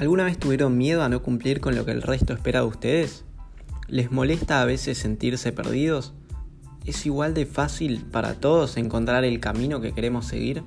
¿Alguna 0.00 0.24
vez 0.24 0.38
tuvieron 0.38 0.78
miedo 0.78 1.02
a 1.02 1.10
no 1.10 1.22
cumplir 1.22 1.60
con 1.60 1.76
lo 1.76 1.84
que 1.84 1.90
el 1.90 2.00
resto 2.00 2.32
espera 2.32 2.60
de 2.60 2.66
ustedes? 2.66 3.26
¿Les 3.86 4.10
molesta 4.10 4.62
a 4.62 4.64
veces 4.64 4.96
sentirse 4.96 5.52
perdidos? 5.52 6.14
¿Es 6.86 7.04
igual 7.04 7.34
de 7.34 7.44
fácil 7.44 8.06
para 8.10 8.32
todos 8.32 8.78
encontrar 8.78 9.24
el 9.24 9.40
camino 9.40 9.82
que 9.82 9.92
queremos 9.92 10.24
seguir? 10.24 10.62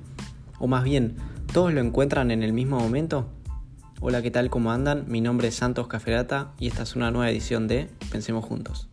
¿O 0.60 0.68
más 0.68 0.84
bien, 0.84 1.16
todos 1.52 1.74
lo 1.74 1.82
encuentran 1.82 2.30
en 2.30 2.44
el 2.44 2.54
mismo 2.54 2.78
momento? 2.78 3.28
Hola, 4.02 4.22
¿qué 4.22 4.30
tal? 4.30 4.52
¿Cómo 4.52 4.72
andan? 4.72 5.06
Mi 5.08 5.20
nombre 5.20 5.48
es 5.48 5.56
Santos 5.56 5.88
Caferata 5.88 6.52
y 6.60 6.68
esta 6.68 6.84
es 6.84 6.96
una 6.96 7.10
nueva 7.10 7.32
edición 7.32 7.68
de 7.68 7.90
Pensemos 8.12 8.46
Juntos. 8.46 8.88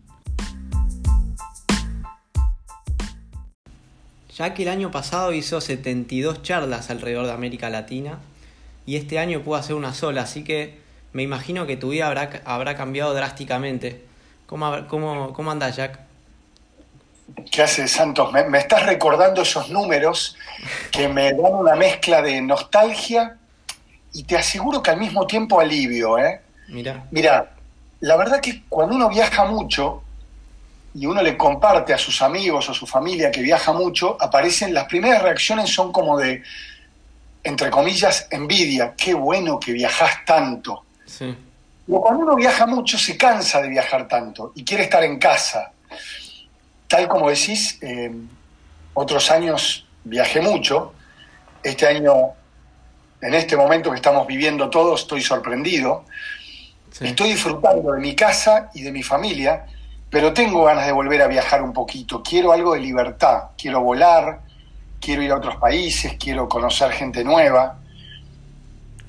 Ya 4.35 4.55
que 4.55 4.63
el 4.63 4.71
año 4.71 4.91
pasado 4.91 5.35
hizo 5.35 5.61
72 5.61 6.41
charlas 6.41 6.89
alrededor 6.89 7.27
de 7.27 7.33
América 7.33 7.69
Latina 7.69 8.21
y 8.91 8.97
este 8.97 9.21
año 9.21 9.43
pudo 9.43 9.55
hacer 9.55 9.77
una 9.77 9.95
sola, 9.95 10.23
así 10.23 10.43
que 10.43 10.81
me 11.13 11.23
imagino 11.23 11.65
que 11.65 11.77
tu 11.77 11.91
vida 11.91 12.09
habrá, 12.09 12.43
habrá 12.45 12.75
cambiado 12.75 13.15
drásticamente. 13.15 14.05
¿Cómo, 14.47 14.89
cómo, 14.89 15.33
cómo 15.33 15.53
andás, 15.53 15.77
Jack? 15.77 16.01
¿Qué 17.53 17.63
haces, 17.63 17.93
Santos? 17.93 18.33
Me, 18.33 18.59
estás 18.59 18.87
recordando 18.87 19.43
esos 19.43 19.71
números 19.71 20.37
que 20.91 21.07
me 21.07 21.31
dan 21.31 21.55
una 21.55 21.77
mezcla 21.77 22.21
de 22.21 22.43
nostalgia 22.43 23.37
y 24.13 24.25
te 24.25 24.37
aseguro 24.37 24.83
que 24.83 24.91
al 24.91 24.99
mismo 24.99 25.25
tiempo 25.25 25.61
alivio, 25.61 26.19
¿eh? 26.19 26.41
Mira. 26.67 27.07
Mira, 27.13 27.53
la 28.01 28.17
verdad 28.17 28.41
que 28.41 28.65
cuando 28.69 28.97
uno 28.97 29.09
viaja 29.09 29.45
mucho 29.45 30.03
y 30.97 31.07
uno 31.07 31.23
le 31.23 31.37
comparte 31.37 31.95
a 31.95 31.99
sus 31.99 32.23
amigos 32.23 32.69
o 32.69 32.75
su 32.75 32.89
familia 32.89 33.31
que 33.31 33.41
viaja 33.41 33.73
mucho, 33.73 34.17
aparecen, 34.19 34.75
las 34.75 34.87
primeras 34.87 35.23
reacciones 35.23 35.73
son 35.73 35.93
como 35.93 36.19
de, 36.19 36.43
entre 37.43 37.71
comillas, 37.71 38.27
envidia. 38.31 38.95
Qué 38.97 39.15
bueno 39.15 39.59
que 39.59 39.73
viajas 39.73 40.25
tanto. 40.25 40.85
Sí. 41.07 41.37
Pero 41.87 42.01
cuando 42.01 42.23
uno 42.23 42.37
viaja 42.37 42.67
mucho 42.67 42.99
se 42.99 43.17
cansa 43.17 43.61
de 43.61 43.69
viajar 43.69 44.07
tanto 44.07 44.53
y 44.55 44.65
quiere 44.65 44.85
estar 44.85 45.03
en 45.03 45.19
casa. 45.19 45.73
Tal 46.87 47.09
como 47.09 47.31
decís, 47.31 47.79
eh, 47.83 48.13
otros 48.95 49.31
años 49.31 49.87
viajé 50.05 50.41
mucho. 50.41 50.93
Este 51.63 51.87
año, 51.87 52.13
en 53.21 53.35
este 53.35 53.57
momento 53.57 53.91
que 53.91 53.97
estamos 53.97 54.27
viviendo 54.27 54.71
todos, 54.71 55.03
estoy 55.03 55.23
sorprendido. 55.23 56.05
Estoy 57.01 57.31
disfrutando 57.31 57.93
de 57.93 58.01
mi 58.01 58.15
casa 58.15 58.71
y 58.75 58.83
de 58.83 58.93
mi 58.93 59.03
familia, 59.03 59.65
pero 60.11 60.33
tengo 60.33 60.65
ganas 60.65 60.87
de 60.87 60.93
volver 60.93 61.23
a 61.23 61.29
viajar 61.29 61.63
un 61.63 61.73
poquito. 61.73 62.23
Quiero 62.23 62.53
algo 62.53 62.75
de 62.75 62.81
libertad. 62.81 63.51
Quiero 63.57 63.81
volar, 63.81 64.41
quiero 65.01 65.23
ir 65.23 65.33
a 65.33 65.37
otros 65.37 65.57
países, 65.57 66.17
quiero 66.19 66.49
conocer 66.49 66.93
gente 66.93 67.25
nueva. 67.25 67.79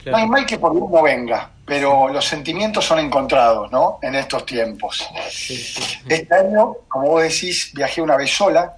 No 0.06 0.18
hay 0.18 0.28
mal 0.28 0.46
que 0.46 0.58
por 0.58 0.72
uno 0.72 1.04
venga, 1.04 1.52
pero 1.66 2.10
los 2.10 2.26
sentimientos 2.26 2.86
son 2.86 3.00
encontrados, 3.00 3.72
¿no? 3.72 4.00
En 4.02 4.16
estos 4.16 4.46
tiempos. 4.46 5.08
Este 5.30 6.34
año, 6.34 6.74
como 6.88 7.10
vos 7.10 7.24
decís, 7.24 7.72
viajé 7.74 8.02
una 8.02 8.18
vez 8.18 8.32
sola, 8.32 8.78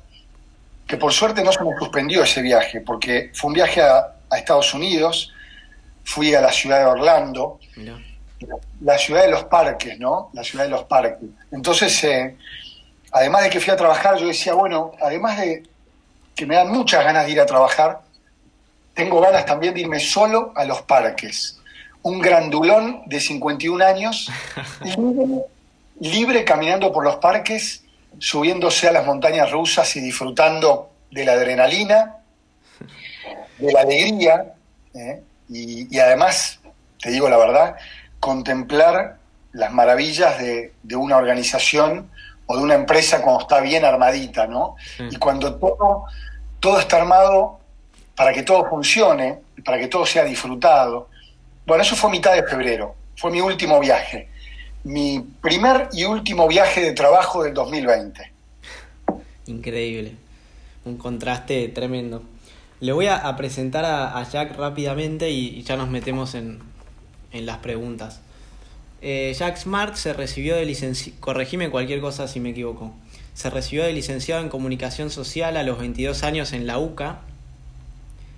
que 0.85 0.97
por 0.97 1.13
suerte 1.13 1.43
no 1.43 1.51
se 1.51 1.63
me 1.63 1.71
suspendió 1.77 2.23
ese 2.23 2.41
viaje, 2.41 2.81
porque 2.81 3.31
fue 3.33 3.49
un 3.49 3.53
viaje 3.53 3.81
a, 3.81 4.09
Estados 4.35 4.73
Unidos, 4.73 5.31
fui 6.03 6.33
a 6.33 6.41
la 6.41 6.51
ciudad 6.51 6.79
de 6.79 6.85
Orlando, 6.85 7.59
la 8.81 8.97
ciudad 8.97 9.21
de 9.21 9.29
los 9.29 9.43
parques, 9.43 9.99
¿no? 9.99 10.31
La 10.33 10.43
ciudad 10.43 10.63
de 10.63 10.71
los 10.71 10.85
parques. 10.85 11.29
Entonces, 11.51 12.03
eh, 12.03 12.35
además 13.11 13.43
de 13.43 13.51
que 13.51 13.59
fui 13.59 13.71
a 13.71 13.75
trabajar, 13.75 14.17
yo 14.17 14.25
decía, 14.25 14.55
bueno, 14.55 14.91
además 14.99 15.37
de 15.37 15.61
que 16.35 16.45
me 16.45 16.55
dan 16.55 16.71
muchas 16.71 17.03
ganas 17.03 17.25
de 17.25 17.31
ir 17.31 17.39
a 17.39 17.45
trabajar, 17.45 18.01
tengo 18.93 19.21
ganas 19.21 19.45
también 19.45 19.73
de 19.73 19.81
irme 19.81 19.99
solo 19.99 20.53
a 20.55 20.65
los 20.65 20.81
parques. 20.83 21.59
Un 22.01 22.19
grandulón 22.19 23.03
de 23.05 23.19
51 23.19 23.83
años, 23.85 24.29
libre, 25.99 26.43
caminando 26.43 26.91
por 26.91 27.03
los 27.03 27.15
parques, 27.17 27.83
subiéndose 28.19 28.87
a 28.87 28.91
las 28.91 29.05
montañas 29.05 29.51
rusas 29.51 29.95
y 29.95 30.01
disfrutando 30.01 30.91
de 31.11 31.25
la 31.25 31.33
adrenalina, 31.33 32.17
de 33.57 33.71
la 33.71 33.81
alegría, 33.81 34.53
¿eh? 34.93 35.21
y, 35.49 35.97
además, 35.99 36.59
te 37.01 37.11
digo 37.11 37.29
la 37.29 37.37
verdad, 37.37 37.75
contemplar 38.19 39.17
las 39.51 39.71
maravillas 39.71 40.39
de, 40.39 40.73
una 40.95 41.17
organización 41.17 42.09
o 42.53 42.57
de 42.57 42.63
una 42.63 42.75
empresa 42.75 43.21
cuando 43.21 43.41
está 43.41 43.61
bien 43.61 43.83
armadita, 43.83 44.45
¿no? 44.45 44.75
Y 45.09 45.15
cuando 45.15 45.55
todo, 45.55 46.03
todo 46.59 46.79
está 46.79 46.97
armado 46.97 47.59
para 48.15 48.31
que 48.31 48.43
todo 48.43 48.69
funcione, 48.69 49.39
para 49.65 49.79
que 49.79 49.87
todo 49.87 50.05
sea 50.05 50.23
disfrutado. 50.23 51.09
Bueno, 51.65 51.81
eso 51.81 51.95
fue 51.95 52.11
mitad 52.11 52.35
de 52.35 52.43
febrero, 52.43 52.95
fue 53.17 53.31
mi 53.31 53.41
último 53.41 53.79
viaje, 53.79 54.29
mi 54.83 55.19
primer 55.41 55.89
y 55.93 56.03
último 56.03 56.47
viaje 56.47 56.81
de 56.81 56.91
trabajo 56.91 57.43
del 57.43 57.55
2020. 57.55 58.31
Increíble, 59.47 60.15
un 60.85 60.97
contraste 60.97 61.69
tremendo. 61.69 62.21
Le 62.81 62.91
voy 62.91 63.07
a, 63.07 63.35
presentar 63.35 63.83
a, 63.85 64.21
Jack 64.29 64.55
rápidamente 64.57 65.31
y, 65.31 65.63
ya 65.63 65.75
nos 65.75 65.89
metemos 65.89 66.35
en, 66.35 66.59
las 67.31 67.57
preguntas. 67.57 68.19
Eh, 69.05 69.35
Jack 69.37 69.57
Smart 69.57 69.95
se 69.95 70.13
recibió 70.13 70.55
de 70.55 70.65
licenciado, 70.65 71.19
cualquier 71.71 72.01
cosa 72.01 72.27
si 72.27 72.39
me 72.39 72.51
equivoco, 72.51 72.93
se 73.33 73.49
recibió 73.49 73.83
de 73.83 73.93
licenciado 73.93 74.41
en 74.41 74.49
comunicación 74.49 75.09
social 75.11 75.57
a 75.57 75.63
los 75.63 75.77
22 75.77 76.23
años 76.23 76.53
en 76.53 76.65
la 76.65 76.79
UCA 76.79 77.21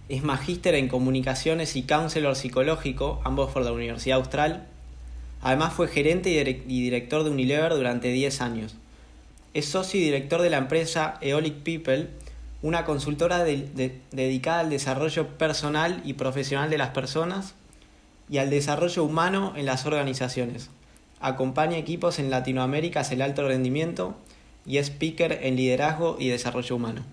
es 0.08 0.24
magíster 0.24 0.76
en 0.76 0.88
comunicaciones 0.88 1.76
y 1.76 1.84
counselor 1.84 2.36
psicológico, 2.36 3.22
ambos 3.24 3.52
por 3.52 3.64
la 3.64 3.72
Universidad 3.72 4.20
Austral. 4.20 4.68
Además 5.42 5.74
fue 5.74 5.88
gerente 5.88 6.30
y 6.30 6.82
director 6.82 7.24
de 7.24 7.32
Unilever 7.32 7.74
durante 7.74 8.09
10 8.09 8.42
años. 8.42 8.76
Es 9.56 9.66
socio 9.66 10.00
y 10.00 10.03
director 10.03 10.42
de 10.42 10.52
la 10.52 10.58
empresa 10.58 11.18
Eolic 11.22 11.56
People, 11.64 12.09
una 12.62 12.86
consultora 12.86 13.44
dedicada 13.44 14.59
al 14.59 14.70
desarrollo 14.70 15.28
personal 15.38 16.02
y 16.06 16.14
profesional 16.14 16.70
de 16.70 16.78
las 16.78 16.90
personas 16.90 17.56
y 18.30 18.38
al 18.38 18.50
desarrollo 18.50 19.03
humano 19.03 19.53
en 19.56 19.66
las 19.66 19.86
organizaciones. 19.86 20.69
Acompaña 21.19 21.78
equipos 21.78 22.19
en 22.19 22.30
Latinoamérica 22.30 23.02
hacia 23.02 23.16
el 23.16 23.22
alto 23.22 23.47
rendimiento 23.47 24.16
y 24.66 24.78
es 24.78 24.88
speaker 24.88 25.40
en 25.44 25.56
liderazgo 25.56 26.18
y 26.19 26.30
desarrollo 26.30 26.75
humano 26.75 27.03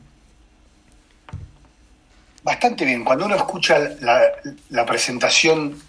bastante 2.42 2.84
bien. 2.84 3.04
Cuando 3.04 3.26
uno 3.26 3.36
escucha 3.36 3.78
la, 4.00 4.86
presentación 4.86 5.80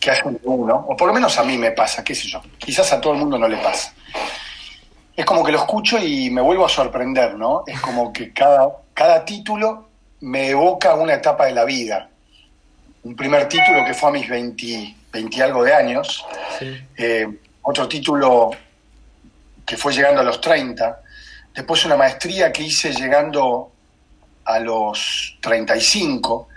que 0.00 0.10
hace 0.10 0.22
uno, 0.44 0.86
o 0.88 0.96
por 0.96 1.08
lo 1.08 1.14
menos 1.14 1.38
a 1.38 1.44
mí 1.44 1.58
me 1.58 1.72
pasa, 1.72 2.02
qué 2.02 2.14
sé 2.14 2.28
yo, 2.28 2.40
quizás 2.58 2.92
a 2.92 3.00
todo 3.00 3.12
el 3.12 3.18
mundo 3.18 3.38
no 3.38 3.48
le 3.48 3.58
pasa. 3.58 3.92
Es 5.16 5.24
como 5.24 5.44
que 5.44 5.52
lo 5.52 5.58
escucho 5.58 5.98
y 5.98 6.30
me 6.30 6.40
vuelvo 6.40 6.64
a 6.64 6.68
sorprender, 6.68 7.34
¿no? 7.34 7.64
Es 7.66 7.80
como 7.80 8.12
que 8.12 8.32
cada, 8.32 8.68
cada 8.94 9.24
título 9.24 9.88
me 10.20 10.50
evoca 10.50 10.94
una 10.94 11.14
etapa 11.14 11.46
de 11.46 11.52
la 11.52 11.64
vida. 11.64 12.09
Un 13.02 13.16
primer 13.16 13.48
título 13.48 13.84
que 13.86 13.94
fue 13.94 14.10
a 14.10 14.12
mis 14.12 14.28
20, 14.28 14.94
20 15.12 15.42
algo 15.42 15.64
de 15.64 15.74
años, 15.74 16.24
eh, 16.96 17.26
otro 17.62 17.88
título 17.88 18.50
que 19.64 19.76
fue 19.76 19.92
llegando 19.92 20.20
a 20.20 20.24
los 20.24 20.40
30, 20.40 21.00
después 21.54 21.84
una 21.84 21.96
maestría 21.96 22.52
que 22.52 22.62
hice 22.62 22.92
llegando 22.92 23.72
a 24.44 24.58
los 24.58 25.36
35, 25.40 26.48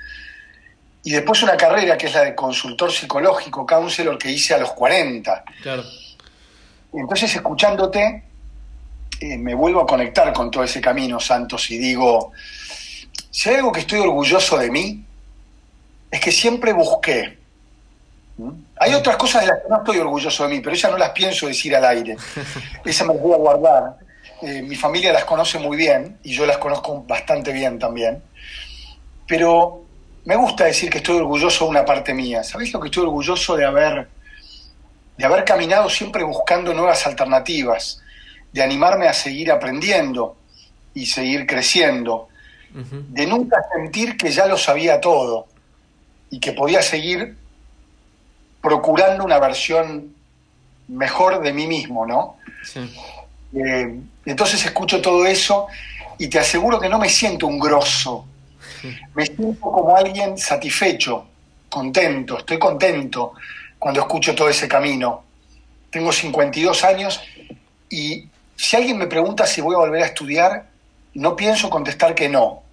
y 1.04 1.12
después 1.12 1.44
una 1.44 1.58
carrera 1.58 1.98
que 1.98 2.08
es 2.08 2.14
la 2.14 2.24
de 2.24 2.34
consultor 2.34 2.92
psicológico, 2.92 3.66
counselor, 3.66 4.18
que 4.18 4.32
hice 4.32 4.54
a 4.54 4.58
los 4.58 4.72
40. 4.72 5.44
Claro. 5.62 5.84
Entonces, 6.94 7.36
escuchándote, 7.36 8.24
eh, 9.20 9.38
me 9.38 9.54
vuelvo 9.54 9.82
a 9.82 9.86
conectar 9.86 10.32
con 10.32 10.50
todo 10.50 10.64
ese 10.64 10.80
camino, 10.80 11.20
Santos, 11.20 11.70
y 11.72 11.78
digo, 11.78 12.32
si 13.30 13.50
hay 13.50 13.56
algo 13.56 13.72
que 13.72 13.82
estoy 13.82 14.00
orgulloso 14.00 14.58
de 14.58 14.72
mí, 14.72 15.04
es 16.14 16.20
que 16.20 16.32
siempre 16.32 16.74
busqué. 16.74 17.40
Hay 18.78 18.94
otras 18.94 19.18
cosas 19.18 19.42
de 19.42 19.48
las 19.48 19.64
que 19.64 19.70
no 19.70 19.78
estoy 19.78 19.98
orgulloso 19.98 20.44
de 20.44 20.50
mí, 20.50 20.62
pero 20.62 20.76
esas 20.76 20.92
no 20.92 20.98
las 21.00 21.10
pienso 21.10 21.48
decir 21.48 21.76
al 21.76 21.84
aire. 21.86 22.16
Esas 22.86 23.08
me 23.08 23.16
las 23.16 23.24
voy 23.24 23.34
a 23.34 23.38
guardar. 23.38 23.98
Eh, 24.44 24.62
mi 24.62 24.76
familia 24.76 25.12
las 25.12 25.26
conoce 25.26 25.58
muy 25.58 25.76
bien 25.76 26.20
y 26.22 26.34
yo 26.34 26.46
las 26.46 26.60
conozco 26.60 27.04
bastante 27.08 27.52
bien 27.52 27.80
también, 27.80 28.22
pero 29.28 29.86
me 30.26 30.36
gusta 30.36 30.66
decir 30.66 30.92
que 30.92 31.00
estoy 31.00 31.18
orgulloso 31.18 31.66
de 31.66 31.72
una 31.72 31.84
parte 31.84 32.14
mía. 32.14 32.44
¿Sabéis 32.44 32.72
lo 32.74 32.80
que 32.80 32.90
estoy 32.90 33.04
orgulloso 33.04 33.56
de 33.56 33.66
haber, 33.66 34.08
de 35.18 35.26
haber 35.26 35.44
caminado 35.44 35.90
siempre 35.90 36.24
buscando 36.24 36.76
nuevas 36.76 37.08
alternativas, 37.08 38.04
de 38.52 38.62
animarme 38.62 39.08
a 39.08 39.14
seguir 39.14 39.52
aprendiendo 39.52 40.38
y 40.94 41.08
seguir 41.08 41.48
creciendo, 41.48 42.28
de 42.72 43.26
nunca 43.26 43.58
sentir 43.74 44.16
que 44.16 44.30
ya 44.30 44.46
lo 44.46 44.58
sabía 44.58 45.02
todo 45.02 45.53
y 46.34 46.40
que 46.40 46.52
podía 46.52 46.82
seguir 46.82 47.36
procurando 48.60 49.24
una 49.24 49.38
versión 49.38 50.16
mejor 50.88 51.44
de 51.44 51.54
mí 51.54 51.68
mismo, 51.68 52.08
¿no? 52.08 52.38
Sí. 52.64 52.80
Eh, 53.56 54.00
entonces 54.26 54.66
escucho 54.66 55.00
todo 55.00 55.28
eso 55.28 55.68
y 56.18 56.28
te 56.30 56.40
aseguro 56.40 56.80
que 56.80 56.90
no 56.90 56.98
me 56.98 57.08
siento 57.08 57.46
un 57.46 57.60
grosso. 57.60 58.26
Me 59.14 59.28
siento 59.28 59.60
como 59.60 59.96
alguien 59.96 60.36
satisfecho, 60.36 61.28
contento, 61.70 62.40
estoy 62.40 62.58
contento 62.58 63.34
cuando 63.78 64.00
escucho 64.00 64.34
todo 64.34 64.50
ese 64.50 64.68
camino. 64.68 65.24
Tengo 65.92 66.12
52 66.12 66.84
años 66.84 67.22
y 67.92 68.28
si 68.56 68.76
alguien 68.76 68.98
me 68.98 69.06
pregunta 69.06 69.46
si 69.46 69.62
voy 69.62 69.76
a 69.76 69.86
volver 69.86 70.02
a 70.02 70.08
estudiar, 70.08 70.66
no 71.14 71.36
pienso 71.36 71.70
contestar 71.70 72.16
que 72.16 72.28
no. 72.28 72.64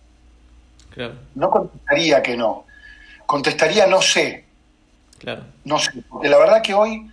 No 1.34 1.50
contestaría 1.50 2.22
que 2.22 2.38
no. 2.38 2.64
Contestaría 3.30 3.86
no 3.86 4.02
sé. 4.02 4.44
Claro. 5.20 5.44
No 5.62 5.78
sé. 5.78 6.02
Porque 6.08 6.28
la 6.28 6.36
verdad 6.36 6.60
que 6.62 6.74
hoy 6.74 7.08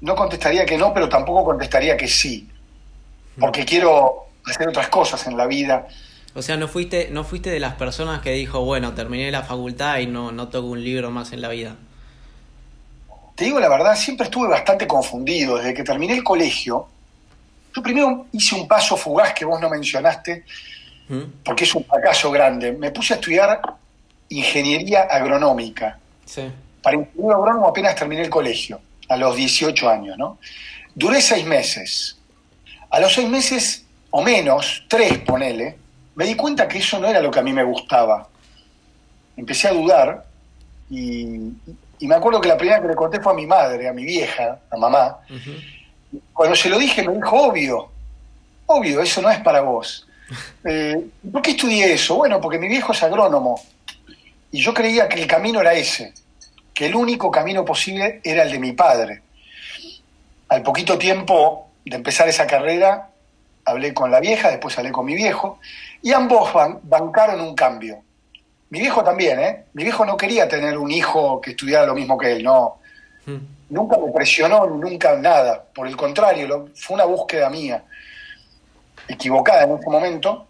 no 0.00 0.14
contestaría 0.14 0.64
que 0.64 0.78
no, 0.78 0.94
pero 0.94 1.08
tampoco 1.08 1.44
contestaría 1.44 1.96
que 1.96 2.06
sí. 2.06 2.48
Porque 3.36 3.64
quiero 3.64 4.26
hacer 4.46 4.68
otras 4.68 4.88
cosas 4.90 5.26
en 5.26 5.36
la 5.36 5.48
vida. 5.48 5.88
O 6.36 6.42
sea, 6.42 6.56
no 6.56 6.68
fuiste, 6.68 7.08
no 7.10 7.24
fuiste 7.24 7.50
de 7.50 7.58
las 7.58 7.74
personas 7.74 8.20
que 8.20 8.30
dijo, 8.30 8.64
bueno, 8.64 8.94
terminé 8.94 9.28
la 9.32 9.42
facultad 9.42 9.98
y 9.98 10.06
no, 10.06 10.30
no 10.30 10.46
toco 10.50 10.68
un 10.68 10.84
libro 10.84 11.10
más 11.10 11.32
en 11.32 11.42
la 11.42 11.48
vida. 11.48 11.74
Te 13.34 13.46
digo 13.46 13.58
la 13.58 13.68
verdad, 13.68 13.96
siempre 13.96 14.26
estuve 14.26 14.46
bastante 14.46 14.86
confundido. 14.86 15.56
Desde 15.56 15.74
que 15.74 15.82
terminé 15.82 16.14
el 16.14 16.22
colegio, 16.22 16.86
yo 17.74 17.82
primero 17.82 18.26
hice 18.30 18.54
un 18.54 18.68
paso 18.68 18.96
fugaz 18.96 19.34
que 19.34 19.44
vos 19.44 19.60
no 19.60 19.68
mencionaste, 19.68 20.44
¿Mm? 21.08 21.22
porque 21.44 21.64
es 21.64 21.74
un 21.74 21.84
fracaso 21.84 22.30
grande. 22.30 22.70
Me 22.70 22.92
puse 22.92 23.14
a 23.14 23.16
estudiar 23.16 23.60
ingeniería 24.30 25.02
agronómica. 25.02 25.98
Sí. 26.24 26.50
Para 26.82 26.96
ingeniero 26.96 27.36
agrónomo 27.36 27.68
apenas 27.68 27.94
terminé 27.94 28.22
el 28.22 28.30
colegio, 28.30 28.80
a 29.08 29.16
los 29.16 29.36
18 29.36 29.88
años, 29.90 30.16
¿no? 30.16 30.38
Duré 30.94 31.20
seis 31.20 31.44
meses. 31.44 32.16
A 32.88 32.98
los 33.00 33.12
seis 33.12 33.28
meses, 33.28 33.84
o 34.10 34.22
menos, 34.22 34.84
tres, 34.88 35.18
ponele, 35.18 35.76
me 36.14 36.24
di 36.24 36.34
cuenta 36.34 36.66
que 36.66 36.78
eso 36.78 36.98
no 36.98 37.08
era 37.08 37.20
lo 37.20 37.30
que 37.30 37.40
a 37.40 37.42
mí 37.42 37.52
me 37.52 37.64
gustaba. 37.64 38.28
Empecé 39.36 39.68
a 39.68 39.72
dudar 39.72 40.24
y, 40.88 41.52
me 42.00 42.14
acuerdo 42.14 42.40
que 42.40 42.48
la 42.48 42.56
primera 42.56 42.80
que 42.80 42.88
le 42.88 42.94
conté 42.94 43.20
fue 43.20 43.32
a 43.32 43.36
mi 43.36 43.46
madre, 43.46 43.88
a 43.88 43.92
mi 43.92 44.04
vieja, 44.04 44.60
a 44.70 44.76
mamá. 44.76 45.18
Cuando 46.32 46.56
se 46.56 46.68
lo 46.68 46.78
dije 46.78 47.06
me 47.06 47.14
dijo, 47.14 47.36
obvio, 47.36 47.90
obvio, 48.66 49.02
eso 49.02 49.20
no 49.22 49.30
es 49.30 49.40
para 49.40 49.60
vos. 49.60 50.06
Eh, 50.62 51.08
¿Por 51.32 51.42
qué 51.42 51.52
estudié 51.52 51.94
eso? 51.94 52.14
Bueno, 52.14 52.40
porque 52.40 52.58
mi 52.58 52.68
viejo 52.68 52.92
es 52.92 53.02
agrónomo 53.02 53.60
y 54.52 54.60
yo 54.60 54.74
creía 54.74 55.08
que 55.08 55.20
el 55.20 55.26
camino 55.26 55.60
era 55.60 55.74
ese, 55.74 56.12
que 56.74 56.86
el 56.86 56.94
único 56.94 57.30
camino 57.30 57.64
posible 57.64 58.20
era 58.24 58.42
el 58.42 58.52
de 58.52 58.58
mi 58.58 58.72
padre. 58.72 59.22
Al 60.48 60.62
poquito 60.62 60.98
tiempo 60.98 61.68
de 61.84 61.96
empezar 61.96 62.28
esa 62.28 62.46
carrera, 62.46 63.10
hablé 63.64 63.94
con 63.94 64.10
la 64.10 64.20
vieja, 64.20 64.50
después 64.50 64.76
hablé 64.78 64.90
con 64.90 65.06
mi 65.06 65.14
viejo, 65.14 65.58
y 66.02 66.12
ambos 66.12 66.50
bancaron 66.82 67.40
un 67.40 67.54
cambio. 67.54 68.02
Mi 68.70 68.80
viejo 68.80 69.02
también, 69.02 69.40
¿eh? 69.40 69.64
Mi 69.72 69.84
viejo 69.84 70.04
no 70.04 70.16
quería 70.16 70.48
tener 70.48 70.78
un 70.78 70.90
hijo 70.90 71.40
que 71.40 71.50
estudiara 71.50 71.86
lo 71.86 71.94
mismo 71.94 72.16
que 72.16 72.32
él, 72.32 72.42
no. 72.42 72.78
Hmm. 73.26 73.38
Nunca 73.68 73.98
me 73.98 74.12
presionó, 74.12 74.66
nunca 74.66 75.16
nada. 75.16 75.62
Por 75.74 75.86
el 75.86 75.96
contrario, 75.96 76.68
fue 76.74 76.94
una 76.94 77.04
búsqueda 77.04 77.50
mía, 77.50 77.82
equivocada 79.08 79.64
en 79.64 79.76
ese 79.76 79.90
momento, 79.90 80.46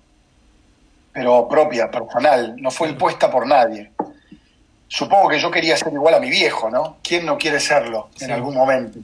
pero 1.13 1.49
propia, 1.49 1.91
personal, 1.91 2.57
no 2.59 2.71
fue 2.71 2.89
impuesta 2.89 3.31
por 3.31 3.47
nadie. 3.47 3.91
Supongo 4.87 5.29
que 5.29 5.39
yo 5.39 5.51
quería 5.51 5.77
ser 5.77 5.93
igual 5.93 6.15
a 6.15 6.21
mi 6.21 6.31
viejo, 6.31 6.71
¿no? 6.71 6.97
¿Quién 7.03 7.25
no 7.25 7.39
quiere 7.39 7.61
serlo 7.61 8.11
en 8.21 8.31
algún 8.33 8.55
momento? 8.55 8.99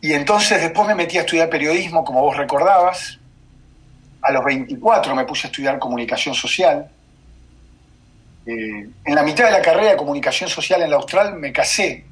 Y 0.00 0.12
entonces 0.12 0.60
después 0.60 0.86
me 0.86 0.94
metí 0.94 1.18
a 1.18 1.22
estudiar 1.22 1.48
periodismo, 1.48 2.04
como 2.04 2.20
vos 2.20 2.36
recordabas. 2.36 3.18
A 4.22 4.32
los 4.32 4.44
24 4.44 5.14
me 5.14 5.24
puse 5.24 5.46
a 5.46 5.50
estudiar 5.50 5.78
comunicación 5.78 6.34
social. 6.34 6.90
Eh, 8.46 8.88
en 9.04 9.14
la 9.14 9.22
mitad 9.22 9.46
de 9.46 9.52
la 9.52 9.62
carrera 9.62 9.90
de 9.90 9.96
comunicación 9.96 10.48
social 10.48 10.82
en 10.82 10.90
la 10.90 10.96
Austral 10.96 11.34
me 11.34 11.52
casé. 11.52 12.04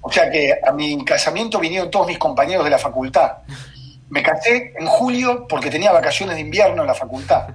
O 0.00 0.10
sea 0.10 0.30
que 0.30 0.58
a 0.66 0.72
mi 0.72 1.04
casamiento 1.04 1.58
vinieron 1.58 1.90
todos 1.90 2.06
mis 2.06 2.18
compañeros 2.18 2.64
de 2.64 2.70
la 2.70 2.78
facultad. 2.78 3.32
Me 4.10 4.22
casé 4.22 4.74
en 4.78 4.86
julio 4.86 5.46
porque 5.48 5.70
tenía 5.70 5.92
vacaciones 5.92 6.36
de 6.36 6.42
invierno 6.42 6.82
en 6.82 6.88
la 6.88 6.94
facultad. 6.94 7.48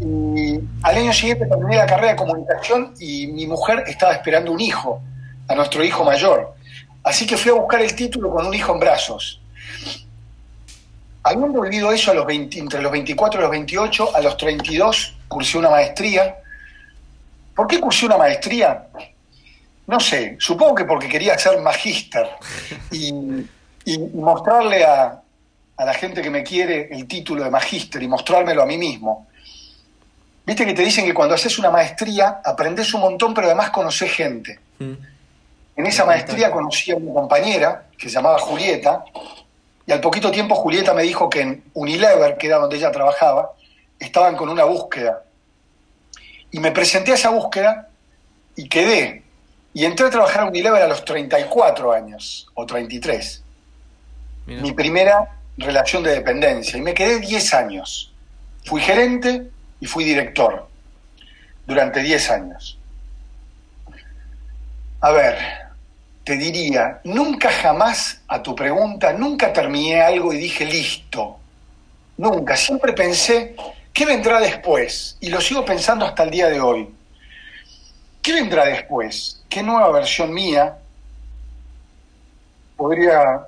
Y 0.00 0.58
al 0.82 0.96
año 0.96 1.12
siguiente 1.12 1.46
terminé 1.46 1.76
la 1.76 1.86
carrera 1.86 2.12
de 2.12 2.16
comunicación 2.16 2.94
y 2.98 3.26
mi 3.26 3.46
mujer 3.46 3.84
estaba 3.86 4.12
esperando 4.12 4.50
un 4.52 4.60
hijo, 4.60 5.02
a 5.48 5.54
nuestro 5.54 5.84
hijo 5.84 6.04
mayor. 6.04 6.54
Así 7.04 7.26
que 7.26 7.36
fui 7.36 7.50
a 7.50 7.54
buscar 7.54 7.80
el 7.82 7.94
título 7.94 8.30
con 8.30 8.46
un 8.46 8.54
hijo 8.54 8.72
en 8.72 8.80
brazos. 8.80 9.40
Habiendo 11.22 11.60
vivido 11.60 11.92
eso 11.92 12.12
entre 12.12 12.80
los 12.80 12.92
24 12.92 13.40
y 13.40 13.42
los 13.42 13.50
28, 13.50 14.16
a 14.16 14.20
los 14.22 14.36
32 14.38 15.18
cursé 15.28 15.58
una 15.58 15.70
maestría. 15.70 16.36
¿Por 17.54 17.66
qué 17.66 17.78
cursé 17.78 18.06
una 18.06 18.16
maestría? 18.16 18.86
No 19.86 20.00
sé, 20.00 20.36
supongo 20.38 20.76
que 20.76 20.84
porque 20.84 21.08
quería 21.08 21.36
ser 21.38 21.60
magíster 21.60 22.26
y, 22.90 23.12
mostrarle 24.14 24.84
a, 24.84 25.20
a, 25.80 25.84
la 25.84 25.94
gente 25.94 26.22
que 26.22 26.30
me 26.30 26.42
quiere 26.42 26.88
el 26.90 27.06
título 27.06 27.44
de 27.44 27.50
magíster 27.50 28.02
y 28.02 28.08
mostrármelo 28.08 28.62
a 28.62 28.66
mí 28.66 28.78
mismo. 28.78 29.26
Viste 30.44 30.66
que 30.66 30.74
te 30.74 30.82
dicen 30.82 31.04
que 31.04 31.14
cuando 31.14 31.34
haces 31.34 31.58
una 31.58 31.70
maestría 31.70 32.40
aprendes 32.44 32.92
un 32.94 33.00
montón, 33.02 33.34
pero 33.34 33.46
además 33.46 33.70
conoces 33.70 34.12
gente. 34.12 34.58
Mm. 34.78 34.92
En 35.76 35.86
esa 35.86 36.04
maestría 36.04 36.50
conocí 36.50 36.90
a 36.90 36.96
una 36.96 37.14
compañera 37.14 37.86
que 37.96 38.08
se 38.08 38.14
llamaba 38.16 38.38
Julieta, 38.38 39.04
y 39.86 39.92
al 39.92 40.00
poquito 40.00 40.30
tiempo 40.30 40.54
Julieta 40.54 40.92
me 40.92 41.02
dijo 41.02 41.30
que 41.30 41.40
en 41.40 41.64
Unilever, 41.72 42.36
que 42.36 42.46
era 42.46 42.58
donde 42.58 42.76
ella 42.76 42.90
trabajaba, 42.90 43.52
estaban 43.98 44.36
con 44.36 44.48
una 44.48 44.64
búsqueda. 44.64 45.22
Y 46.50 46.60
me 46.60 46.72
presenté 46.72 47.12
a 47.12 47.14
esa 47.14 47.30
búsqueda 47.30 47.88
y 48.56 48.68
quedé. 48.68 49.22
Y 49.72 49.84
entré 49.84 50.06
a 50.06 50.10
trabajar 50.10 50.42
a 50.42 50.46
Unilever 50.46 50.82
a 50.82 50.88
los 50.88 51.04
34 51.04 51.92
años, 51.92 52.48
o 52.54 52.66
33. 52.66 53.42
Mi 54.46 54.72
primera 54.72 55.39
relación 55.60 56.02
de 56.02 56.12
dependencia. 56.12 56.78
Y 56.78 56.82
me 56.82 56.94
quedé 56.94 57.20
10 57.20 57.54
años. 57.54 58.12
Fui 58.64 58.80
gerente 58.80 59.48
y 59.80 59.86
fui 59.86 60.04
director 60.04 60.68
durante 61.66 62.00
10 62.00 62.30
años. 62.30 62.78
A 65.00 65.10
ver, 65.12 65.38
te 66.24 66.36
diría, 66.36 67.00
nunca 67.04 67.50
jamás 67.50 68.20
a 68.28 68.42
tu 68.42 68.54
pregunta, 68.54 69.12
nunca 69.12 69.52
terminé 69.52 70.00
algo 70.00 70.32
y 70.32 70.38
dije 70.38 70.64
listo. 70.64 71.38
Nunca, 72.18 72.54
siempre 72.56 72.92
pensé, 72.92 73.56
¿qué 73.92 74.04
vendrá 74.04 74.40
después? 74.40 75.16
Y 75.20 75.30
lo 75.30 75.40
sigo 75.40 75.64
pensando 75.64 76.04
hasta 76.04 76.24
el 76.24 76.30
día 76.30 76.48
de 76.48 76.60
hoy. 76.60 76.88
¿Qué 78.20 78.34
vendrá 78.34 78.66
después? 78.66 79.42
¿Qué 79.48 79.62
nueva 79.62 79.90
versión 79.90 80.32
mía 80.32 80.76
podría... 82.76 83.46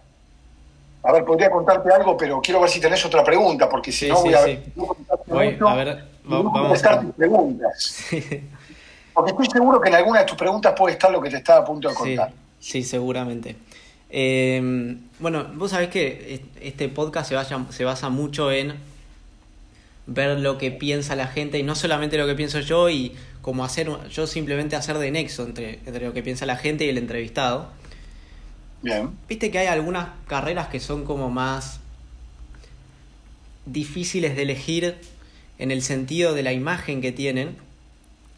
A 1.04 1.12
ver, 1.12 1.24
podría 1.24 1.50
contarte 1.50 1.92
algo, 1.92 2.16
pero 2.16 2.40
quiero 2.40 2.60
ver 2.60 2.70
si 2.70 2.80
tenés 2.80 3.04
otra 3.04 3.24
pregunta, 3.24 3.68
porque 3.68 3.90
si 3.90 4.08
no 4.08 4.20
voy, 4.22 4.34
a, 4.34 4.40
voy 5.26 5.58
a 5.60 5.74
ver, 5.74 6.04
vamos 6.24 6.84
a 6.84 7.00
tus 7.00 7.14
preguntas. 7.14 8.06
Porque 9.14 9.32
estoy 9.32 9.46
seguro 9.46 9.78
que 9.78 9.90
en 9.90 9.96
alguna 9.96 10.20
de 10.20 10.24
tus 10.24 10.38
preguntas 10.38 10.72
puede 10.74 10.94
estar 10.94 11.10
lo 11.10 11.20
que 11.20 11.28
te 11.28 11.36
estaba 11.36 11.60
a 11.60 11.64
punto 11.66 11.86
de 11.86 11.94
contar. 11.94 12.32
Sí, 12.58 12.82
seguramente. 12.82 13.56
Em, 14.08 15.00
bueno, 15.18 15.48
vos 15.54 15.70
sabés 15.70 15.90
que 15.90 16.42
este 16.62 16.88
podcast 16.88 17.30
se, 17.30 17.72
se 17.74 17.84
basa 17.84 18.08
mucho 18.08 18.50
en 18.50 18.74
ver 20.06 20.38
lo 20.40 20.58
que 20.58 20.70
piensa 20.70 21.14
la 21.14 21.26
gente 21.26 21.58
y 21.58 21.62
no 21.62 21.74
solamente 21.74 22.16
lo 22.16 22.26
que 22.26 22.34
pienso 22.34 22.60
yo 22.60 22.88
y 22.88 23.14
como 23.40 23.64
hacer, 23.64 23.88
yo 24.08 24.26
simplemente 24.26 24.76
hacer 24.76 24.98
de 24.98 25.10
nexo 25.10 25.44
entre, 25.44 25.80
entre 25.86 26.06
lo 26.06 26.12
que 26.12 26.22
piensa 26.22 26.46
la 26.46 26.56
gente 26.56 26.84
y 26.84 26.88
el 26.88 26.98
entrevistado. 26.98 27.68
Bien. 28.82 29.10
Viste 29.28 29.50
que 29.50 29.58
hay 29.58 29.66
algunas 29.68 30.08
carreras 30.26 30.68
que 30.68 30.80
son 30.80 31.04
como 31.04 31.30
más 31.30 31.80
difíciles 33.64 34.36
de 34.36 34.42
elegir 34.42 34.96
en 35.58 35.70
el 35.70 35.82
sentido 35.82 36.34
de 36.34 36.42
la 36.42 36.52
imagen 36.52 37.00
que 37.00 37.12
tienen 37.12 37.56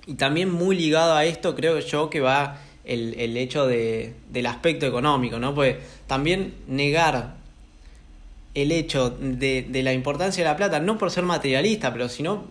y 0.06 0.14
también 0.14 0.50
muy 0.50 0.76
ligado 0.76 1.14
a 1.14 1.24
esto 1.24 1.54
creo 1.54 1.78
yo 1.78 2.10
que 2.10 2.20
va 2.20 2.58
el, 2.84 3.14
el 3.18 3.36
hecho 3.36 3.66
de, 3.66 4.14
del 4.30 4.46
aspecto 4.46 4.86
económico, 4.86 5.38
¿no? 5.38 5.54
Pues 5.54 5.76
también 6.06 6.54
negar 6.68 7.36
el 8.54 8.70
hecho 8.70 9.10
de, 9.10 9.66
de, 9.68 9.82
la 9.82 9.92
importancia 9.92 10.44
de 10.44 10.50
la 10.50 10.56
plata, 10.56 10.78
no 10.80 10.98
por 10.98 11.10
ser 11.10 11.24
materialista, 11.24 11.92
pero 11.92 12.08
sino 12.08 12.44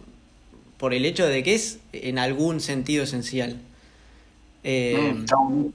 por 0.77 0.93
el 0.93 1.05
hecho 1.05 1.25
de 1.27 1.43
que 1.43 1.53
es 1.53 1.79
en 1.93 2.19
algún 2.19 2.59
sentido 2.59 3.03
esencial. 3.03 3.61
Eh, 4.63 5.13
mm, 5.15 5.69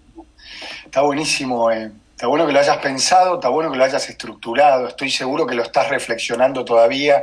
está, 0.85 1.03
buenísimo, 1.03 1.71
eh. 1.71 1.91
Está 2.19 2.27
bueno 2.27 2.49
que 2.49 2.53
lo 2.53 2.59
hayas 2.59 2.79
pensado, 2.79 3.37
está 3.37 3.49
bueno 3.49 3.71
que 3.71 3.79
lo 3.79 3.85
hayas 3.85 4.11
estructurado, 4.11 4.89
estoy 4.89 5.09
seguro 5.09 5.47
que 5.47 5.55
lo 5.55 5.63
estás 5.63 5.89
reflexionando 5.89 6.65
todavía 6.65 7.23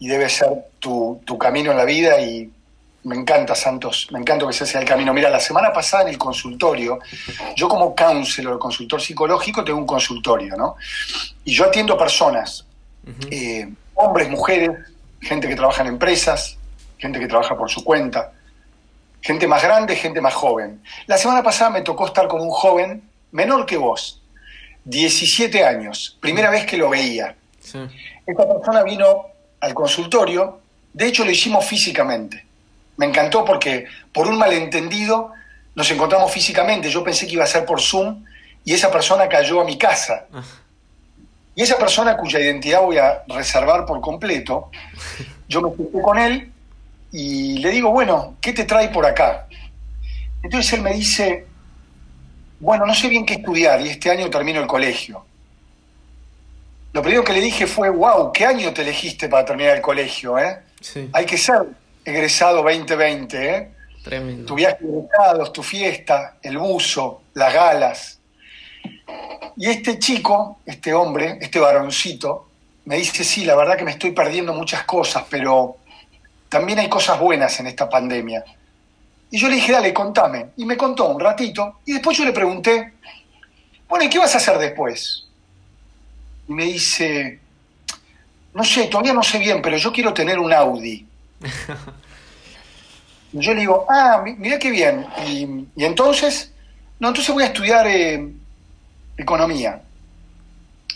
y 0.00 0.08
debe 0.08 0.28
ser 0.28 0.48
tu, 0.80 1.22
tu 1.24 1.38
camino 1.38 1.70
en 1.70 1.76
la 1.76 1.84
vida 1.84 2.20
y 2.20 2.50
me 3.04 3.14
encanta, 3.14 3.54
Santos, 3.54 4.08
me 4.10 4.18
encanta 4.18 4.44
que 4.44 4.50
ese 4.50 4.66
sea 4.66 4.80
el 4.80 4.88
camino. 4.88 5.14
Mira, 5.14 5.30
la 5.30 5.38
semana 5.38 5.72
pasada 5.72 6.02
en 6.02 6.08
el 6.08 6.18
consultorio, 6.18 6.98
yo 7.54 7.68
como 7.68 7.94
counselor, 7.94 8.58
consultor 8.58 9.00
psicológico, 9.00 9.62
tengo 9.62 9.78
un 9.78 9.86
consultorio, 9.86 10.56
¿no? 10.56 10.74
Y 11.44 11.52
yo 11.52 11.66
atiendo 11.66 11.96
personas, 11.96 12.66
eh, 13.30 13.68
hombres, 13.94 14.28
mujeres, 14.28 14.70
gente 15.20 15.46
que 15.48 15.54
trabaja 15.54 15.82
en 15.82 15.90
empresas, 15.90 16.58
gente 16.98 17.20
que 17.20 17.28
trabaja 17.28 17.56
por 17.56 17.70
su 17.70 17.84
cuenta. 17.84 18.32
gente 19.20 19.46
más 19.46 19.62
grande, 19.62 19.94
gente 19.94 20.20
más 20.20 20.34
joven. 20.34 20.82
La 21.06 21.18
semana 21.18 21.42
pasada 21.42 21.70
me 21.70 21.82
tocó 21.82 22.06
estar 22.06 22.26
con 22.26 22.40
un 22.40 22.50
joven 22.50 23.07
menor 23.32 23.66
que 23.66 23.76
vos, 23.76 24.22
17 24.84 25.64
años, 25.64 26.16
primera 26.20 26.50
vez 26.50 26.66
que 26.66 26.76
lo 26.76 26.88
veía. 26.88 27.36
Esta 28.26 28.48
persona 28.48 28.82
vino 28.82 29.26
al 29.60 29.74
consultorio, 29.74 30.60
de 30.92 31.06
hecho 31.06 31.24
lo 31.24 31.30
hicimos 31.30 31.64
físicamente. 31.64 32.44
Me 32.96 33.06
encantó 33.06 33.44
porque 33.44 33.86
por 34.12 34.26
un 34.26 34.38
malentendido 34.38 35.32
nos 35.74 35.90
encontramos 35.90 36.32
físicamente, 36.32 36.90
yo 36.90 37.04
pensé 37.04 37.26
que 37.26 37.34
iba 37.34 37.44
a 37.44 37.46
ser 37.46 37.64
por 37.64 37.80
Zoom 37.80 38.24
y 38.64 38.74
esa 38.74 38.90
persona 38.90 39.28
cayó 39.28 39.60
a 39.60 39.64
mi 39.64 39.76
casa. 39.76 40.26
Ah. 40.32 40.42
Y 41.54 41.62
esa 41.62 41.76
persona 41.76 42.16
cuya 42.16 42.38
identidad 42.38 42.82
voy 42.82 42.98
a 42.98 43.24
reservar 43.26 43.84
por 43.84 44.00
completo, 44.00 44.70
yo 45.48 45.60
me 45.60 45.76
senté 45.76 46.00
con 46.00 46.18
él 46.18 46.52
y 47.10 47.58
le 47.58 47.70
digo, 47.70 47.90
bueno, 47.90 48.36
¿qué 48.40 48.52
te 48.52 48.64
trae 48.64 48.88
por 48.90 49.04
acá? 49.04 49.48
Entonces 50.42 50.72
él 50.74 50.82
me 50.82 50.94
dice, 50.94 51.47
bueno, 52.60 52.86
no 52.86 52.94
sé 52.94 53.08
bien 53.08 53.24
qué 53.24 53.34
estudiar 53.34 53.80
y 53.80 53.88
este 53.88 54.10
año 54.10 54.28
termino 54.30 54.60
el 54.60 54.66
colegio. 54.66 55.24
Lo 56.92 57.02
primero 57.02 57.22
que 57.22 57.32
le 57.32 57.40
dije 57.40 57.66
fue, 57.66 57.90
wow, 57.90 58.32
¿qué 58.32 58.44
año 58.44 58.72
te 58.72 58.82
elegiste 58.82 59.28
para 59.28 59.44
terminar 59.44 59.76
el 59.76 59.82
colegio? 59.82 60.38
Eh? 60.38 60.58
Hay 61.12 61.26
que 61.26 61.36
ser 61.36 61.66
egresado 62.04 62.62
2020. 62.62 63.56
¿eh? 63.56 63.68
Tremendo. 64.02 64.46
Tu 64.46 64.54
viaje 64.54 64.78
de 64.80 64.98
egresados, 64.98 65.52
tu 65.52 65.62
fiesta, 65.62 66.36
el 66.42 66.58
buzo, 66.58 67.22
las 67.34 67.52
galas. 67.52 68.18
Y 69.56 69.66
este 69.66 69.98
chico, 69.98 70.60
este 70.64 70.94
hombre, 70.94 71.38
este 71.40 71.58
varoncito, 71.58 72.48
me 72.86 72.96
dice, 72.96 73.22
sí, 73.22 73.44
la 73.44 73.54
verdad 73.54 73.76
que 73.76 73.84
me 73.84 73.90
estoy 73.90 74.12
perdiendo 74.12 74.54
muchas 74.54 74.84
cosas, 74.84 75.24
pero 75.28 75.76
también 76.48 76.78
hay 76.78 76.88
cosas 76.88 77.20
buenas 77.20 77.60
en 77.60 77.66
esta 77.66 77.88
pandemia. 77.88 78.44
Y 79.30 79.38
yo 79.38 79.48
le 79.48 79.56
dije, 79.56 79.72
dale, 79.72 79.92
contame. 79.92 80.50
Y 80.56 80.64
me 80.64 80.76
contó 80.76 81.08
un 81.08 81.20
ratito. 81.20 81.80
Y 81.84 81.92
después 81.92 82.16
yo 82.16 82.24
le 82.24 82.32
pregunté, 82.32 82.94
bueno, 83.88 84.04
¿y 84.04 84.08
qué 84.08 84.18
vas 84.18 84.34
a 84.34 84.38
hacer 84.38 84.58
después? 84.58 85.26
Y 86.48 86.52
me 86.52 86.64
dice, 86.64 87.40
no 88.54 88.64
sé, 88.64 88.86
todavía 88.86 89.12
no 89.12 89.22
sé 89.22 89.38
bien, 89.38 89.60
pero 89.62 89.76
yo 89.76 89.92
quiero 89.92 90.14
tener 90.14 90.38
un 90.38 90.52
Audi. 90.52 91.06
y 93.32 93.40
yo 93.40 93.52
le 93.52 93.60
digo, 93.60 93.86
ah, 93.88 94.22
mira 94.38 94.58
qué 94.58 94.70
bien. 94.70 95.06
Y, 95.26 95.66
entonces, 95.84 96.52
no, 96.98 97.08
entonces 97.08 97.34
voy 97.34 97.44
a 97.44 97.48
estudiar 97.48 97.86
eh, 97.86 98.32
economía. 99.16 99.82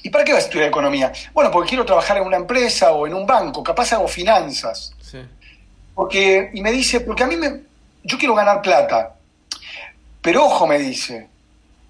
¿Y 0.03 0.11
para 0.11 0.25
qué 0.25 0.33
vas 0.33 0.45
a 0.45 0.47
estudiar 0.47 0.69
economía? 0.69 1.13
Bueno, 1.33 1.51
porque 1.51 1.71
quiero 1.71 1.85
trabajar 1.85 2.17
en 2.17 2.25
una 2.25 2.37
empresa 2.37 2.93
o 2.93 3.07
en 3.07 3.15
un 3.15 3.27
banco, 3.27 3.63
capaz 3.63 3.93
hago 3.93 4.09
finanzas. 4.09 4.95
Porque, 5.95 6.51
y 6.55 6.63
me 6.63 6.73
dice, 6.73 7.01
porque 7.01 7.23
a 7.23 7.27
mí 7.27 7.37
me, 7.37 7.61
yo 8.05 8.19
quiero 8.19 8.35
ganar 8.35 8.63
plata. 8.63 9.15
Pero 10.21 10.45
ojo, 10.47 10.67
me 10.67 10.79
dice, 10.79 11.29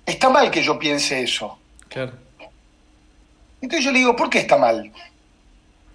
está 0.06 0.30
mal 0.30 0.50
que 0.50 0.62
yo 0.62 0.78
piense 0.78 1.22
eso. 1.22 1.58
Claro. 1.88 2.12
Entonces 3.60 3.84
yo 3.84 3.92
le 3.92 3.98
digo, 4.00 4.16
¿por 4.16 4.30
qué 4.30 4.40
está 4.40 4.56
mal? 4.56 4.90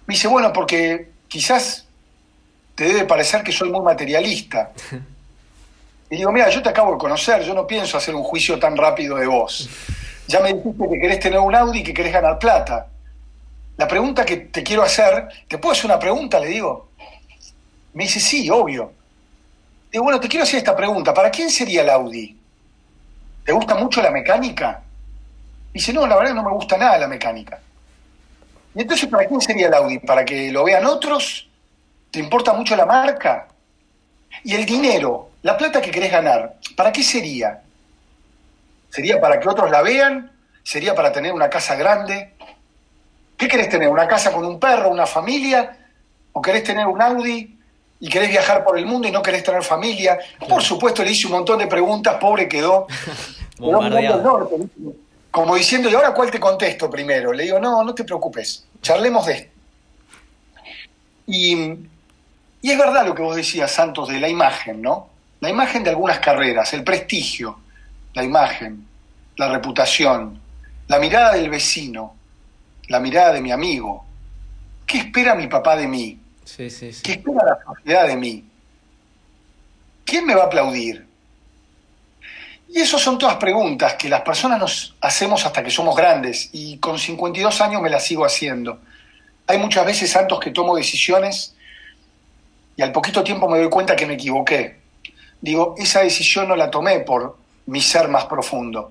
Me 0.06 0.14
dice, 0.14 0.28
bueno, 0.28 0.52
porque 0.52 1.10
quizás 1.28 1.86
te 2.74 2.84
debe 2.84 3.04
parecer 3.04 3.42
que 3.42 3.52
soy 3.52 3.70
muy 3.70 3.82
materialista. 3.82 4.72
Y 6.10 6.16
digo, 6.16 6.32
mira, 6.32 6.48
yo 6.48 6.62
te 6.62 6.70
acabo 6.70 6.92
de 6.92 6.96
conocer, 6.98 7.42
yo 7.42 7.52
no 7.52 7.66
pienso 7.66 7.98
hacer 7.98 8.14
un 8.14 8.22
juicio 8.22 8.58
tan 8.58 8.78
rápido 8.78 9.16
de 9.16 9.26
vos. 9.26 9.68
Ya 10.26 10.40
me 10.40 10.52
dijiste 10.52 10.88
que 10.90 11.00
querés 11.00 11.20
tener 11.20 11.38
un 11.38 11.54
Audi 11.54 11.78
y 11.78 11.82
que 11.82 11.94
querés 11.94 12.12
ganar 12.12 12.38
plata. 12.38 12.86
La 13.78 13.88
pregunta 13.88 14.26
que 14.26 14.36
te 14.36 14.62
quiero 14.62 14.82
hacer, 14.82 15.26
¿te 15.48 15.56
puedo 15.56 15.72
hacer 15.72 15.86
una 15.86 15.98
pregunta? 15.98 16.38
Le 16.38 16.48
digo. 16.48 16.90
Me 17.94 18.04
dice, 18.04 18.20
sí, 18.20 18.50
obvio. 18.50 18.92
Digo, 19.90 20.04
bueno, 20.04 20.20
te 20.20 20.28
quiero 20.28 20.44
hacer 20.44 20.58
esta 20.58 20.76
pregunta. 20.76 21.14
¿Para 21.14 21.30
quién 21.30 21.50
sería 21.50 21.82
el 21.82 21.90
Audi? 21.90 22.36
¿Te 23.44 23.52
gusta 23.52 23.74
mucho 23.74 24.02
la 24.02 24.10
mecánica? 24.10 24.82
Dice, 25.72 25.92
no, 25.92 26.06
la 26.06 26.16
verdad 26.16 26.34
no 26.34 26.42
me 26.42 26.52
gusta 26.52 26.76
nada 26.76 26.98
la 26.98 27.08
mecánica. 27.08 27.58
Y 28.74 28.82
entonces, 28.82 29.08
¿para 29.08 29.26
quién 29.26 29.40
sería 29.40 29.68
el 29.68 29.74
Audi? 29.74 29.98
¿Para 29.98 30.24
que 30.24 30.52
lo 30.52 30.64
vean 30.64 30.84
otros? 30.84 31.48
¿Te 32.10 32.18
importa 32.18 32.52
mucho 32.52 32.76
la 32.76 32.84
marca? 32.84 33.48
Y 34.44 34.54
el 34.54 34.66
dinero, 34.66 35.30
la 35.42 35.56
plata 35.56 35.80
que 35.80 35.90
querés 35.90 36.12
ganar, 36.12 36.56
¿para 36.76 36.92
qué 36.92 37.02
sería? 37.02 37.62
¿Sería 38.90 39.20
para 39.20 39.40
que 39.40 39.48
otros 39.48 39.70
la 39.70 39.82
vean? 39.82 40.30
¿Sería 40.62 40.94
para 40.94 41.12
tener 41.12 41.32
una 41.32 41.48
casa 41.48 41.74
grande? 41.76 42.34
¿Qué 43.36 43.48
querés 43.48 43.68
tener? 43.70 43.88
¿Una 43.88 44.06
casa 44.06 44.32
con 44.32 44.44
un 44.44 44.60
perro, 44.60 44.90
una 44.90 45.06
familia? 45.06 45.76
¿O 46.32 46.42
querés 46.42 46.64
tener 46.64 46.86
un 46.86 47.00
Audi 47.00 47.57
y 48.00 48.08
querés 48.08 48.30
viajar 48.30 48.64
por 48.64 48.78
el 48.78 48.86
mundo 48.86 49.08
y 49.08 49.10
no 49.10 49.22
querés 49.22 49.42
tener 49.42 49.62
familia. 49.62 50.18
Por 50.48 50.62
supuesto, 50.62 51.02
le 51.02 51.10
hice 51.10 51.26
un 51.26 51.32
montón 51.32 51.58
de 51.58 51.66
preguntas, 51.66 52.16
pobre 52.20 52.48
quedó. 52.48 52.86
como 55.30 55.56
diciendo, 55.56 55.90
¿y 55.90 55.94
ahora 55.94 56.14
cuál 56.14 56.30
te 56.30 56.38
contesto 56.38 56.88
primero? 56.88 57.32
Le 57.32 57.44
digo, 57.44 57.58
no, 57.58 57.82
no 57.82 57.94
te 57.94 58.04
preocupes, 58.04 58.66
charlemos 58.80 59.26
de 59.26 59.32
esto. 59.32 59.50
Y, 61.26 61.54
y 62.62 62.70
es 62.70 62.78
verdad 62.78 63.06
lo 63.06 63.14
que 63.14 63.22
vos 63.22 63.36
decías, 63.36 63.70
Santos, 63.70 64.08
de 64.08 64.20
la 64.20 64.28
imagen, 64.28 64.80
¿no? 64.80 65.10
La 65.40 65.50
imagen 65.50 65.84
de 65.84 65.90
algunas 65.90 66.20
carreras, 66.20 66.72
el 66.72 66.82
prestigio, 66.84 67.58
la 68.14 68.24
imagen, 68.24 68.86
la 69.36 69.48
reputación, 69.48 70.40
la 70.88 70.98
mirada 70.98 71.32
del 71.32 71.50
vecino, 71.50 72.14
la 72.88 72.98
mirada 72.98 73.32
de 73.32 73.40
mi 73.40 73.52
amigo. 73.52 74.04
¿Qué 74.86 74.98
espera 74.98 75.34
mi 75.34 75.46
papá 75.46 75.76
de 75.76 75.86
mí? 75.86 76.18
Sí, 76.48 76.70
sí, 76.70 76.90
¿Qué 77.02 77.12
espera 77.12 77.44
la 77.44 77.58
sociedad 77.62 78.08
de 78.08 78.16
mí? 78.16 78.42
¿Quién 80.06 80.24
me 80.24 80.34
va 80.34 80.44
a 80.44 80.46
aplaudir? 80.46 81.06
Y 82.70 82.80
esas 82.80 83.02
son 83.02 83.18
todas 83.18 83.36
preguntas 83.36 83.94
que 83.94 84.08
las 84.08 84.22
personas 84.22 84.58
nos 84.58 84.96
hacemos 85.02 85.44
hasta 85.44 85.62
que 85.62 85.70
somos 85.70 85.94
grandes 85.94 86.48
y 86.52 86.78
con 86.78 86.98
52 86.98 87.60
años 87.60 87.82
me 87.82 87.90
las 87.90 88.04
sigo 88.04 88.24
haciendo. 88.24 88.80
Hay 89.46 89.58
muchas 89.58 89.84
veces, 89.84 90.10
Santos, 90.10 90.40
que 90.40 90.50
tomo 90.50 90.74
decisiones 90.74 91.54
y 92.76 92.82
al 92.82 92.92
poquito 92.92 93.22
tiempo 93.22 93.46
me 93.48 93.58
doy 93.58 93.68
cuenta 93.68 93.94
que 93.94 94.06
me 94.06 94.14
equivoqué. 94.14 94.80
Digo, 95.42 95.74
esa 95.76 96.00
decisión 96.00 96.48
no 96.48 96.56
la 96.56 96.70
tomé 96.70 97.00
por 97.00 97.36
mi 97.66 97.82
ser 97.82 98.08
más 98.08 98.24
profundo, 98.24 98.90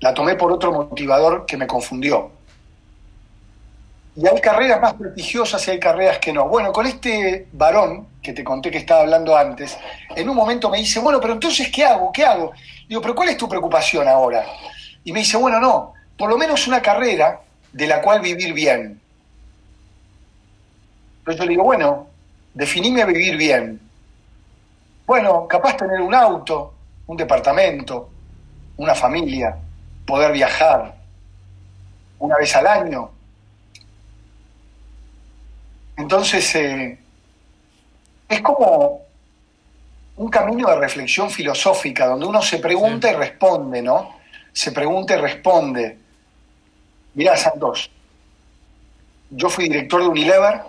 la 0.00 0.12
tomé 0.12 0.34
por 0.34 0.52
otro 0.52 0.70
motivador 0.70 1.46
que 1.46 1.56
me 1.56 1.66
confundió. 1.66 2.30
Y 4.20 4.28
hay 4.28 4.38
carreras 4.38 4.78
más 4.82 4.92
prestigiosas 4.94 5.66
y 5.66 5.70
hay 5.70 5.80
carreras 5.80 6.18
que 6.18 6.30
no. 6.30 6.46
Bueno, 6.46 6.72
con 6.72 6.84
este 6.84 7.46
varón 7.52 8.06
que 8.22 8.34
te 8.34 8.44
conté 8.44 8.70
que 8.70 8.76
estaba 8.76 9.00
hablando 9.00 9.34
antes, 9.34 9.78
en 10.14 10.28
un 10.28 10.36
momento 10.36 10.68
me 10.68 10.76
dice, 10.76 11.00
bueno, 11.00 11.18
pero 11.18 11.32
entonces, 11.32 11.70
¿qué 11.72 11.86
hago? 11.86 12.12
¿Qué 12.12 12.22
hago? 12.22 12.52
Digo, 12.86 13.00
pero 13.00 13.14
¿cuál 13.14 13.30
es 13.30 13.38
tu 13.38 13.48
preocupación 13.48 14.06
ahora? 14.06 14.44
Y 15.04 15.12
me 15.12 15.20
dice, 15.20 15.38
bueno, 15.38 15.58
no, 15.58 15.94
por 16.18 16.28
lo 16.28 16.36
menos 16.36 16.68
una 16.68 16.82
carrera 16.82 17.40
de 17.72 17.86
la 17.86 18.02
cual 18.02 18.20
vivir 18.20 18.52
bien. 18.52 19.00
Entonces 21.20 21.38
yo 21.38 21.44
le 21.44 21.50
digo, 21.52 21.64
bueno, 21.64 22.06
definime 22.52 23.06
vivir 23.06 23.38
bien. 23.38 23.80
Bueno, 25.06 25.48
capaz 25.48 25.78
tener 25.78 25.98
un 25.98 26.14
auto, 26.14 26.74
un 27.06 27.16
departamento, 27.16 28.10
una 28.76 28.94
familia, 28.94 29.56
poder 30.04 30.30
viajar 30.30 30.94
una 32.18 32.36
vez 32.36 32.54
al 32.54 32.66
año, 32.66 33.12
entonces, 36.00 36.54
eh, 36.54 36.98
es 38.28 38.40
como 38.40 39.02
un 40.16 40.28
camino 40.30 40.68
de 40.68 40.76
reflexión 40.76 41.30
filosófica, 41.30 42.06
donde 42.06 42.26
uno 42.26 42.40
se 42.40 42.58
pregunta 42.58 43.10
y 43.10 43.14
responde, 43.14 43.82
¿no? 43.82 44.16
Se 44.52 44.72
pregunta 44.72 45.14
y 45.14 45.20
responde. 45.20 45.98
Mirá, 47.14 47.36
Santos, 47.36 47.90
yo 49.30 49.50
fui 49.50 49.64
director 49.64 50.02
de 50.02 50.08
Unilever, 50.08 50.60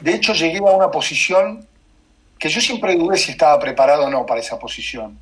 de 0.00 0.14
hecho 0.14 0.32
llegué 0.32 0.58
a 0.58 0.62
una 0.62 0.90
posición 0.90 1.66
que 2.38 2.48
yo 2.48 2.60
siempre 2.60 2.96
dudé 2.96 3.16
si 3.16 3.32
estaba 3.32 3.58
preparado 3.58 4.04
o 4.04 4.10
no 4.10 4.24
para 4.24 4.40
esa 4.40 4.58
posición. 4.58 5.18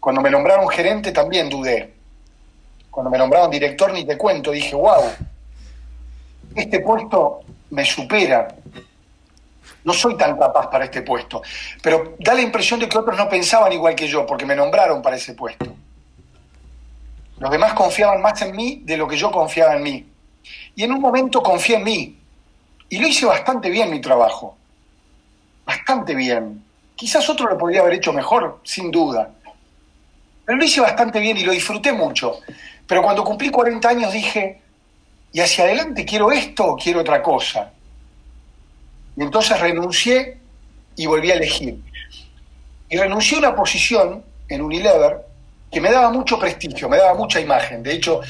Cuando 0.00 0.20
me 0.20 0.30
nombraron 0.30 0.68
gerente 0.68 1.12
también 1.12 1.48
dudé. 1.48 1.94
Cuando 2.90 3.10
me 3.10 3.18
nombraron 3.18 3.50
director 3.50 3.92
ni 3.92 4.04
te 4.04 4.18
cuento, 4.18 4.50
dije, 4.50 4.74
wow, 4.74 5.02
este 6.54 6.80
puesto 6.80 7.40
me 7.74 7.84
supera. 7.84 8.48
No 9.82 9.92
soy 9.92 10.16
tan 10.16 10.38
capaz 10.38 10.70
para 10.70 10.84
este 10.84 11.02
puesto. 11.02 11.42
Pero 11.82 12.14
da 12.18 12.34
la 12.34 12.40
impresión 12.40 12.78
de 12.80 12.88
que 12.88 12.96
otros 12.96 13.18
no 13.18 13.28
pensaban 13.28 13.72
igual 13.72 13.94
que 13.94 14.06
yo, 14.06 14.24
porque 14.24 14.46
me 14.46 14.54
nombraron 14.54 15.02
para 15.02 15.16
ese 15.16 15.34
puesto. 15.34 15.66
Los 17.38 17.50
demás 17.50 17.74
confiaban 17.74 18.22
más 18.22 18.40
en 18.42 18.54
mí 18.54 18.80
de 18.84 18.96
lo 18.96 19.08
que 19.08 19.16
yo 19.16 19.30
confiaba 19.30 19.74
en 19.74 19.82
mí. 19.82 20.06
Y 20.76 20.84
en 20.84 20.92
un 20.92 21.00
momento 21.00 21.42
confié 21.42 21.76
en 21.76 21.84
mí. 21.84 22.18
Y 22.88 22.98
lo 22.98 23.08
hice 23.08 23.26
bastante 23.26 23.68
bien 23.68 23.90
mi 23.90 24.00
trabajo. 24.00 24.56
Bastante 25.66 26.14
bien. 26.14 26.62
Quizás 26.94 27.28
otro 27.28 27.48
lo 27.48 27.58
podría 27.58 27.80
haber 27.80 27.94
hecho 27.94 28.12
mejor, 28.12 28.60
sin 28.62 28.90
duda. 28.90 29.30
Pero 30.46 30.58
lo 30.58 30.64
hice 30.64 30.80
bastante 30.80 31.18
bien 31.18 31.36
y 31.36 31.42
lo 31.42 31.52
disfruté 31.52 31.92
mucho. 31.92 32.38
Pero 32.86 33.02
cuando 33.02 33.24
cumplí 33.24 33.50
40 33.50 33.88
años 33.88 34.12
dije, 34.12 34.62
y 35.34 35.40
hacia 35.40 35.64
adelante 35.64 36.04
quiero 36.04 36.30
esto 36.30 36.64
o 36.64 36.76
quiero 36.76 37.00
otra 37.00 37.20
cosa. 37.20 37.72
Y 39.16 39.22
entonces 39.22 39.60
renuncié 39.60 40.38
y 40.94 41.06
volví 41.06 41.32
a 41.32 41.34
elegir. 41.34 41.82
y 42.88 42.96
renuncié 42.96 43.36
a 43.36 43.40
una 43.40 43.56
posición 43.56 44.24
en 44.48 44.62
Unilever 44.62 45.26
que 45.72 45.80
me 45.80 45.90
daba 45.90 46.10
mucho 46.10 46.38
prestigio, 46.38 46.88
me 46.88 46.98
daba 46.98 47.14
mucha 47.14 47.40
imagen. 47.40 47.82
De 47.82 47.94
hecho, 47.94 48.20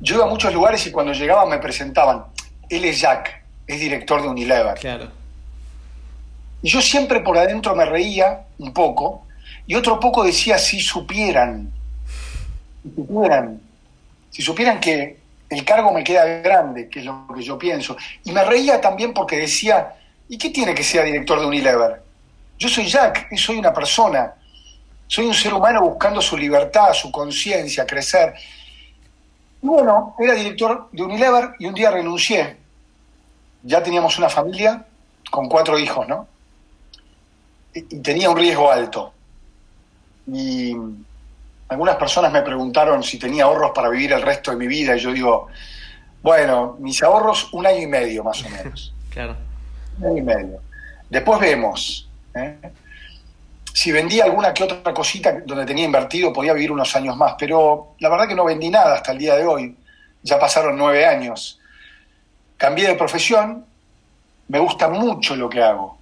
yo 0.00 0.14
iba 0.14 0.24
a 0.24 0.28
muchos 0.28 0.54
lugares 0.54 0.86
y 0.86 0.90
cuando 0.90 1.12
llegaba 1.12 1.44
me 1.44 1.58
presentaban, 1.58 2.24
él 2.70 2.86
es 2.86 2.98
Jack, 2.98 3.44
es 3.66 3.78
director 3.78 4.22
de 4.22 4.28
Unilever. 4.28 4.78
Claro. 4.78 5.10
Y 6.62 6.70
yo 6.70 6.80
siempre 6.80 7.20
por 7.20 7.36
adentro 7.36 7.76
me 7.76 7.84
reía 7.84 8.40
un 8.56 8.72
poco 8.72 9.26
y 9.66 9.74
otro 9.74 10.00
poco 10.00 10.24
decía, 10.24 10.56
si 10.56 10.80
supieran, 10.80 11.70
si 12.82 12.94
supieran, 12.94 13.60
si 14.30 14.40
supieran 14.40 14.80
que 14.80 15.23
el 15.48 15.64
cargo 15.64 15.92
me 15.92 16.02
queda 16.02 16.24
grande, 16.40 16.88
que 16.88 17.00
es 17.00 17.04
lo 17.04 17.26
que 17.34 17.42
yo 17.42 17.58
pienso. 17.58 17.96
Y 18.24 18.32
me 18.32 18.44
reía 18.44 18.80
también 18.80 19.12
porque 19.12 19.36
decía, 19.36 19.94
¿y 20.28 20.38
qué 20.38 20.50
tiene 20.50 20.74
que 20.74 20.82
ser 20.82 21.04
director 21.04 21.40
de 21.40 21.46
Unilever? 21.46 22.02
Yo 22.58 22.68
soy 22.68 22.86
Jack, 22.86 23.28
y 23.30 23.36
soy 23.36 23.58
una 23.58 23.72
persona, 23.72 24.34
soy 25.06 25.26
un 25.26 25.34
ser 25.34 25.52
humano 25.52 25.82
buscando 25.82 26.20
su 26.20 26.36
libertad, 26.36 26.92
su 26.92 27.10
conciencia, 27.10 27.86
crecer. 27.86 28.34
Y 29.62 29.66
bueno, 29.66 30.14
era 30.18 30.34
director 30.34 30.88
de 30.92 31.02
Unilever 31.02 31.50
y 31.58 31.66
un 31.66 31.74
día 31.74 31.90
renuncié. 31.90 32.56
Ya 33.62 33.82
teníamos 33.82 34.18
una 34.18 34.28
familia 34.28 34.86
con 35.30 35.48
cuatro 35.48 35.78
hijos, 35.78 36.06
¿no? 36.08 36.28
Y, 37.74 37.96
y 37.96 38.00
tenía 38.00 38.30
un 38.30 38.36
riesgo 38.36 38.70
alto. 38.70 39.12
Y 40.26 40.74
algunas 41.74 41.96
personas 41.96 42.32
me 42.32 42.42
preguntaron 42.42 43.02
si 43.02 43.18
tenía 43.18 43.44
ahorros 43.44 43.72
para 43.74 43.88
vivir 43.88 44.12
el 44.12 44.22
resto 44.22 44.52
de 44.52 44.56
mi 44.56 44.68
vida 44.68 44.96
y 44.96 45.00
yo 45.00 45.12
digo, 45.12 45.48
bueno, 46.22 46.76
mis 46.78 47.02
ahorros 47.02 47.52
un 47.52 47.66
año 47.66 47.80
y 47.80 47.86
medio 47.88 48.22
más 48.22 48.44
o 48.44 48.48
menos. 48.48 48.94
claro. 49.10 49.36
Un 49.98 50.06
año 50.06 50.18
y 50.18 50.22
medio. 50.22 50.60
Después 51.10 51.40
vemos. 51.40 52.08
¿eh? 52.32 52.58
Si 53.72 53.90
vendía 53.90 54.24
alguna 54.24 54.54
que 54.54 54.62
otra 54.62 54.94
cosita 54.94 55.40
donde 55.44 55.66
tenía 55.66 55.84
invertido, 55.84 56.32
podía 56.32 56.52
vivir 56.52 56.70
unos 56.70 56.94
años 56.94 57.16
más, 57.16 57.34
pero 57.36 57.96
la 57.98 58.08
verdad 58.08 58.28
que 58.28 58.36
no 58.36 58.44
vendí 58.44 58.70
nada 58.70 58.94
hasta 58.94 59.10
el 59.10 59.18
día 59.18 59.34
de 59.34 59.44
hoy. 59.44 59.76
Ya 60.22 60.38
pasaron 60.38 60.78
nueve 60.78 61.04
años. 61.04 61.58
Cambié 62.56 62.86
de 62.86 62.94
profesión, 62.94 63.66
me 64.46 64.60
gusta 64.60 64.88
mucho 64.88 65.34
lo 65.34 65.50
que 65.50 65.60
hago, 65.60 65.98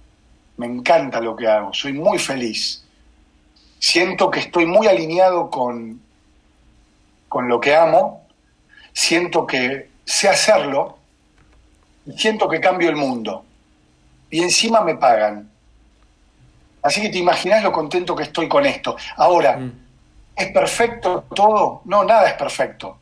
me 0.57 0.67
encanta 0.67 1.19
lo 1.19 1.35
que 1.35 1.47
hago, 1.47 1.73
soy 1.73 1.93
muy 1.93 2.19
feliz 2.19 2.82
siento 3.83 4.31
que 4.31 4.39
estoy 4.39 4.65
muy 4.65 4.87
alineado 4.87 5.49
con, 5.49 6.01
con 7.27 7.49
lo 7.49 7.59
que 7.59 7.75
amo, 7.75 8.25
siento 8.93 9.45
que 9.45 9.89
sé 10.05 10.29
hacerlo, 10.29 10.97
y 12.05 12.17
siento 12.17 12.47
que 12.47 12.61
cambio 12.61 12.89
el 12.89 12.95
mundo. 12.95 13.43
Y 14.29 14.41
encima 14.41 14.79
me 14.81 14.95
pagan. 14.95 15.51
Así 16.81 17.01
que 17.01 17.09
te 17.09 17.17
imaginas 17.17 17.61
lo 17.61 17.73
contento 17.73 18.15
que 18.15 18.23
estoy 18.23 18.47
con 18.47 18.65
esto. 18.65 18.95
Ahora, 19.17 19.57
mm. 19.57 19.73
¿es 20.37 20.51
perfecto 20.53 21.25
todo? 21.35 21.81
No, 21.83 22.05
nada 22.05 22.29
es 22.29 22.35
perfecto. 22.35 22.97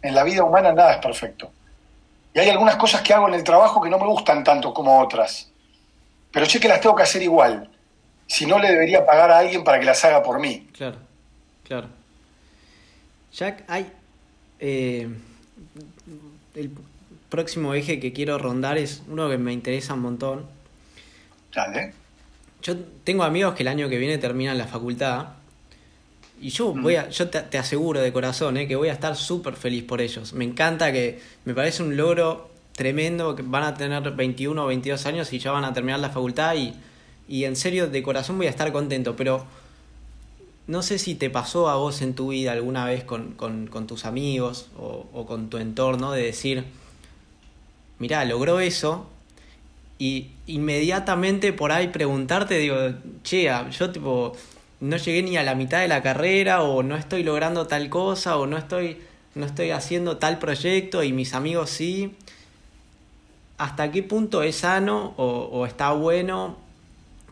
En 0.00 0.14
la 0.14 0.22
vida 0.22 0.42
humana 0.42 0.72
nada 0.72 0.92
es 0.92 0.98
perfecto. 0.98 1.50
Y 2.32 2.38
hay 2.38 2.48
algunas 2.48 2.76
cosas 2.76 3.02
que 3.02 3.12
hago 3.12 3.28
en 3.28 3.34
el 3.34 3.44
trabajo 3.44 3.78
que 3.78 3.90
no 3.90 3.98
me 3.98 4.06
gustan 4.06 4.42
tanto 4.42 4.72
como 4.72 5.00
otras. 5.00 5.50
Pero 6.32 6.46
sé 6.46 6.58
que 6.58 6.68
las 6.68 6.80
tengo 6.80 6.96
que 6.96 7.02
hacer 7.02 7.22
igual 7.22 7.73
si 8.26 8.46
no 8.46 8.58
le 8.58 8.70
debería 8.70 9.04
pagar 9.04 9.30
a 9.30 9.38
alguien 9.38 9.64
para 9.64 9.78
que 9.78 9.86
las 9.86 10.04
haga 10.04 10.22
por 10.22 10.40
mí. 10.40 10.68
Claro, 10.72 10.96
claro. 11.64 11.88
Jack, 13.32 13.64
hay... 13.68 13.90
Eh, 14.60 15.08
el 16.54 16.70
próximo 17.28 17.74
eje 17.74 17.98
que 17.98 18.12
quiero 18.12 18.38
rondar 18.38 18.78
es 18.78 19.02
uno 19.08 19.28
que 19.28 19.38
me 19.38 19.52
interesa 19.52 19.94
un 19.94 20.00
montón. 20.00 20.46
Dale. 21.52 21.92
Yo 22.62 22.76
tengo 23.02 23.24
amigos 23.24 23.54
que 23.54 23.62
el 23.62 23.68
año 23.68 23.88
que 23.88 23.98
viene 23.98 24.18
terminan 24.18 24.56
la 24.56 24.66
facultad 24.66 25.28
y 26.40 26.50
yo 26.50 26.74
mm. 26.74 26.82
voy 26.82 26.96
a, 26.96 27.08
yo 27.08 27.28
te, 27.28 27.58
aseguro 27.58 28.00
de 28.00 28.12
corazón 28.12 28.56
eh, 28.56 28.66
que 28.66 28.76
voy 28.76 28.88
a 28.88 28.92
estar 28.92 29.16
súper 29.16 29.54
feliz 29.54 29.84
por 29.84 30.00
ellos. 30.00 30.32
Me 30.32 30.44
encanta 30.44 30.92
que 30.92 31.20
me 31.44 31.54
parece 31.54 31.82
un 31.82 31.96
logro 31.96 32.50
tremendo 32.72 33.36
que 33.36 33.42
van 33.42 33.64
a 33.64 33.74
tener 33.74 34.10
21 34.10 34.62
o 34.62 34.66
22 34.66 35.06
años 35.06 35.32
y 35.32 35.38
ya 35.38 35.52
van 35.52 35.64
a 35.64 35.72
terminar 35.72 36.00
la 36.00 36.10
facultad 36.10 36.54
y 36.54 36.74
y 37.28 37.44
en 37.44 37.56
serio, 37.56 37.88
de 37.88 38.02
corazón 38.02 38.36
voy 38.36 38.46
a 38.46 38.50
estar 38.50 38.70
contento, 38.72 39.16
pero 39.16 39.44
no 40.66 40.82
sé 40.82 40.98
si 40.98 41.14
te 41.14 41.30
pasó 41.30 41.68
a 41.68 41.76
vos 41.76 42.02
en 42.02 42.14
tu 42.14 42.28
vida 42.28 42.52
alguna 42.52 42.84
vez 42.86 43.04
con, 43.04 43.36
tus 43.86 44.04
amigos 44.04 44.68
o, 44.78 45.26
con 45.26 45.50
tu 45.50 45.58
entorno 45.58 46.12
de 46.12 46.22
decir, 46.22 46.64
mirá, 47.98 48.24
logró 48.24 48.60
eso 48.60 49.06
y 49.98 50.28
inmediatamente 50.46 51.52
por 51.52 51.72
ahí 51.72 51.88
preguntarte, 51.88 52.58
digo, 52.58 52.76
che, 53.22 53.50
yo 53.70 53.90
tipo, 53.90 54.32
no 54.80 54.96
llegué 54.96 55.22
ni 55.22 55.36
a 55.36 55.42
la 55.42 55.54
mitad 55.54 55.80
de 55.80 55.88
la 55.88 56.02
carrera 56.02 56.62
o 56.62 56.82
no 56.82 56.96
estoy 56.96 57.22
logrando 57.22 57.66
tal 57.66 57.88
cosa 57.88 58.36
o 58.36 58.46
no 58.46 58.58
estoy, 58.58 58.98
no 59.34 59.46
estoy 59.46 59.70
haciendo 59.70 60.18
tal 60.18 60.38
proyecto 60.38 61.02
y 61.02 61.12
mis 61.12 61.34
amigos 61.34 61.70
sí. 61.70 62.14
¿Hasta 63.56 63.92
qué 63.92 64.02
punto 64.02 64.42
es 64.42 64.56
sano 64.56 65.14
o 65.16 65.64
está 65.64 65.92
bueno 65.92 66.63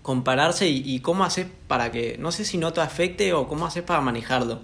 compararse 0.02 0.66
y, 0.68 1.00
cómo 1.00 1.24
haces 1.24 1.46
para 1.68 1.90
que, 1.92 2.16
no 2.18 2.32
sé 2.32 2.44
si 2.44 2.58
no 2.58 2.72
te 2.72 2.80
afecte 2.80 3.32
o 3.32 3.46
cómo 3.46 3.66
haces 3.66 3.84
para 3.84 4.00
manejarlo. 4.00 4.60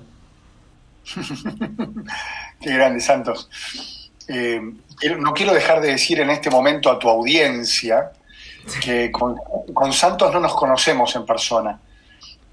Qué 2.61 2.75
grande, 2.75 3.01
Santos. 3.01 3.49
Eh, 4.27 4.61
no 5.19 5.33
quiero 5.33 5.55
dejar 5.55 5.81
de 5.81 5.93
decir 5.93 6.21
en 6.21 6.31
este 6.31 6.51
momento 6.51 6.91
a 6.91 6.99
tu 6.99 7.09
audiencia 7.09 8.13
que 8.83 9.11
con, 9.11 9.93
Santos 9.93 10.33
no 10.33 10.41
nos 10.41 10.55
conocemos 10.55 11.15
en 11.17 11.25
persona. 11.25 11.79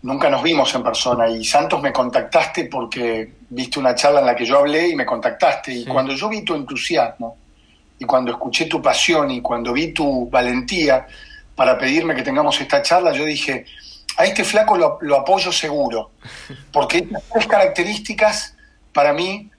Nunca 0.03 0.29
nos 0.29 0.43
vimos 0.43 0.73
en 0.75 0.83
persona 0.83 1.27
y 1.27 1.43
Santos 1.43 1.81
me 1.81 1.91
contactaste 1.91 2.65
porque 2.65 3.33
viste 3.49 3.79
una 3.79 3.95
charla 3.95 4.19
en 4.19 4.27
la 4.27 4.35
que 4.35 4.45
yo 4.45 4.59
hablé 4.59 4.89
y 4.89 4.95
me 4.95 5.05
contactaste. 5.05 5.73
Y 5.73 5.85
cuando 5.85 6.13
yo 6.13 6.29
vi 6.29 6.43
tu 6.43 6.53
entusiasmo 6.53 7.37
y 7.97 8.05
cuando 8.05 8.31
escuché 8.31 8.65
tu 8.67 8.81
pasión 8.81 9.31
y 9.31 9.41
cuando 9.41 9.73
vi 9.73 9.91
tu 9.91 10.29
valentía, 10.29 11.07
para 11.55 11.77
pedirme 11.77 12.15
que 12.15 12.21
tengamos 12.21 12.59
esta 12.59 12.81
charla, 12.81 13.13
yo 13.13 13.25
dije, 13.25 13.65
a 14.17 14.25
este 14.25 14.43
flaco 14.43 14.77
lo, 14.77 15.15
apoyo 15.15 15.51
seguro, 15.51 16.11
porque 16.71 16.99
estas 16.99 17.23
tres 17.31 17.47
características 17.47 18.55
para 18.93 19.13
mí 19.13 19.49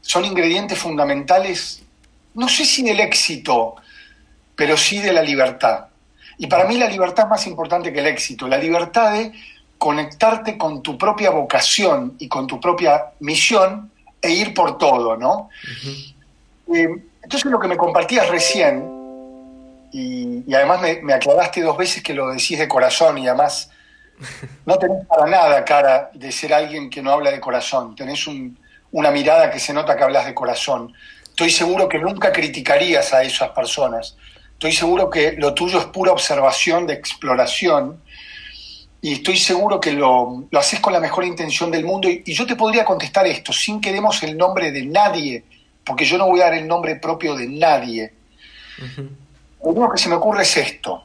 son 0.00 0.24
ingredientes 0.24 0.78
fundamentales, 0.78 1.82
no 2.34 2.48
sé 2.48 2.64
si 2.64 2.82
del 2.82 3.00
éxito, 3.00 3.76
pero 4.54 4.76
sí 4.76 5.00
de 5.00 5.12
la 5.12 5.22
libertad. 5.22 5.86
Y 6.38 6.46
para 6.46 6.64
mí 6.64 6.76
la 6.76 6.88
libertad 6.88 7.24
es 7.24 7.30
más 7.30 7.46
importante 7.46 7.92
que 7.92 8.00
el 8.00 8.06
éxito, 8.06 8.46
la 8.46 8.58
libertad 8.58 9.12
de 9.12 9.32
conectarte 9.78 10.56
con 10.56 10.82
tu 10.82 10.96
propia 10.96 11.30
vocación 11.30 12.16
y 12.18 12.28
con 12.28 12.46
tu 12.46 12.60
propia 12.60 13.12
misión 13.20 13.90
e 14.20 14.30
ir 14.30 14.54
por 14.54 14.78
todo, 14.78 15.16
¿no? 15.16 15.50
Eh, 16.74 16.88
entonces 17.22 17.50
lo 17.50 17.58
que 17.58 17.68
me 17.68 17.76
compartías 17.76 18.28
recién, 18.28 18.95
y, 19.98 20.54
además 20.54 20.82
me, 21.02 21.14
aclaraste 21.14 21.62
dos 21.62 21.78
veces 21.78 22.02
que 22.02 22.12
lo 22.12 22.28
decís 22.28 22.58
de 22.58 22.68
corazón 22.68 23.16
y 23.16 23.28
además 23.28 23.70
no 24.66 24.76
tenés 24.76 25.06
para 25.06 25.26
nada 25.26 25.64
cara 25.64 26.10
de 26.12 26.30
ser 26.32 26.52
alguien 26.52 26.90
que 26.90 27.00
no 27.00 27.12
habla 27.12 27.30
de 27.30 27.40
corazón, 27.40 27.96
tenés 27.96 28.26
una 28.90 29.10
mirada 29.10 29.50
que 29.50 29.58
se 29.58 29.72
nota 29.72 29.96
que 29.96 30.04
hablas 30.04 30.26
de 30.26 30.34
corazón. 30.34 30.92
Estoy 31.24 31.48
seguro 31.48 31.88
que 31.88 31.98
nunca 31.98 32.30
criticarías 32.30 33.14
a 33.14 33.22
esas 33.22 33.50
personas. 33.50 34.16
Estoy 34.52 34.72
seguro 34.72 35.08
que 35.08 35.32
lo 35.32 35.54
tuyo 35.54 35.78
es 35.78 35.86
pura 35.86 36.12
observación 36.12 36.86
de 36.86 36.92
exploración 36.92 38.02
y 39.00 39.14
estoy 39.14 39.38
seguro 39.38 39.80
que 39.80 39.92
lo, 39.92 40.46
haces 40.52 40.80
con 40.80 40.92
la 40.92 41.00
mejor 41.00 41.24
intención 41.24 41.70
del 41.70 41.86
mundo. 41.86 42.08
Y, 42.10 42.22
yo 42.34 42.46
te 42.46 42.54
podría 42.54 42.84
contestar 42.84 43.26
esto 43.26 43.50
sin 43.50 43.80
que 43.80 43.92
demos 43.92 44.22
el 44.22 44.36
nombre 44.36 44.72
de 44.72 44.84
nadie, 44.84 45.44
porque 45.84 46.04
yo 46.04 46.18
no 46.18 46.26
voy 46.26 46.40
a 46.40 46.44
dar 46.44 46.54
el 46.54 46.68
nombre 46.68 46.96
propio 46.96 47.34
de 47.34 47.48
nadie. 47.48 48.12
Lo 49.62 49.70
único 49.70 49.92
que 49.92 49.98
se 49.98 50.08
me 50.08 50.16
ocurre 50.16 50.42
es 50.42 50.56
esto. 50.56 51.02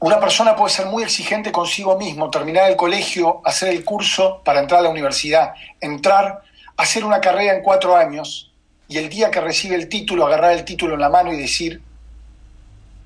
Una 0.00 0.18
persona 0.18 0.56
puede 0.56 0.74
ser 0.74 0.86
muy 0.86 1.02
exigente 1.02 1.52
consigo 1.52 1.98
mismo, 1.98 2.30
terminar 2.30 2.70
el 2.70 2.76
colegio, 2.76 3.42
hacer 3.44 3.68
el 3.68 3.84
curso 3.84 4.40
para 4.42 4.60
entrar 4.60 4.80
a 4.80 4.84
la 4.84 4.88
universidad, 4.88 5.52
entrar, 5.80 6.42
hacer 6.76 7.04
una 7.04 7.20
carrera 7.20 7.54
en 7.54 7.62
cuatro 7.62 7.96
años 7.96 8.50
y 8.88 8.98
el 8.98 9.08
día 9.08 9.30
que 9.30 9.40
recibe 9.40 9.76
el 9.76 9.88
título, 9.88 10.26
agarrar 10.26 10.52
el 10.52 10.64
título 10.64 10.94
en 10.94 11.00
la 11.00 11.10
mano 11.10 11.32
y 11.32 11.36
decir, 11.36 11.82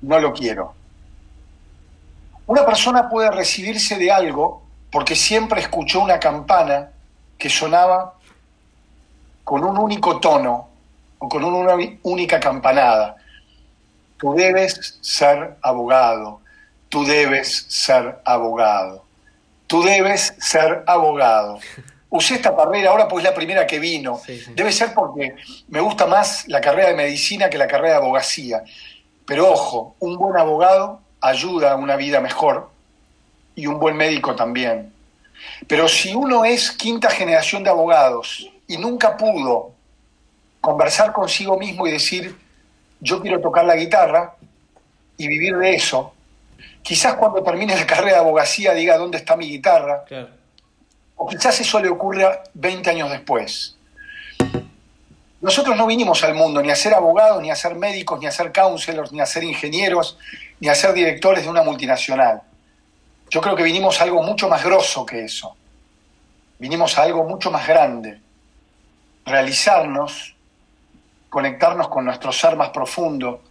no 0.01 0.19
lo 0.19 0.33
quiero. 0.33 0.73
Una 2.47 2.65
persona 2.65 3.09
puede 3.09 3.29
recibirse 3.29 3.97
de 3.97 4.11
algo 4.11 4.61
porque 4.91 5.15
siempre 5.15 5.61
escuchó 5.61 5.99
una 5.99 6.19
campana 6.19 6.91
que 7.37 7.49
sonaba 7.49 8.13
con 9.43 9.63
un 9.63 9.77
único 9.77 10.19
tono 10.19 10.69
o 11.19 11.27
con 11.27 11.43
una 11.43 11.75
única 12.03 12.39
campanada. 12.39 13.17
Tú 14.17 14.33
debes 14.33 14.97
ser 15.01 15.57
abogado, 15.61 16.41
tú 16.89 17.05
debes 17.05 17.65
ser 17.69 18.19
abogado, 18.23 19.03
tú 19.67 19.83
debes 19.83 20.33
ser 20.39 20.83
abogado. 20.87 21.59
Usé 22.09 22.35
esta 22.35 22.55
carrera 22.55 22.91
ahora 22.91 23.07
pues 23.07 23.25
es 23.25 23.29
la 23.29 23.35
primera 23.35 23.67
que 23.67 23.79
vino. 23.79 24.21
Debe 24.55 24.71
ser 24.71 24.93
porque 24.93 25.35
me 25.67 25.81
gusta 25.81 26.05
más 26.05 26.47
la 26.47 26.61
carrera 26.61 26.89
de 26.89 26.95
medicina 26.95 27.49
que 27.49 27.57
la 27.57 27.67
carrera 27.67 27.95
de 27.95 27.99
abogacía. 27.99 28.63
Pero 29.25 29.51
ojo, 29.51 29.95
un 29.99 30.15
buen 30.17 30.37
abogado 30.37 31.01
ayuda 31.19 31.73
a 31.73 31.75
una 31.75 31.95
vida 31.95 32.21
mejor 32.21 32.69
y 33.55 33.67
un 33.67 33.79
buen 33.79 33.97
médico 33.97 34.35
también. 34.35 34.93
Pero 35.67 35.87
si 35.87 36.13
uno 36.13 36.45
es 36.45 36.71
quinta 36.71 37.09
generación 37.09 37.63
de 37.63 37.69
abogados 37.69 38.49
y 38.67 38.77
nunca 38.77 39.17
pudo 39.17 39.71
conversar 40.61 41.11
consigo 41.11 41.57
mismo 41.57 41.85
y 41.87 41.91
decir, 41.91 42.37
yo 42.99 43.21
quiero 43.21 43.41
tocar 43.41 43.65
la 43.65 43.75
guitarra 43.75 44.35
y 45.17 45.27
vivir 45.27 45.57
de 45.57 45.75
eso, 45.75 46.13
quizás 46.81 47.15
cuando 47.15 47.43
termine 47.43 47.75
la 47.75 47.85
carrera 47.85 48.17
de 48.17 48.19
abogacía 48.21 48.73
diga, 48.73 48.97
¿dónde 48.97 49.17
está 49.17 49.35
mi 49.35 49.47
guitarra? 49.47 50.05
O 51.15 51.27
quizás 51.27 51.59
eso 51.59 51.79
le 51.79 51.89
ocurra 51.89 52.43
20 52.53 52.89
años 52.89 53.09
después. 53.09 53.77
Nosotros 55.41 55.77
no 55.77 55.85
vinimos 55.85 56.23
al 56.23 56.33
mundo 56.33 56.61
ni 56.61 56.71
a 56.71 56.75
ser 56.75 56.93
abogados, 56.93 57.41
ni 57.41 57.51
a 57.51 57.55
ser 57.55 57.75
médicos, 57.75 58.19
ni 58.19 58.25
a 58.25 58.31
ser 58.31 58.51
counselors, 58.51 59.11
ni 59.11 59.21
a 59.21 59.25
ser 59.25 59.43
ingenieros, 59.43 60.17
ni 60.59 60.69
a 60.69 60.75
ser 60.75 60.93
directores 60.93 61.43
de 61.43 61.49
una 61.49 61.61
multinacional. 61.61 62.41
Yo 63.29 63.41
creo 63.41 63.55
que 63.55 63.63
vinimos 63.63 63.99
a 63.99 64.03
algo 64.03 64.23
mucho 64.23 64.47
más 64.47 64.63
grosso 64.63 65.05
que 65.05 65.25
eso. 65.25 65.55
Vinimos 66.57 66.97
a 66.97 67.03
algo 67.03 67.23
mucho 67.25 67.51
más 67.51 67.67
grande. 67.67 68.19
Realizarnos, 69.25 70.34
conectarnos 71.35 71.89
con 71.89 72.05
nuestro 72.05 72.31
ser 72.31 72.55
más 72.55 72.69
profundo, 72.69 73.43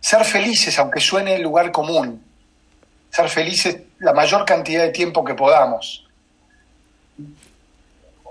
ser 0.00 0.24
felices 0.24 0.76
aunque 0.80 0.98
suene 0.98 1.36
el 1.36 1.42
lugar 1.42 1.70
común, 1.70 2.20
ser 3.08 3.28
felices 3.28 3.82
la 4.00 4.12
mayor 4.12 4.44
cantidad 4.44 4.82
de 4.82 4.90
tiempo 4.90 5.24
que 5.24 5.34
podamos. 5.34 6.08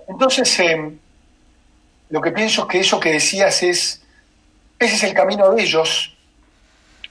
Entonces, 0.05 0.59
eh, 0.59 0.97
lo 2.09 2.19
que 2.19 2.31
pienso 2.31 2.63
es 2.63 2.67
que 2.67 2.79
eso 2.81 2.99
que 2.99 3.13
decías 3.13 3.63
es, 3.63 4.01
ese 4.77 4.95
es 4.95 5.03
el 5.05 5.13
camino 5.13 5.49
de 5.49 5.63
ellos 5.63 6.17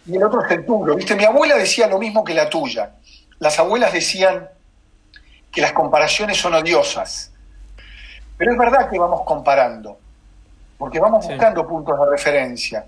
y 0.04 0.14
el 0.14 0.22
otro 0.22 0.44
es 0.44 0.50
el 0.50 0.66
tuyo. 0.66 0.94
¿Viste? 0.94 1.16
Mi 1.16 1.24
abuela 1.24 1.56
decía 1.56 1.86
lo 1.86 1.98
mismo 1.98 2.22
que 2.22 2.34
la 2.34 2.50
tuya. 2.50 2.96
Las 3.38 3.58
abuelas 3.58 3.94
decían 3.94 4.46
que 5.50 5.62
las 5.62 5.72
comparaciones 5.72 6.36
son 6.36 6.52
odiosas. 6.52 7.32
Pero 8.36 8.52
es 8.52 8.58
verdad 8.58 8.90
que 8.90 8.98
vamos 8.98 9.22
comparando, 9.24 9.98
porque 10.78 11.00
vamos 11.00 11.26
buscando 11.26 11.66
puntos 11.66 11.98
de 11.98 12.06
referencia. 12.06 12.86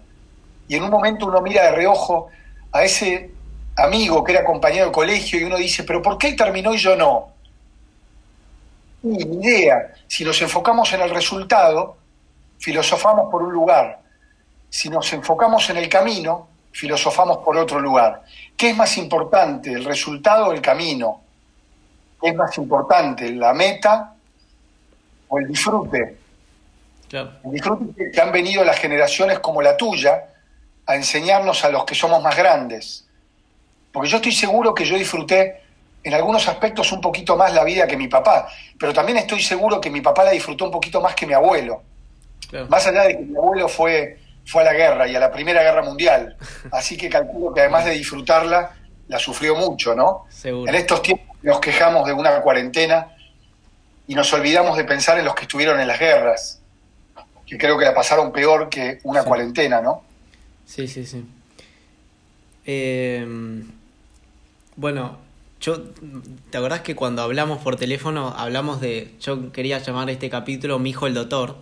Y 0.68 0.76
en 0.76 0.84
un 0.84 0.90
momento 0.90 1.26
uno 1.26 1.42
mira 1.42 1.64
de 1.64 1.72
reojo 1.72 2.28
a 2.70 2.84
ese 2.84 3.32
amigo 3.76 4.22
que 4.22 4.32
era 4.32 4.44
compañero 4.44 4.86
de 4.86 4.92
colegio 4.92 5.40
y 5.40 5.44
uno 5.44 5.56
dice, 5.56 5.82
pero 5.82 6.00
¿por 6.00 6.16
qué 6.16 6.28
él 6.28 6.36
terminó 6.36 6.72
y 6.72 6.78
yo 6.78 6.94
no? 6.94 7.30
Ni 9.02 9.20
idea. 9.22 9.92
Si 10.06 10.24
nos 10.24 10.40
enfocamos 10.40 10.92
en 10.92 11.00
el 11.00 11.10
resultado, 11.10 11.96
filosofamos 12.58 13.28
por 13.30 13.42
un 13.42 13.52
lugar. 13.52 14.00
Si 14.68 14.88
nos 14.88 15.12
enfocamos 15.12 15.68
en 15.70 15.78
el 15.78 15.88
camino, 15.88 16.46
filosofamos 16.70 17.38
por 17.38 17.56
otro 17.56 17.80
lugar. 17.80 18.22
¿Qué 18.56 18.70
es 18.70 18.76
más 18.76 18.96
importante, 18.98 19.72
el 19.72 19.84
resultado 19.84 20.48
o 20.48 20.52
el 20.52 20.60
camino? 20.60 21.22
¿Qué 22.20 22.28
es 22.28 22.36
más 22.36 22.56
importante, 22.58 23.32
la 23.32 23.52
meta 23.52 24.14
o 25.28 25.38
el 25.38 25.48
disfrute? 25.48 26.19
El 27.12 27.50
disfrute 27.52 28.10
que 28.10 28.20
han 28.20 28.32
venido 28.32 28.64
las 28.64 28.78
generaciones 28.78 29.38
como 29.40 29.62
la 29.62 29.76
tuya 29.76 30.24
a 30.86 30.96
enseñarnos 30.96 31.64
a 31.64 31.70
los 31.70 31.84
que 31.84 31.94
somos 31.94 32.22
más 32.22 32.36
grandes. 32.36 33.06
Porque 33.92 34.08
yo 34.08 34.16
estoy 34.16 34.32
seguro 34.32 34.74
que 34.74 34.84
yo 34.84 34.96
disfruté 34.96 35.62
en 36.02 36.14
algunos 36.14 36.48
aspectos 36.48 36.92
un 36.92 37.00
poquito 37.00 37.36
más 37.36 37.52
la 37.52 37.64
vida 37.64 37.86
que 37.86 37.96
mi 37.96 38.08
papá, 38.08 38.48
pero 38.78 38.92
también 38.92 39.18
estoy 39.18 39.42
seguro 39.42 39.80
que 39.80 39.90
mi 39.90 40.00
papá 40.00 40.24
la 40.24 40.30
disfrutó 40.30 40.64
un 40.64 40.70
poquito 40.70 41.00
más 41.00 41.14
que 41.14 41.26
mi 41.26 41.34
abuelo. 41.34 41.82
Más 42.68 42.86
allá 42.86 43.02
de 43.02 43.16
que 43.16 43.22
mi 43.22 43.36
abuelo 43.36 43.68
fue 43.68 44.18
fue 44.44 44.62
a 44.62 44.64
la 44.64 44.72
guerra 44.72 45.06
y 45.06 45.14
a 45.14 45.20
la 45.20 45.30
Primera 45.30 45.62
Guerra 45.62 45.82
Mundial. 45.82 46.36
Así 46.72 46.96
que 46.96 47.08
calculo 47.08 47.54
que 47.54 47.60
además 47.60 47.84
de 47.84 47.92
disfrutarla, 47.92 48.72
la 49.08 49.18
sufrió 49.18 49.54
mucho, 49.54 49.94
¿no? 49.94 50.26
En 50.44 50.74
estos 50.74 51.02
tiempos 51.02 51.36
nos 51.42 51.60
quejamos 51.60 52.06
de 52.06 52.12
una 52.12 52.40
cuarentena 52.40 53.14
y 54.06 54.14
nos 54.14 54.32
olvidamos 54.32 54.76
de 54.76 54.84
pensar 54.84 55.18
en 55.18 55.24
los 55.24 55.34
que 55.34 55.42
estuvieron 55.42 55.80
en 55.80 55.86
las 55.86 55.98
guerras, 55.98 56.59
que 57.50 57.58
creo 57.58 57.76
que 57.76 57.84
la 57.84 57.92
pasaron 57.92 58.30
peor 58.30 58.68
que 58.68 59.00
una 59.02 59.24
cuarentena, 59.24 59.80
¿no? 59.80 60.04
Sí, 60.66 60.86
sí, 60.86 61.04
sí. 61.04 61.24
Em, 62.64 63.66
bueno, 64.76 65.18
yo, 65.60 65.82
¿te 66.50 66.58
acordás 66.58 66.82
que 66.82 66.94
cuando 66.94 67.22
hablamos 67.22 67.58
por 67.58 67.74
teléfono 67.74 68.32
hablamos 68.36 68.80
de, 68.80 69.14
yo 69.20 69.50
quería 69.50 69.78
llamar 69.80 70.08
este 70.10 70.30
capítulo 70.30 70.78
Mi 70.78 70.90
hijo 70.90 71.08
el 71.08 71.14
doctor? 71.14 71.56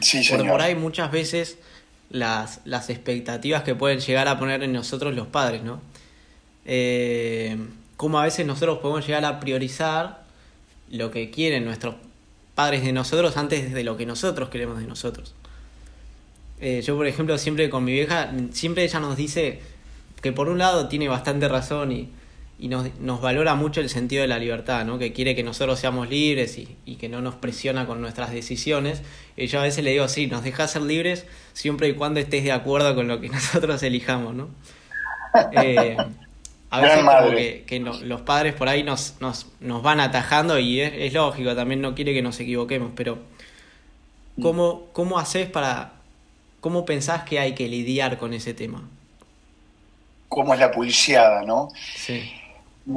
Sí, 0.00 0.28
por, 0.28 0.60
ahí 0.60 0.74
muchas 0.74 1.12
veces 1.12 1.58
las, 2.10 2.60
las 2.64 2.90
expectativas 2.90 3.62
que 3.62 3.76
pueden 3.76 4.00
llegar 4.00 4.26
a 4.26 4.36
poner 4.36 4.64
en 4.64 4.72
nosotros 4.72 5.14
los 5.14 5.28
padres, 5.28 5.62
¿no? 5.62 5.80
Eh, 6.64 7.56
como 7.96 8.18
a 8.18 8.24
veces 8.24 8.46
nosotros 8.46 8.78
podemos 8.78 9.06
llegar 9.06 9.24
a 9.24 9.38
priorizar 9.38 10.24
lo 10.90 11.12
que 11.12 11.30
quieren 11.30 11.64
nuestros 11.64 11.94
padres 12.60 12.84
de 12.84 12.92
nosotros 12.92 13.38
antes 13.38 13.72
de 13.72 13.84
lo 13.84 13.96
que 13.96 14.04
nosotros 14.04 14.50
queremos 14.50 14.78
de 14.78 14.86
nosotros. 14.86 15.34
Eh, 16.60 16.82
yo, 16.82 16.94
por 16.94 17.06
ejemplo, 17.06 17.38
siempre 17.38 17.70
con 17.70 17.84
mi 17.84 17.92
vieja, 17.92 18.30
siempre 18.52 18.84
ella 18.84 19.00
nos 19.00 19.16
dice 19.16 19.60
que 20.20 20.30
por 20.32 20.50
un 20.50 20.58
lado 20.58 20.86
tiene 20.86 21.08
bastante 21.08 21.48
razón 21.48 21.90
y, 21.90 22.10
y 22.58 22.68
nos, 22.68 22.94
nos, 23.00 23.22
valora 23.22 23.54
mucho 23.54 23.80
el 23.80 23.88
sentido 23.88 24.20
de 24.20 24.28
la 24.28 24.38
libertad, 24.38 24.84
¿no? 24.84 24.98
que 24.98 25.14
quiere 25.14 25.34
que 25.34 25.42
nosotros 25.42 25.80
seamos 25.80 26.10
libres 26.10 26.58
y, 26.58 26.96
que 26.96 27.08
no 27.08 27.22
nos 27.22 27.34
presiona 27.36 27.86
con 27.86 28.02
nuestras 28.02 28.30
decisiones. 28.30 29.00
Y 29.38 29.46
yo 29.46 29.60
a 29.60 29.62
veces 29.62 29.82
le 29.82 29.92
digo, 29.92 30.06
sí, 30.08 30.26
nos 30.26 30.44
dejas 30.44 30.70
ser 30.70 30.82
libres 30.82 31.24
siempre 31.54 31.88
y 31.88 31.94
cuando 31.94 32.20
estés 32.20 32.44
de 32.44 32.52
acuerdo 32.52 32.94
con 32.94 33.08
lo 33.08 33.22
que 33.22 33.28
nosotros 33.36 33.82
elijamos. 33.82 34.34
¿no? 34.34 34.50
Eh, 35.62 35.96
a 36.70 36.80
veces 36.80 37.04
como 37.04 37.30
que, 37.30 37.64
que 37.66 37.80
los 37.80 38.20
padres 38.22 38.54
por 38.54 38.68
ahí 38.68 38.82
nos, 38.82 39.16
nos, 39.20 39.46
nos 39.60 39.82
van 39.82 40.00
atajando 40.00 40.58
y 40.58 40.80
es, 40.80 40.92
es, 40.94 41.12
lógico, 41.12 41.54
también 41.54 41.80
no 41.80 41.94
quiere 41.94 42.14
que 42.14 42.22
nos 42.22 42.38
equivoquemos, 42.40 42.92
pero 42.94 43.18
¿cómo, 44.40 44.86
¿cómo 44.92 45.18
haces 45.18 45.48
para, 45.48 45.92
cómo 46.60 46.84
pensás 46.84 47.24
que 47.24 47.38
hay 47.38 47.54
que 47.54 47.68
lidiar 47.68 48.18
con 48.18 48.32
ese 48.32 48.54
tema? 48.54 48.88
cómo 50.30 50.54
es 50.54 50.60
la 50.60 50.70
pulseada, 50.70 51.42
¿no? 51.42 51.68
Sí. 51.96 52.32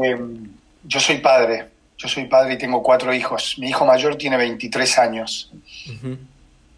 Em, 0.02 0.50
yo 0.84 1.00
soy 1.00 1.18
padre, 1.18 1.68
yo 1.98 2.08
soy 2.08 2.26
padre 2.26 2.54
y 2.54 2.58
tengo 2.58 2.82
cuatro 2.82 3.14
hijos. 3.14 3.56
Mi 3.58 3.70
hijo 3.70 3.86
mayor 3.86 4.16
tiene 4.16 4.38
23 4.38 5.00
años. 5.00 5.52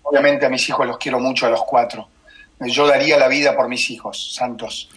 Obviamente 0.02 0.46
a 0.46 0.50
mis 0.50 0.68
hijos 0.70 0.88
los 0.88 0.98
quiero 0.98 1.20
mucho 1.20 1.46
a 1.46 1.50
los 1.50 1.64
cuatro. 1.64 2.08
Yo 2.62 2.88
daría 2.88 3.18
la 3.18 3.28
vida 3.28 3.56
por 3.56 3.68
mis 3.68 3.90
hijos, 3.90 4.34
santos. 4.34 4.90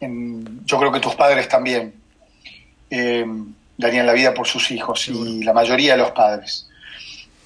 Yo 0.00 0.78
creo 0.78 0.92
que 0.92 1.00
tus 1.00 1.14
padres 1.14 1.48
también 1.48 1.94
em, 2.90 3.52
darían 3.76 4.06
la 4.06 4.12
vida 4.12 4.32
por 4.32 4.46
sus 4.46 4.70
hijos 4.70 5.08
y 5.08 5.42
la 5.42 5.52
mayoría 5.52 5.92
de 5.92 5.98
los 5.98 6.12
padres. 6.12 6.68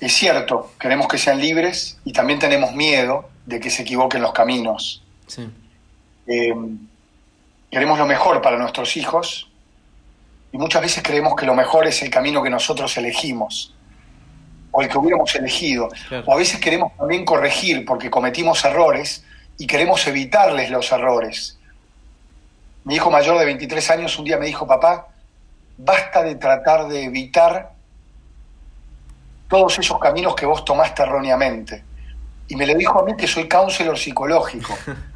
Es 0.01 0.13
cierto, 0.15 0.73
queremos 0.79 1.07
que 1.09 1.19
sean 1.19 1.41
libres 1.41 1.99
y 2.05 2.13
también 2.13 2.39
tenemos 2.39 2.75
miedo 2.75 3.31
de 3.47 3.61
que 3.61 3.71
se 3.71 3.83
equivoquen 3.83 4.23
los 4.23 4.33
caminos. 4.33 5.03
queremos 7.71 7.99
lo 7.99 8.07
mejor 8.07 8.43
para 8.43 8.59
nuestros 8.59 8.97
hijos, 8.97 9.49
y 10.53 10.59
muchas 10.59 10.83
veces 10.83 11.03
creemos 11.03 11.35
que 11.35 11.47
lo 11.47 11.55
mejor 11.55 11.87
es 11.87 12.03
el 12.03 12.11
camino 12.11 12.43
que 12.43 12.51
nosotros 12.51 12.95
elegimos 12.99 13.75
o 14.71 14.83
el 14.83 14.89
que 14.89 14.99
hubiéramos 14.99 15.35
elegido. 15.35 15.89
O 16.27 16.33
a 16.33 16.37
veces 16.37 16.61
queremos 16.61 16.95
también 16.97 17.25
corregir 17.25 17.85
porque 17.85 18.11
cometimos 18.11 18.65
errores 18.65 19.25
y 19.59 19.67
queremos 19.67 20.07
evitarles 20.07 20.71
los 20.71 20.93
errores. 20.93 21.59
Mi 22.85 22.97
hijo 22.97 23.11
mayor 23.11 23.39
de 23.39 23.45
23 23.45 23.91
años 23.91 24.19
un 24.19 24.25
día 24.25 24.39
me 24.39 24.47
dijo, 24.47 24.67
papá, 24.67 25.09
basta 25.77 26.23
de 26.23 26.35
tratar 26.35 26.89
de 26.89 27.05
evitar 27.05 27.73
todos 29.49 29.79
esos 29.79 29.99
caminos 29.99 30.35
que 30.35 30.47
vos 30.47 30.65
tomaste 30.65 31.03
erróneamente. 31.03 31.85
Y 32.49 32.57
me 32.57 32.67
lo 32.67 32.75
dijo 32.75 33.01
a 33.01 33.05
mí 33.05 33.15
que 33.17 33.27
soy 33.27 33.49
counselor 33.49 33.99
psicológico. 33.99 34.77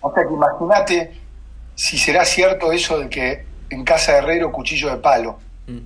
O 0.00 0.14
sea 0.14 0.22
que 0.22 0.32
imagínate 0.32 1.12
si 1.74 1.98
será 1.98 2.24
cierto 2.24 2.70
eso 2.70 3.00
de 3.00 3.08
que 3.08 3.44
en 3.68 3.84
casa 3.84 4.12
de 4.12 4.18
herrero 4.18 4.52
cuchillo 4.52 4.90
de 4.90 4.98
palo. 4.98 5.40
Mm. 5.66 5.78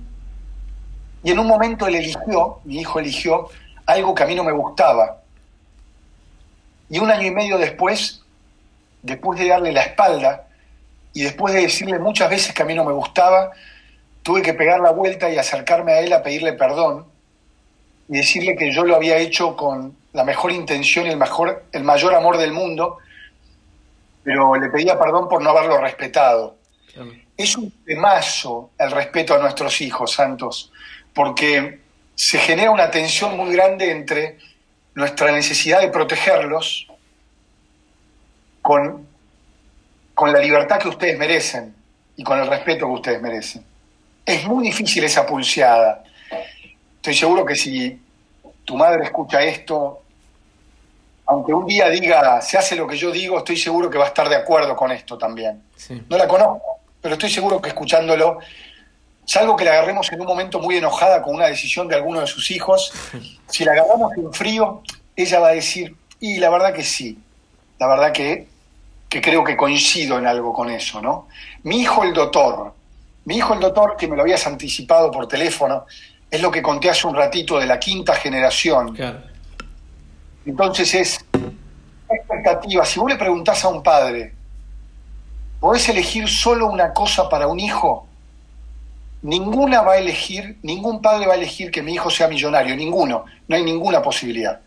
Y 1.23 1.31
en 1.31 1.39
un 1.39 1.47
momento 1.47 1.87
él 1.87 1.95
eligió, 1.95 2.59
mi 2.63 2.79
hijo 2.79 2.99
eligió, 2.99 3.49
algo 3.85 4.13
que 4.13 4.21
a 4.21 4.27
mí 4.27 4.35
no 4.35 4.43
me 4.43 4.51
gustaba. 4.51 5.21
Y 6.89 6.99
un 6.99 7.09
año 7.09 7.25
y 7.25 7.31
medio 7.31 7.57
después, 7.57 8.21
después 9.01 9.39
de 9.39 9.47
darle 9.47 9.71
la 9.71 9.81
espalda 9.81 10.47
y 11.13 11.23
después 11.23 11.53
de 11.53 11.61
decirle 11.61 11.99
muchas 11.99 12.29
veces 12.29 12.53
que 12.53 12.63
a 12.63 12.65
mí 12.65 12.73
no 12.73 12.83
me 12.83 12.93
gustaba, 12.93 13.51
tuve 14.23 14.41
que 14.41 14.53
pegar 14.53 14.79
la 14.79 14.91
vuelta 14.91 15.29
y 15.29 15.37
acercarme 15.37 15.93
a 15.93 15.99
él 15.99 16.11
a 16.13 16.23
pedirle 16.23 16.53
perdón 16.53 17.05
y 18.09 18.17
decirle 18.17 18.55
que 18.55 18.71
yo 18.71 18.83
lo 18.83 18.95
había 18.95 19.17
hecho 19.17 19.55
con 19.55 19.95
la 20.13 20.23
mejor 20.23 20.51
intención 20.51 21.05
y 21.05 21.09
el, 21.09 21.17
mejor, 21.17 21.65
el 21.71 21.83
mayor 21.83 22.13
amor 22.13 22.37
del 22.37 22.51
mundo, 22.51 22.97
pero 24.23 24.55
le 24.55 24.69
pedía 24.69 24.97
perdón 24.97 25.27
por 25.27 25.41
no 25.41 25.51
haberlo 25.51 25.77
respetado. 25.77 26.57
Es 27.35 27.57
un 27.57 27.71
temazo 27.83 28.71
el 28.77 28.91
respeto 28.91 29.33
a 29.33 29.39
nuestros 29.39 29.81
hijos, 29.81 30.11
Santos, 30.11 30.71
porque 31.13 31.79
se 32.15 32.37
genera 32.37 32.71
una 32.71 32.91
tensión 32.91 33.35
muy 33.35 33.53
grande 33.53 33.91
entre 33.91 34.37
nuestra 34.93 35.31
necesidad 35.31 35.81
de 35.81 35.87
protegerlos 35.87 36.87
con, 38.61 39.07
con 40.13 40.31
la 40.31 40.39
libertad 40.39 40.79
que 40.79 40.87
ustedes 40.87 41.17
merecen. 41.17 41.75
y 42.15 42.23
con 42.23 42.37
el 42.39 42.45
respeto 42.45 42.85
que 42.85 42.91
ustedes 42.91 43.21
merecen. 43.21 43.65
Es 44.23 44.45
muy 44.45 44.65
difícil 44.65 45.03
esa 45.03 45.25
pulseada. 45.25 46.03
Estoy 46.97 47.15
seguro 47.15 47.43
que 47.43 47.55
si 47.55 47.99
tu 48.63 48.77
madre 48.77 49.03
escucha 49.05 49.41
esto, 49.41 50.03
aunque 51.25 51.53
un 51.53 51.65
día 51.65 51.89
diga, 51.89 52.41
se 52.41 52.57
hace 52.57 52.75
lo 52.75 52.87
que 52.87 52.97
yo 52.97 53.11
digo, 53.11 53.39
estoy 53.39 53.57
seguro 53.57 53.89
que 53.89 53.97
va 53.97 54.05
a 54.05 54.07
estar 54.09 54.29
de 54.29 54.35
acuerdo 54.35 54.75
con 54.75 54.91
esto 54.91 55.17
también. 55.17 55.63
No 56.09 56.17
la 56.17 56.27
conozco, 56.27 56.61
pero 57.01 57.15
estoy 57.15 57.29
seguro 57.29 57.61
que 57.61 57.69
escuchándolo, 57.69 58.39
salvo 59.25 59.55
que 59.55 59.65
la 59.65 59.71
agarremos 59.71 60.11
en 60.11 60.21
un 60.21 60.27
momento 60.27 60.59
muy 60.59 60.77
enojada 60.77 61.21
con 61.21 61.35
una 61.35 61.47
decisión 61.47 61.87
de 61.87 61.95
alguno 61.95 62.19
de 62.19 62.27
sus 62.27 62.51
hijos, 62.51 62.93
si 63.49 63.65
la 63.65 63.71
agarramos 63.71 64.15
en 64.17 64.31
frío, 64.33 64.81
ella 65.15 65.39
va 65.39 65.49
a 65.49 65.53
decir, 65.53 65.95
y 66.19 66.37
la 66.37 66.49
verdad 66.49 66.73
que 66.73 66.83
sí, 66.83 67.17
la 67.79 67.87
verdad 67.87 68.11
que, 68.11 68.47
que 69.13 69.21
creo 69.21 69.43
que 69.43 69.55
coincido 69.55 70.17
en 70.17 70.25
algo 70.25 70.51
con 70.51 70.71
eso, 70.71 70.99
¿no? 70.99 71.27
Mi 71.61 71.81
hijo 71.81 72.03
el 72.03 72.15
doctor, 72.15 72.73
mi 73.25 73.37
hijo 73.37 73.53
el 73.53 73.59
doctor, 73.59 73.95
que 73.95 74.07
me 74.07 74.15
lo 74.15 74.23
habías 74.23 74.47
anticipado 74.47 75.11
por 75.11 75.27
teléfono, 75.27 75.85
es 76.31 76.41
lo 76.41 76.49
que 76.49 76.63
conté 76.63 76.89
hace 76.89 77.05
un 77.05 77.13
ratito 77.13 77.59
de 77.59 77.67
la 77.67 77.79
quinta 77.79 78.15
generación. 78.15 78.97
Entonces 80.47 80.95
es 80.95 81.25
expectativa. 82.09 82.83
Si 82.85 82.99
vos 82.99 83.07
le 83.07 83.15
preguntás 83.15 83.63
a 83.63 83.67
un 83.67 83.83
padre, 83.83 84.33
¿podés 85.59 85.87
elegir 85.89 86.27
solo 86.27 86.65
una 86.65 86.91
cosa 86.91 87.29
para 87.29 87.45
un 87.45 87.59
hijo? 87.59 88.07
Ninguna 89.21 89.83
va 89.83 89.93
a 89.93 89.97
elegir, 89.99 90.57
ningún 90.63 91.03
padre 91.03 91.27
va 91.27 91.33
a 91.33 91.37
elegir 91.37 91.69
que 91.69 91.83
mi 91.83 91.93
hijo 91.93 92.09
sea 92.09 92.27
millonario, 92.27 92.75
ninguno, 92.75 93.25
no 93.47 93.55
hay 93.55 93.63
ninguna 93.63 94.01
posibilidad. 94.01 94.59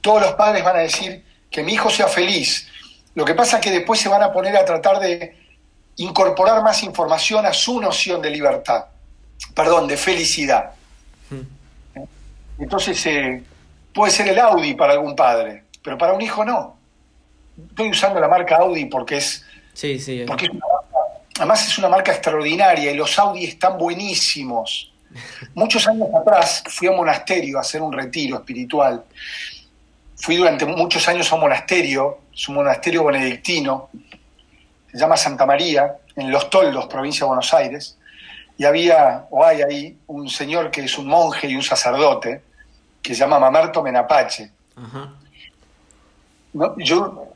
Todos 0.00 0.22
los 0.22 0.32
padres 0.32 0.64
van 0.64 0.76
a 0.76 0.80
decir 0.80 1.22
que 1.50 1.62
mi 1.62 1.74
hijo 1.74 1.90
sea 1.90 2.08
feliz. 2.08 2.70
Lo 3.16 3.24
que 3.24 3.34
pasa 3.34 3.56
es 3.56 3.64
que 3.64 3.72
después 3.72 3.98
se 3.98 4.08
van 4.08 4.22
a 4.22 4.32
poner 4.32 4.56
a 4.56 4.64
tratar 4.64 5.00
de 5.00 5.36
incorporar 5.96 6.62
más 6.62 6.84
información 6.84 7.44
a 7.44 7.52
su 7.52 7.80
noción 7.80 8.22
de 8.22 8.30
libertad, 8.30 8.84
perdón, 9.54 9.88
de 9.88 9.96
felicidad. 9.96 10.70
Hmm. 11.30 12.02
Entonces, 12.58 13.04
eh, 13.06 13.42
puede 13.92 14.12
ser 14.12 14.28
el 14.28 14.38
Audi 14.38 14.74
para 14.74 14.92
algún 14.92 15.16
padre, 15.16 15.64
pero 15.82 15.98
para 15.98 16.12
un 16.12 16.20
hijo 16.20 16.44
no. 16.44 16.76
Estoy 17.70 17.90
usando 17.90 18.20
la 18.20 18.28
marca 18.28 18.56
Audi 18.58 18.84
porque 18.84 19.16
es 19.16 19.44
Sí, 19.76 19.98
sí. 19.98 20.24
Porque 20.26 20.48
además 21.38 21.66
es 21.66 21.76
una 21.76 21.90
marca 21.90 22.10
extraordinaria 22.10 22.90
y 22.90 22.96
los 22.96 23.18
Audi 23.18 23.44
están 23.44 23.76
buenísimos. 23.76 24.90
Muchos 25.54 25.86
años 25.86 26.08
atrás 26.18 26.62
fui 26.66 26.88
a 26.88 26.92
un 26.92 26.96
monasterio 26.96 27.58
a 27.58 27.60
hacer 27.60 27.82
un 27.82 27.92
retiro 27.92 28.38
espiritual. 28.38 29.04
Fui 30.16 30.36
durante 30.36 30.64
muchos 30.64 31.06
años 31.08 31.30
a 31.30 31.34
un 31.34 31.42
monasterio, 31.42 32.18
es 32.34 32.48
un 32.48 32.56
monasterio 32.56 33.04
benedictino, 33.04 33.90
se 34.90 34.98
llama 34.98 35.16
Santa 35.16 35.44
María, 35.44 35.96
en 36.16 36.30
Los 36.30 36.48
Toldos, 36.48 36.86
provincia 36.86 37.20
de 37.20 37.28
Buenos 37.28 37.52
Aires, 37.52 37.98
y 38.56 38.64
había, 38.64 39.26
o 39.30 39.44
hay 39.44 39.62
ahí, 39.62 39.98
un 40.06 40.28
señor 40.30 40.70
que 40.70 40.82
es 40.82 40.96
un 40.96 41.06
monje 41.06 41.48
y 41.48 41.54
un 41.54 41.62
sacerdote, 41.62 42.42
que 43.02 43.14
se 43.14 43.20
llama 43.20 43.38
Mamerto 43.38 43.82
Menapache. 43.82 44.50
yo 46.78 47.28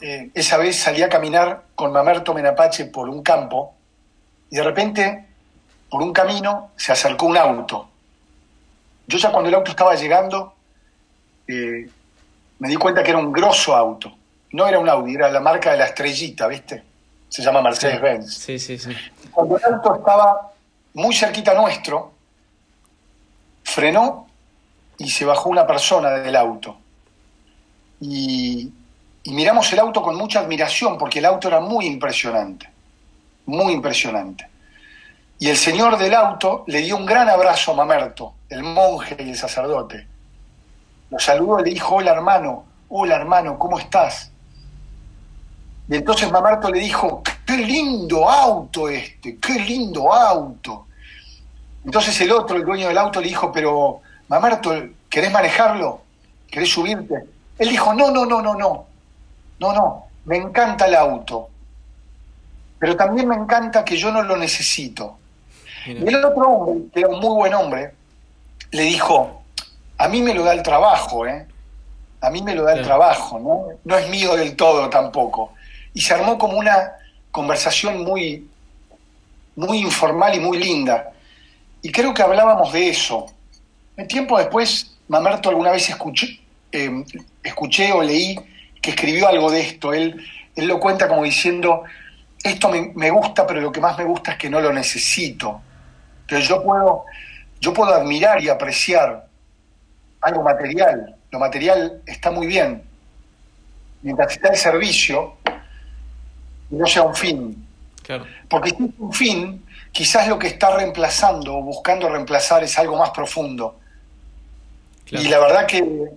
eh, 0.00 0.30
esa 0.32 0.56
vez 0.56 0.76
salí 0.76 1.02
a 1.02 1.08
caminar 1.08 1.64
con 1.74 1.92
Mamerto 1.92 2.32
Menapache 2.32 2.86
por 2.86 3.08
un 3.08 3.22
campo 3.22 3.74
y 4.50 4.56
de 4.56 4.62
repente, 4.62 5.26
por 5.90 6.00
un 6.02 6.12
camino, 6.12 6.70
se 6.76 6.92
acercó 6.92 7.26
un 7.26 7.36
auto. 7.36 7.88
Yo 9.06 9.18
ya 9.18 9.32
cuando 9.32 9.48
el 9.48 9.54
auto 9.56 9.72
estaba 9.72 9.94
llegando, 9.94 10.54
eh, 11.48 11.90
me 12.58 12.68
di 12.68 12.76
cuenta 12.76 13.02
que 13.02 13.10
era 13.10 13.18
un 13.18 13.32
grosso 13.32 13.74
auto. 13.74 14.14
No 14.52 14.66
era 14.66 14.78
un 14.78 14.88
Audi, 14.88 15.14
era 15.14 15.30
la 15.30 15.40
marca 15.40 15.72
de 15.72 15.78
la 15.78 15.86
estrellita, 15.86 16.46
¿viste? 16.46 16.82
Se 17.28 17.42
llama 17.42 17.60
Mercedes-Benz. 17.62 18.32
Sí, 18.32 18.58
sí, 18.58 18.78
sí. 18.78 18.94
Cuando 19.32 19.58
el 19.58 19.64
auto 19.64 19.96
estaba 19.96 20.52
muy 20.94 21.14
cerquita 21.14 21.54
nuestro, 21.54 22.12
frenó 23.64 24.28
y 24.98 25.10
se 25.10 25.24
bajó 25.24 25.50
una 25.50 25.66
persona 25.66 26.10
del 26.10 26.36
auto. 26.36 26.76
Y 28.00 28.70
y 29.26 29.32
miramos 29.32 29.72
el 29.72 29.78
auto 29.78 30.02
con 30.02 30.16
mucha 30.16 30.40
admiración 30.40 30.98
porque 30.98 31.18
el 31.18 31.24
auto 31.24 31.48
era 31.48 31.58
muy 31.58 31.86
impresionante, 31.86 32.68
muy 33.46 33.72
impresionante. 33.72 34.46
Y 35.38 35.48
el 35.48 35.56
señor 35.56 35.96
del 35.96 36.14
auto 36.14 36.62
le 36.66 36.82
dio 36.82 36.96
un 36.96 37.06
gran 37.06 37.28
abrazo 37.30 37.72
a 37.72 37.74
Mamerto, 37.74 38.34
el 38.50 38.62
monje 38.62 39.16
y 39.18 39.30
el 39.30 39.36
sacerdote. 39.36 40.06
Lo 41.14 41.20
saludó 41.20 41.60
y 41.60 41.64
le 41.66 41.70
dijo, 41.70 41.94
hola 41.94 42.10
hermano, 42.10 42.64
hola 42.88 43.14
hermano, 43.14 43.56
¿cómo 43.56 43.78
estás? 43.78 44.32
Y 45.88 45.94
entonces 45.94 46.28
Mamerto 46.32 46.68
le 46.72 46.80
dijo, 46.80 47.22
qué 47.46 47.56
lindo 47.56 48.28
auto 48.28 48.88
este, 48.88 49.36
qué 49.36 49.60
lindo 49.60 50.12
auto. 50.12 50.88
Entonces 51.84 52.20
el 52.20 52.32
otro, 52.32 52.56
el 52.56 52.64
dueño 52.64 52.88
del 52.88 52.98
auto, 52.98 53.20
le 53.20 53.28
dijo, 53.28 53.52
pero 53.52 54.00
Mamerto, 54.26 54.74
¿querés 55.08 55.30
manejarlo? 55.30 56.02
¿Querés 56.50 56.70
subirte? 56.70 57.22
Él 57.60 57.68
dijo, 57.68 57.94
no, 57.94 58.10
no, 58.10 58.26
no, 58.26 58.42
no, 58.42 58.54
no. 58.56 58.86
No, 59.60 59.72
no, 59.72 60.06
me 60.24 60.36
encanta 60.36 60.86
el 60.86 60.96
auto, 60.96 61.48
pero 62.80 62.96
también 62.96 63.28
me 63.28 63.36
encanta 63.36 63.84
que 63.84 63.96
yo 63.96 64.10
no 64.10 64.20
lo 64.22 64.36
necesito. 64.36 65.16
Y 65.86 66.08
el 66.08 66.24
otro 66.24 66.48
hombre, 66.48 66.90
que 66.92 67.00
era 67.00 67.08
un 67.08 67.20
muy 67.20 67.36
buen 67.36 67.54
hombre, 67.54 67.94
le 68.72 68.82
dijo, 68.82 69.43
a 70.04 70.08
mí 70.08 70.20
me 70.20 70.34
lo 70.34 70.44
da 70.44 70.52
el 70.52 70.62
trabajo, 70.62 71.26
¿eh? 71.26 71.46
A 72.20 72.28
mí 72.28 72.42
me 72.42 72.54
lo 72.54 72.64
da 72.64 72.74
el 72.74 72.84
trabajo, 72.84 73.38
¿no? 73.38 73.68
No 73.84 73.96
es 73.96 74.06
mío 74.10 74.36
del 74.36 74.54
todo 74.54 74.90
tampoco. 74.90 75.54
Y 75.94 76.02
se 76.02 76.12
armó 76.12 76.36
como 76.36 76.58
una 76.58 76.92
conversación 77.30 78.04
muy, 78.04 78.46
muy 79.56 79.78
informal 79.78 80.34
y 80.34 80.40
muy 80.40 80.58
linda. 80.58 81.10
Y 81.80 81.90
creo 81.90 82.12
que 82.12 82.22
hablábamos 82.22 82.70
de 82.74 82.90
eso. 82.90 83.26
Un 83.96 84.06
tiempo 84.06 84.36
después, 84.36 84.94
Mamerto 85.08 85.48
alguna 85.48 85.70
vez 85.70 85.88
escuché, 85.88 86.38
eh, 86.70 87.04
escuché 87.42 87.90
o 87.92 88.02
leí 88.02 88.38
que 88.82 88.90
escribió 88.90 89.26
algo 89.26 89.50
de 89.50 89.60
esto. 89.60 89.94
Él, 89.94 90.22
él 90.54 90.66
lo 90.66 90.80
cuenta 90.80 91.08
como 91.08 91.22
diciendo, 91.22 91.84
esto 92.42 92.68
me, 92.68 93.10
gusta, 93.10 93.46
pero 93.46 93.62
lo 93.62 93.72
que 93.72 93.80
más 93.80 93.96
me 93.96 94.04
gusta 94.04 94.32
es 94.32 94.36
que 94.36 94.50
no 94.50 94.60
lo 94.60 94.70
necesito. 94.70 95.62
Pero 96.28 96.40
yo 96.42 96.62
puedo, 96.62 97.04
yo 97.58 97.72
puedo 97.72 97.94
admirar 97.94 98.42
y 98.42 98.50
apreciar 98.50 99.28
algo 100.24 100.42
material. 100.42 101.16
Lo 101.30 101.38
material 101.38 102.02
está 102.06 102.30
muy 102.30 102.46
bien. 102.46 102.82
Mientras 104.02 104.32
está 104.32 104.48
el 104.48 104.56
servicio, 104.56 105.36
no 106.70 106.86
sea 106.86 107.02
un 107.02 107.14
fin. 107.14 107.66
Porque 108.48 108.70
si 108.70 108.84
es 108.84 108.90
un 108.98 109.12
fin, 109.12 109.64
quizás 109.92 110.28
lo 110.28 110.38
que 110.38 110.48
está 110.48 110.76
reemplazando 110.76 111.56
o 111.56 111.62
buscando 111.62 112.08
reemplazar 112.08 112.62
es 112.64 112.78
algo 112.78 112.96
más 112.96 113.10
profundo. 113.10 113.78
Y 115.06 115.28
la 115.28 115.38
verdad 115.38 115.66
que 115.66 116.10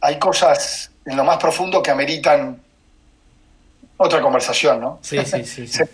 hay 0.00 0.18
cosas 0.18 0.90
en 1.04 1.16
lo 1.16 1.24
más 1.24 1.38
profundo 1.38 1.82
que 1.82 1.90
ameritan 1.90 2.60
otra 3.96 4.20
conversación, 4.20 4.80
¿no? 4.80 4.98
Sí, 5.02 5.18
sí, 5.24 5.44
sí. 5.44 5.66
¿Se, 5.66 5.88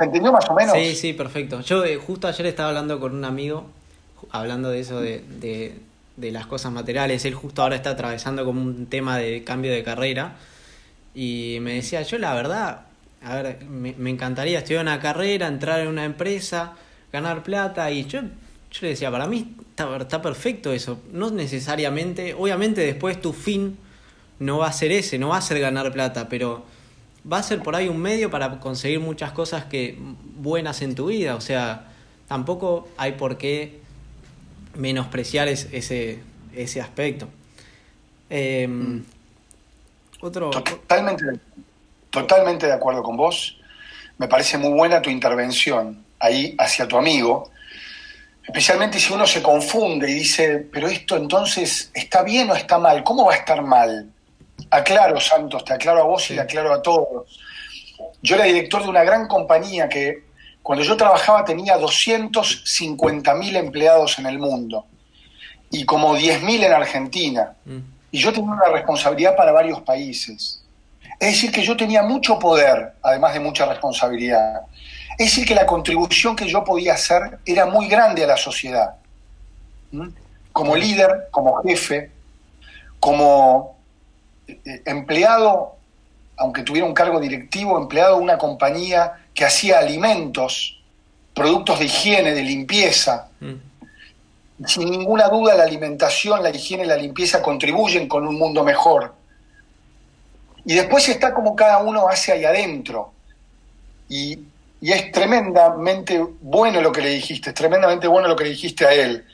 entendió, 0.00 0.32
más 0.32 0.48
o 0.48 0.54
menos? 0.54 0.74
Sí, 0.74 0.94
sí, 0.94 1.12
perfecto. 1.12 1.60
Yo 1.60 1.84
eh, 1.84 1.96
justo 1.96 2.28
ayer 2.28 2.46
estaba 2.46 2.68
hablando 2.68 2.98
con 3.00 3.14
un 3.14 3.24
amigo, 3.24 3.66
hablando 4.30 4.70
de 4.70 4.80
eso, 4.80 5.00
de, 5.00 5.20
de, 5.20 5.78
las 6.16 6.46
cosas 6.46 6.72
materiales. 6.72 7.24
Él 7.24 7.34
justo 7.34 7.62
ahora 7.62 7.76
está 7.76 7.90
atravesando 7.90 8.44
como 8.44 8.60
un 8.62 8.86
tema 8.86 9.18
de 9.18 9.44
cambio 9.44 9.72
de 9.72 9.82
carrera. 9.82 10.36
Y 11.14 11.58
me 11.60 11.74
decía, 11.74 12.02
yo 12.02 12.18
la 12.18 12.34
verdad, 12.34 12.86
a 13.22 13.36
ver, 13.36 13.64
me, 13.64 13.94
me 13.98 14.10
encantaría 14.10 14.58
estudiar 14.58 14.82
una 14.82 15.00
carrera, 15.00 15.46
entrar 15.46 15.80
en 15.80 15.88
una 15.88 16.04
empresa, 16.04 16.74
ganar 17.12 17.42
plata. 17.42 17.90
Y 17.90 18.04
yo 18.06 18.22
yo 18.72 18.78
le 18.82 18.88
decía, 18.88 19.10
para 19.10 19.26
mí 19.26 19.54
está, 19.70 19.96
está, 19.98 20.22
perfecto 20.22 20.72
eso. 20.72 20.98
No 21.12 21.30
necesariamente, 21.30 22.32
obviamente 22.32 22.80
después 22.80 23.20
tu 23.20 23.34
fin 23.34 23.76
no 24.38 24.58
va 24.58 24.68
a 24.68 24.72
ser 24.72 24.92
ese, 24.92 25.18
no 25.18 25.28
va 25.28 25.36
a 25.36 25.42
ser 25.42 25.60
ganar 25.60 25.92
plata, 25.92 26.28
pero 26.30 26.64
va 27.30 27.38
a 27.38 27.42
ser 27.42 27.62
por 27.62 27.76
ahí 27.76 27.88
un 27.88 28.00
medio 28.00 28.30
para 28.30 28.58
conseguir 28.60 29.00
muchas 29.00 29.32
cosas 29.32 29.66
que 29.66 29.98
buenas 30.36 30.80
en 30.80 30.94
tu 30.94 31.06
vida. 31.08 31.36
O 31.36 31.42
sea, 31.42 31.92
tampoco 32.28 32.88
hay 32.96 33.12
por 33.12 33.36
qué 33.36 33.81
menospreciar 34.74 35.48
ese, 35.48 36.20
ese 36.54 36.80
aspecto. 36.80 37.28
Em, 38.30 38.96
mm. 38.96 39.04
otro, 40.20 40.50
totalmente, 40.50 41.24
totalmente 42.10 42.66
de 42.66 42.72
acuerdo 42.72 43.02
con 43.02 43.16
vos. 43.16 43.58
Me 44.18 44.28
parece 44.28 44.58
muy 44.58 44.72
buena 44.72 45.02
tu 45.02 45.10
intervención 45.10 46.04
ahí 46.18 46.54
hacia 46.58 46.86
tu 46.86 46.96
amigo 46.96 47.52
Especialmente 48.46 48.98
si 48.98 49.12
uno 49.12 49.26
se 49.26 49.40
confunde 49.40 50.10
y 50.10 50.14
dice, 50.14 50.66
pero 50.72 50.88
esto 50.88 51.16
entonces 51.16 51.90
está 51.94 52.22
bien 52.22 52.50
o 52.50 52.56
está 52.56 52.78
mal, 52.78 53.04
¿cómo 53.04 53.26
va 53.26 53.34
a 53.34 53.36
estar 53.36 53.62
mal? 53.62 54.10
Aclaro, 54.70 55.20
Santos, 55.20 55.64
te 55.64 55.74
aclaro 55.74 56.00
a 56.00 56.04
vos 56.04 56.28
y 56.30 56.34
le 56.34 56.40
aclaro 56.40 56.72
a 56.72 56.82
todos. 56.82 57.38
Yo 58.20 58.34
era 58.34 58.44
director 58.44 58.82
de 58.82 58.88
una 58.88 59.04
gran 59.04 59.28
compañía 59.28 59.88
que 59.88 60.24
cuando 60.62 60.84
yo 60.84 60.96
trabajaba 60.96 61.44
tenía 61.44 61.78
250.000 61.78 63.56
empleados 63.56 64.18
en 64.18 64.26
el 64.26 64.38
mundo 64.38 64.86
y 65.70 65.84
como 65.84 66.16
10.000 66.16 66.64
en 66.64 66.72
Argentina. 66.72 67.54
Mm. 67.64 67.78
Y 68.12 68.18
yo 68.18 68.32
tenía 68.32 68.52
una 68.52 68.68
responsabilidad 68.68 69.34
para 69.34 69.52
varios 69.52 69.80
países. 69.80 70.62
Es 71.18 71.32
decir, 71.32 71.50
que 71.50 71.62
yo 71.62 71.76
tenía 71.76 72.02
mucho 72.02 72.38
poder, 72.38 72.94
además 73.02 73.32
de 73.32 73.40
mucha 73.40 73.64
responsabilidad. 73.66 74.62
Es 75.18 75.30
decir, 75.30 75.46
que 75.46 75.54
la 75.54 75.66
contribución 75.66 76.36
que 76.36 76.46
yo 76.46 76.62
podía 76.62 76.94
hacer 76.94 77.38
era 77.46 77.66
muy 77.66 77.88
grande 77.88 78.24
a 78.24 78.26
la 78.26 78.36
sociedad. 78.36 78.96
¿Mm? 79.90 80.08
Como 80.52 80.76
líder, 80.76 81.28
como 81.30 81.62
jefe, 81.62 82.10
como 83.00 83.76
eh, 84.46 84.82
empleado, 84.84 85.76
aunque 86.36 86.62
tuviera 86.62 86.86
un 86.86 86.94
cargo 86.94 87.18
directivo, 87.18 87.78
empleado 87.78 88.16
de 88.16 88.22
una 88.22 88.36
compañía 88.36 89.21
que 89.34 89.44
hacía 89.44 89.78
alimentos, 89.78 90.78
productos 91.34 91.78
de 91.78 91.86
higiene, 91.86 92.32
de 92.32 92.42
limpieza. 92.42 93.28
Mm. 93.40 94.66
Sin 94.66 94.90
ninguna 94.90 95.28
duda 95.28 95.54
la 95.54 95.64
alimentación, 95.64 96.42
la 96.42 96.50
higiene 96.50 96.84
y 96.84 96.86
la 96.86 96.96
limpieza 96.96 97.42
contribuyen 97.42 98.06
con 98.06 98.26
un 98.26 98.38
mundo 98.38 98.62
mejor. 98.62 99.14
Y 100.64 100.74
después 100.74 101.08
está 101.08 101.34
como 101.34 101.56
cada 101.56 101.78
uno 101.78 102.08
hace 102.08 102.32
ahí 102.32 102.44
adentro. 102.44 103.12
Y, 104.08 104.38
y 104.80 104.92
es 104.92 105.10
tremendamente 105.10 106.24
bueno 106.40 106.80
lo 106.80 106.92
que 106.92 107.00
le 107.00 107.10
dijiste, 107.10 107.50
es 107.50 107.54
tremendamente 107.54 108.06
bueno 108.06 108.28
lo 108.28 108.36
que 108.36 108.44
le 108.44 108.50
dijiste 108.50 108.86
a 108.86 108.92
él. 108.92 109.24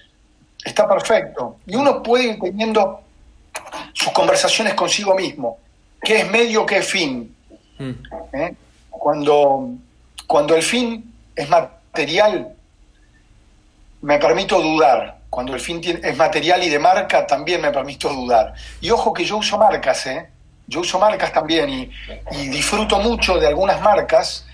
Está 0.64 0.88
perfecto. 0.88 1.56
Y 1.66 1.76
uno 1.76 2.02
puede 2.02 2.28
ir 2.28 2.38
teniendo 2.40 3.00
sus 3.92 4.12
conversaciones 4.12 4.74
consigo 4.74 5.14
mismo. 5.14 5.58
¿Qué 6.02 6.20
es 6.20 6.30
medio, 6.30 6.64
qué 6.64 6.78
es 6.78 6.86
fin? 6.86 7.34
Mm. 7.78 7.90
¿Eh? 8.32 8.54
Cuando, 8.90 9.70
cuando 10.28 10.54
el 10.54 10.62
fin 10.62 11.14
es 11.34 11.48
material, 11.48 12.54
me 14.02 14.18
permito 14.18 14.60
dudar. 14.60 15.16
Cuando 15.30 15.54
el 15.54 15.60
fin 15.60 15.80
es 15.82 16.16
material 16.16 16.62
y 16.62 16.68
de 16.68 16.78
marca, 16.78 17.26
también 17.26 17.62
me 17.62 17.70
permito 17.70 18.10
dudar. 18.10 18.52
Y 18.82 18.90
ojo 18.90 19.12
que 19.12 19.24
yo 19.24 19.38
uso 19.38 19.56
marcas, 19.56 20.06
¿eh? 20.06 20.28
Yo 20.66 20.80
uso 20.80 20.98
marcas 20.98 21.32
también 21.32 21.70
y, 21.70 21.90
y 22.32 22.48
disfruto 22.48 22.98
mucho 23.00 23.38
de 23.38 23.46
algunas 23.46 23.80
marcas 23.80 24.46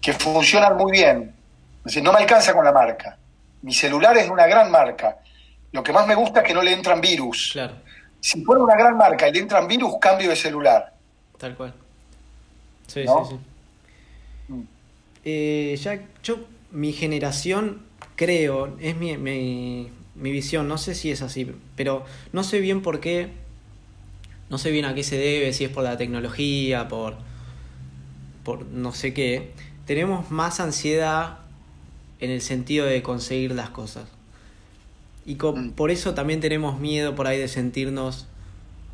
que 0.00 0.12
funcionan 0.12 0.76
muy 0.76 0.92
bien. 0.92 1.34
Es 1.78 1.84
decir, 1.84 2.02
no 2.04 2.12
me 2.12 2.20
alcanza 2.20 2.54
con 2.54 2.64
la 2.64 2.72
marca. 2.72 3.18
Mi 3.62 3.74
celular 3.74 4.16
es 4.16 4.26
de 4.26 4.30
una 4.30 4.46
gran 4.46 4.70
marca. 4.70 5.16
Lo 5.72 5.82
que 5.82 5.92
más 5.92 6.06
me 6.06 6.14
gusta 6.14 6.40
es 6.40 6.46
que 6.46 6.54
no 6.54 6.62
le 6.62 6.72
entran 6.72 7.00
virus. 7.00 7.50
Claro. 7.52 7.74
Si 8.20 8.44
fuera 8.44 8.62
una 8.62 8.76
gran 8.76 8.96
marca 8.96 9.26
y 9.26 9.32
le 9.32 9.40
entran 9.40 9.66
virus, 9.66 9.94
cambio 10.00 10.30
de 10.30 10.36
celular. 10.36 10.92
Tal 11.36 11.56
cual. 11.56 11.74
Sí, 12.86 13.02
sí, 13.02 13.12
sí. 13.28 13.38
Eh, 15.24 15.78
ya, 15.82 16.06
yo, 16.22 16.38
mi 16.70 16.92
generación, 16.92 17.80
creo, 18.16 18.76
es 18.80 18.96
mi, 18.96 19.16
mi, 19.16 19.88
mi 20.14 20.30
visión, 20.30 20.68
no 20.68 20.78
sé 20.78 20.94
si 20.94 21.10
es 21.10 21.22
así, 21.22 21.50
pero 21.76 22.04
no 22.32 22.44
sé 22.44 22.60
bien 22.60 22.82
por 22.82 23.00
qué, 23.00 23.30
no 24.50 24.58
sé 24.58 24.70
bien 24.70 24.84
a 24.84 24.94
qué 24.94 25.02
se 25.02 25.16
debe, 25.16 25.52
si 25.52 25.64
es 25.64 25.70
por 25.70 25.84
la 25.84 25.96
tecnología, 25.96 26.88
por, 26.88 27.16
por 28.44 28.66
no 28.66 28.92
sé 28.92 29.14
qué, 29.14 29.52
tenemos 29.86 30.30
más 30.30 30.60
ansiedad 30.60 31.38
en 32.20 32.30
el 32.30 32.40
sentido 32.40 32.86
de 32.86 33.02
conseguir 33.02 33.52
las 33.52 33.70
cosas. 33.70 34.08
Y 35.26 35.36
mm. 35.36 35.72
por 35.72 35.90
eso 35.90 36.14
también 36.14 36.40
tenemos 36.40 36.78
miedo 36.78 37.14
por 37.14 37.26
ahí 37.26 37.38
de 37.38 37.48
sentirnos 37.48 38.26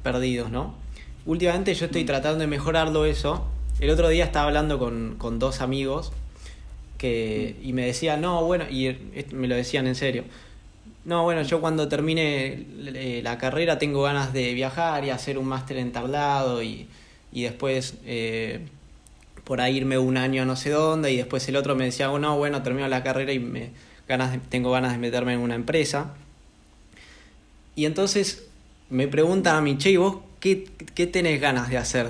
perdidos, 0.02 0.50
¿no? 0.50 0.74
Últimamente 1.26 1.74
yo 1.74 1.86
estoy 1.86 2.04
mm. 2.04 2.06
tratando 2.06 2.38
de 2.40 2.46
mejorarlo 2.46 3.04
eso. 3.04 3.46
El 3.80 3.88
otro 3.88 4.10
día 4.10 4.24
estaba 4.24 4.46
hablando 4.46 4.78
con, 4.78 5.16
con 5.16 5.38
dos 5.38 5.62
amigos 5.62 6.12
que, 6.98 7.56
mm. 7.58 7.68
y 7.68 7.72
me 7.72 7.86
decían, 7.86 8.20
no, 8.20 8.44
bueno, 8.44 8.66
y 8.70 8.94
me 9.32 9.48
lo 9.48 9.56
decían 9.56 9.86
en 9.86 9.94
serio. 9.94 10.24
No, 11.06 11.22
bueno, 11.22 11.42
yo 11.42 11.62
cuando 11.62 11.88
termine 11.88 12.66
eh, 12.78 13.20
la 13.24 13.38
carrera 13.38 13.78
tengo 13.78 14.02
ganas 14.02 14.34
de 14.34 14.52
viajar 14.52 15.04
y 15.04 15.10
hacer 15.10 15.38
un 15.38 15.46
máster 15.46 15.78
en 15.78 15.92
tablado 15.92 16.62
y, 16.62 16.88
y 17.32 17.44
después 17.44 17.94
eh, 18.04 18.66
por 19.44 19.62
ahí 19.62 19.78
irme 19.78 19.96
un 19.96 20.18
año 20.18 20.42
a 20.42 20.44
no 20.44 20.56
sé 20.56 20.68
dónde 20.70 21.10
y 21.10 21.16
después 21.16 21.48
el 21.48 21.56
otro 21.56 21.74
me 21.74 21.86
decía, 21.86 22.10
oh, 22.10 22.18
no, 22.18 22.36
bueno, 22.36 22.62
termino 22.62 22.86
la 22.86 23.02
carrera 23.02 23.32
y 23.32 23.38
me, 23.38 23.70
ganas 24.06 24.38
tengo 24.50 24.70
ganas 24.72 24.92
de 24.92 24.98
meterme 24.98 25.32
en 25.32 25.40
una 25.40 25.54
empresa. 25.54 26.14
Y 27.76 27.86
entonces 27.86 28.46
me 28.90 29.08
preguntan 29.08 29.56
a 29.56 29.62
mí, 29.62 29.78
che, 29.78 29.92
¿y 29.92 29.96
vos 29.96 30.18
qué, 30.38 30.68
qué 30.94 31.06
tenés 31.06 31.40
ganas 31.40 31.70
de 31.70 31.78
hacer? 31.78 32.08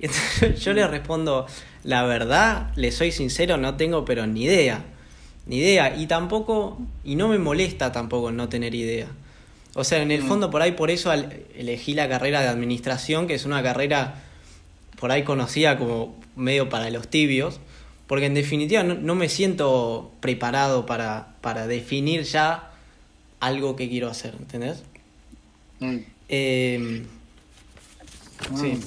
Y 0.00 0.06
entonces 0.06 0.60
yo 0.64 0.72
le 0.72 0.86
respondo, 0.86 1.46
la 1.84 2.04
verdad, 2.04 2.72
le 2.76 2.92
soy 2.92 3.12
sincero, 3.12 3.56
no 3.56 3.76
tengo 3.76 4.04
pero 4.04 4.26
ni 4.26 4.44
idea. 4.44 4.84
Ni 5.46 5.58
idea. 5.58 5.96
Y 5.96 6.06
tampoco, 6.06 6.78
y 7.04 7.16
no 7.16 7.28
me 7.28 7.38
molesta 7.38 7.92
tampoco 7.92 8.32
no 8.32 8.48
tener 8.48 8.74
idea. 8.74 9.08
O 9.74 9.84
sea, 9.84 10.02
en 10.02 10.10
el 10.10 10.22
mm. 10.22 10.28
fondo 10.28 10.50
por 10.50 10.62
ahí 10.62 10.72
por 10.72 10.90
eso 10.90 11.12
elegí 11.12 11.94
la 11.94 12.08
carrera 12.08 12.40
de 12.40 12.48
administración, 12.48 13.26
que 13.26 13.34
es 13.34 13.44
una 13.44 13.62
carrera 13.62 14.22
por 14.98 15.12
ahí 15.12 15.22
conocida 15.22 15.78
como 15.78 16.16
medio 16.34 16.68
para 16.68 16.88
los 16.90 17.08
tibios, 17.08 17.60
porque 18.06 18.26
en 18.26 18.34
definitiva 18.34 18.82
no, 18.82 19.14
me 19.14 19.28
siento 19.28 20.12
preparado 20.20 20.86
para, 20.86 21.34
para, 21.42 21.66
definir 21.66 22.22
ya 22.22 22.70
algo 23.40 23.76
que 23.76 23.88
quiero 23.88 24.08
hacer, 24.08 24.34
¿entendés? 24.38 24.82
Mm. 25.80 25.96
Em, 26.28 27.06
mm. 28.50 28.56
sí. 28.56 28.80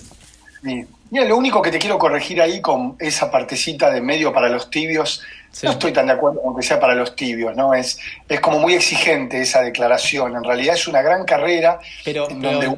Mira, 1.12 1.26
lo 1.26 1.38
único 1.38 1.62
que 1.62 1.72
te 1.72 1.80
quiero 1.80 1.98
corregir 1.98 2.42
ahí 2.42 2.62
con 2.62 2.96
esa 3.00 3.32
partecita 3.32 3.90
de 3.90 4.02
medio 4.02 4.32
para 4.32 4.50
los 4.50 4.70
tibios, 4.70 5.24
no 5.64 5.72
estoy 5.72 5.92
tan 5.92 6.08
de 6.08 6.14
acuerdo 6.14 6.42
con 6.42 6.56
que 6.56 6.62
sea 6.62 6.80
para 6.80 6.94
los 6.94 7.16
tibios, 7.16 7.56
¿no? 7.56 7.74
Es, 7.74 8.00
es 8.28 8.40
como 8.40 8.60
muy 8.60 8.76
exigente 8.76 9.42
esa 9.42 9.62
declaración. 9.62 10.36
En 10.36 10.44
realidad 10.44 10.76
es 10.76 10.88
una 10.88 11.02
gran 11.02 11.26
carrera. 11.26 11.80
Pero, 12.06 12.28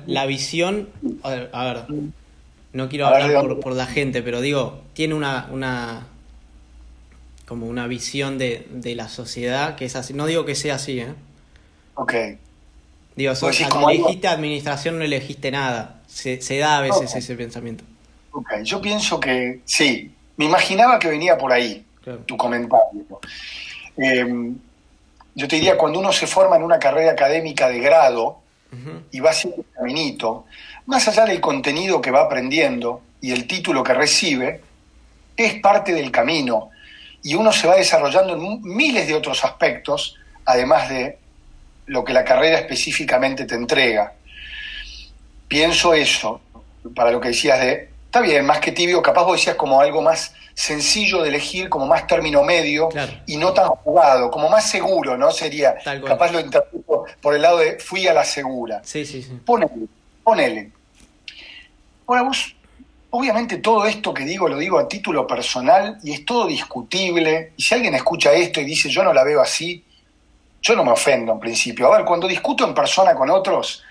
la 0.05 0.25
visión, 0.25 0.89
a 1.23 1.29
ver, 1.29 1.49
a 1.51 1.65
ver 1.65 1.85
no 2.73 2.87
quiero 2.87 3.07
hablar 3.07 3.59
por, 3.59 3.73
la 3.73 3.85
gente, 3.85 4.21
pero 4.21 4.39
digo, 4.39 4.81
tiene 4.93 5.13
una, 5.13 5.49
una 5.51 6.07
como 7.45 7.67
una 7.67 7.87
visión 7.87 8.37
de, 8.37 8.65
la 8.95 9.09
sociedad 9.09 9.75
que 9.75 9.85
es 9.85 9.95
así. 9.95 10.13
No 10.13 10.25
digo 10.25 10.45
que 10.45 10.55
sea 10.55 10.75
así, 10.75 10.99
¿eh? 10.99 11.13
Ok. 11.95 12.13
Digo, 13.15 13.35
so, 13.35 13.49
elegiste 13.49 14.27
administración, 14.29 14.97
no 14.97 15.03
elegiste 15.03 15.51
nada. 15.51 16.01
Se, 16.07 16.37
da 16.57 16.77
a 16.77 16.81
veces 16.81 17.13
ese 17.13 17.35
pensamiento. 17.35 17.83
Ok, 18.31 18.61
yo 18.63 18.81
pienso 18.81 19.19
que 19.19 19.61
sí. 19.65 20.13
Me 20.37 20.45
imaginaba 20.45 20.97
que 20.97 21.09
venía 21.09 21.37
por 21.37 21.51
ahí 21.51 21.85
tu 22.25 22.37
comentario. 22.37 23.05
Em, 23.97 24.55
yo 25.35 25.47
te 25.47 25.55
diría, 25.57 25.77
cuando 25.77 25.99
uno 25.99 26.11
se 26.11 26.27
forma 26.27 26.55
en 26.55 26.63
una 26.63 26.79
carrera 26.79 27.11
académica 27.11 27.67
de 27.69 27.79
grado 27.79 28.39
y 29.11 29.19
va 29.19 29.31
haciendo 29.31 29.57
un 29.57 29.65
caminito, 29.75 30.45
más 30.85 31.05
allá 31.07 31.25
del 31.25 31.41
contenido 31.41 31.99
que 32.01 32.09
va 32.09 32.21
aprendiendo 32.21 33.01
y 33.19 33.31
el 33.31 33.45
título 33.45 33.83
que 33.83 33.93
recibe, 33.93 34.61
es 35.35 35.55
parte 35.55 35.93
del 35.93 36.09
camino 36.09 36.69
y 37.21 37.35
uno 37.35 37.51
se 37.51 37.67
va 37.67 37.75
desarrollando 37.75 38.33
en 38.33 38.61
miles 38.63 39.07
de 39.07 39.13
otros 39.13 39.43
aspectos, 39.43 40.17
además 40.45 40.89
de 40.89 41.17
lo 41.85 42.03
que 42.03 42.13
la 42.13 42.23
carrera 42.23 42.59
específicamente 42.59 43.45
te 43.45 43.55
entrega. 43.55 44.13
Pienso 45.47 45.93
eso, 45.93 46.41
para 46.95 47.11
lo 47.11 47.19
que 47.19 47.29
decías 47.29 47.59
de, 47.59 47.89
está 48.11 48.19
bien, 48.19 48.45
más 48.45 48.59
que 48.59 48.73
tibio, 48.73 49.01
capaz 49.01 49.23
vos 49.23 49.37
decías 49.37 49.55
como 49.55 49.79
algo 49.79 50.01
más 50.01 50.33
sencillo 50.53 51.21
de 51.21 51.29
elegir, 51.29 51.69
como 51.69 51.87
más 51.87 52.07
término 52.07 52.43
medio 52.43 52.89
y 53.25 53.37
no 53.37 53.53
tan 53.53 53.69
jugado, 53.69 54.29
como 54.29 54.49
más 54.49 54.69
seguro, 54.69 55.17
¿no? 55.17 55.31
Sería, 55.31 55.77
capaz 56.05 56.33
lo 56.33 56.41
interpreto 56.41 57.05
por 57.21 57.35
el 57.35 57.41
lado 57.41 57.59
de 57.59 57.79
fui 57.79 58.05
a 58.09 58.13
la 58.13 58.25
segura. 58.25 58.81
Sí, 58.83 59.05
sí, 59.05 59.23
sí. 59.23 59.39
Ponele, 59.45 59.87
ponele. 60.25 60.71
Ahora 62.05 62.23
vos, 62.23 62.53
obviamente 63.11 63.59
todo 63.59 63.85
esto 63.85 64.13
que 64.13 64.25
digo 64.25 64.49
lo 64.49 64.57
digo 64.57 64.77
a 64.77 64.89
título 64.89 65.25
personal 65.25 65.97
y 66.03 66.11
es 66.11 66.25
todo 66.25 66.47
discutible. 66.47 67.53
Y 67.55 67.63
si 67.63 67.75
alguien 67.75 67.95
escucha 67.95 68.33
esto 68.33 68.59
y 68.59 68.65
dice 68.65 68.89
yo 68.89 69.05
no 69.05 69.13
la 69.13 69.23
veo 69.23 69.39
así, 69.39 69.85
yo 70.61 70.75
no 70.75 70.83
me 70.83 70.91
ofendo 70.91 71.31
en 71.31 71.39
principio. 71.39 71.87
A 71.87 71.95
ver, 71.95 72.05
cuando 72.05 72.27
discuto 72.27 72.67
en 72.67 72.73
persona 72.73 73.15
con 73.15 73.29
otros, 73.29 73.85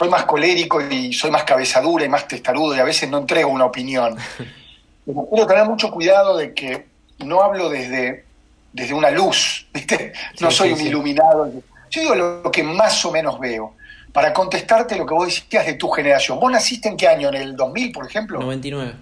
soy 0.00 0.08
más 0.08 0.24
colérico 0.24 0.80
y 0.80 1.12
soy 1.12 1.30
más 1.30 1.44
cabezadura 1.44 2.06
y 2.06 2.08
más 2.08 2.26
testarudo 2.26 2.74
y 2.74 2.78
a 2.78 2.84
veces 2.84 3.10
no 3.10 3.18
entrego 3.18 3.50
una 3.50 3.66
opinión. 3.66 4.16
Pero 5.04 5.28
quiero 5.30 5.46
tener 5.46 5.66
mucho 5.66 5.90
cuidado 5.90 6.38
de 6.38 6.54
que 6.54 6.86
no 7.18 7.42
hablo 7.42 7.68
desde, 7.68 8.24
desde 8.72 8.94
una 8.94 9.10
luz, 9.10 9.66
¿viste? 9.74 10.14
No 10.40 10.50
soy 10.50 10.72
un 10.72 10.80
iluminado. 10.80 11.52
Yo 11.90 12.00
digo 12.00 12.14
lo 12.14 12.50
que 12.50 12.62
más 12.62 13.04
o 13.04 13.12
menos 13.12 13.38
veo 13.38 13.74
para 14.10 14.32
contestarte 14.32 14.96
lo 14.96 15.04
que 15.04 15.12
vos 15.12 15.26
decías 15.26 15.66
de 15.66 15.74
tu 15.74 15.90
generación. 15.90 16.40
¿Vos 16.40 16.50
naciste 16.50 16.88
en 16.88 16.96
qué 16.96 17.06
año? 17.06 17.28
¿En 17.28 17.34
el 17.34 17.54
2000, 17.54 17.92
por 17.92 18.06
ejemplo? 18.06 18.40
99. 18.40 18.94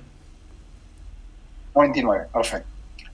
99, 1.77 2.27
perfecto. 2.33 2.69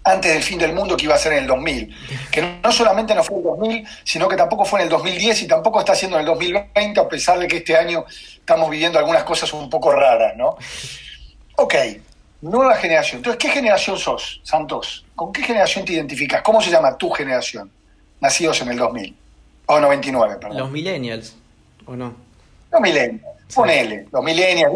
Antes 0.06 0.34
del 0.34 0.42
fin 0.42 0.58
del 0.58 0.74
mundo 0.74 0.96
que 0.96 1.04
iba 1.06 1.14
a 1.14 1.18
ser 1.18 1.32
en 1.32 1.38
el 1.40 1.46
2000. 1.46 1.96
Que 2.30 2.58
no 2.62 2.70
solamente 2.70 3.14
no 3.14 3.24
fue 3.24 3.36
en 3.36 3.42
el 3.42 3.48
2000, 3.48 3.88
sino 4.04 4.28
que 4.28 4.36
tampoco 4.36 4.64
fue 4.66 4.80
en 4.80 4.84
el 4.84 4.90
2010 4.90 5.42
y 5.42 5.46
tampoco 5.46 5.80
está 5.80 5.94
siendo 5.94 6.18
en 6.18 6.20
el 6.20 6.26
2020, 6.26 7.00
a 7.00 7.08
pesar 7.08 7.38
de 7.38 7.48
que 7.48 7.56
este 7.58 7.74
año 7.76 8.04
estamos 8.08 8.68
viviendo 8.70 8.98
algunas 8.98 9.24
cosas 9.24 9.52
un 9.54 9.70
poco 9.70 9.92
raras, 9.92 10.36
¿no? 10.36 10.58
Ok, 11.56 11.74
nueva 12.42 12.76
generación. 12.76 13.18
Entonces, 13.20 13.38
¿qué 13.38 13.48
generación 13.48 13.98
sos, 13.98 14.40
Santos? 14.42 15.06
¿Con 15.14 15.32
qué 15.32 15.42
generación 15.42 15.84
te 15.84 15.94
identificas? 15.94 16.42
¿Cómo 16.42 16.60
se 16.60 16.70
llama 16.70 16.98
tu 16.98 17.10
generación? 17.10 17.70
Nacidos 18.20 18.60
en 18.60 18.68
el 18.68 18.76
2000. 18.76 19.16
O 19.66 19.80
99, 19.80 20.36
perdón. 20.40 20.58
Los 20.58 20.70
millennials. 20.70 21.34
¿O 21.86 21.96
no? 21.96 22.14
Los 22.70 22.80
millennials, 22.80 23.22
ponele, 23.54 24.06
los 24.12 24.22
millennials. 24.22 24.74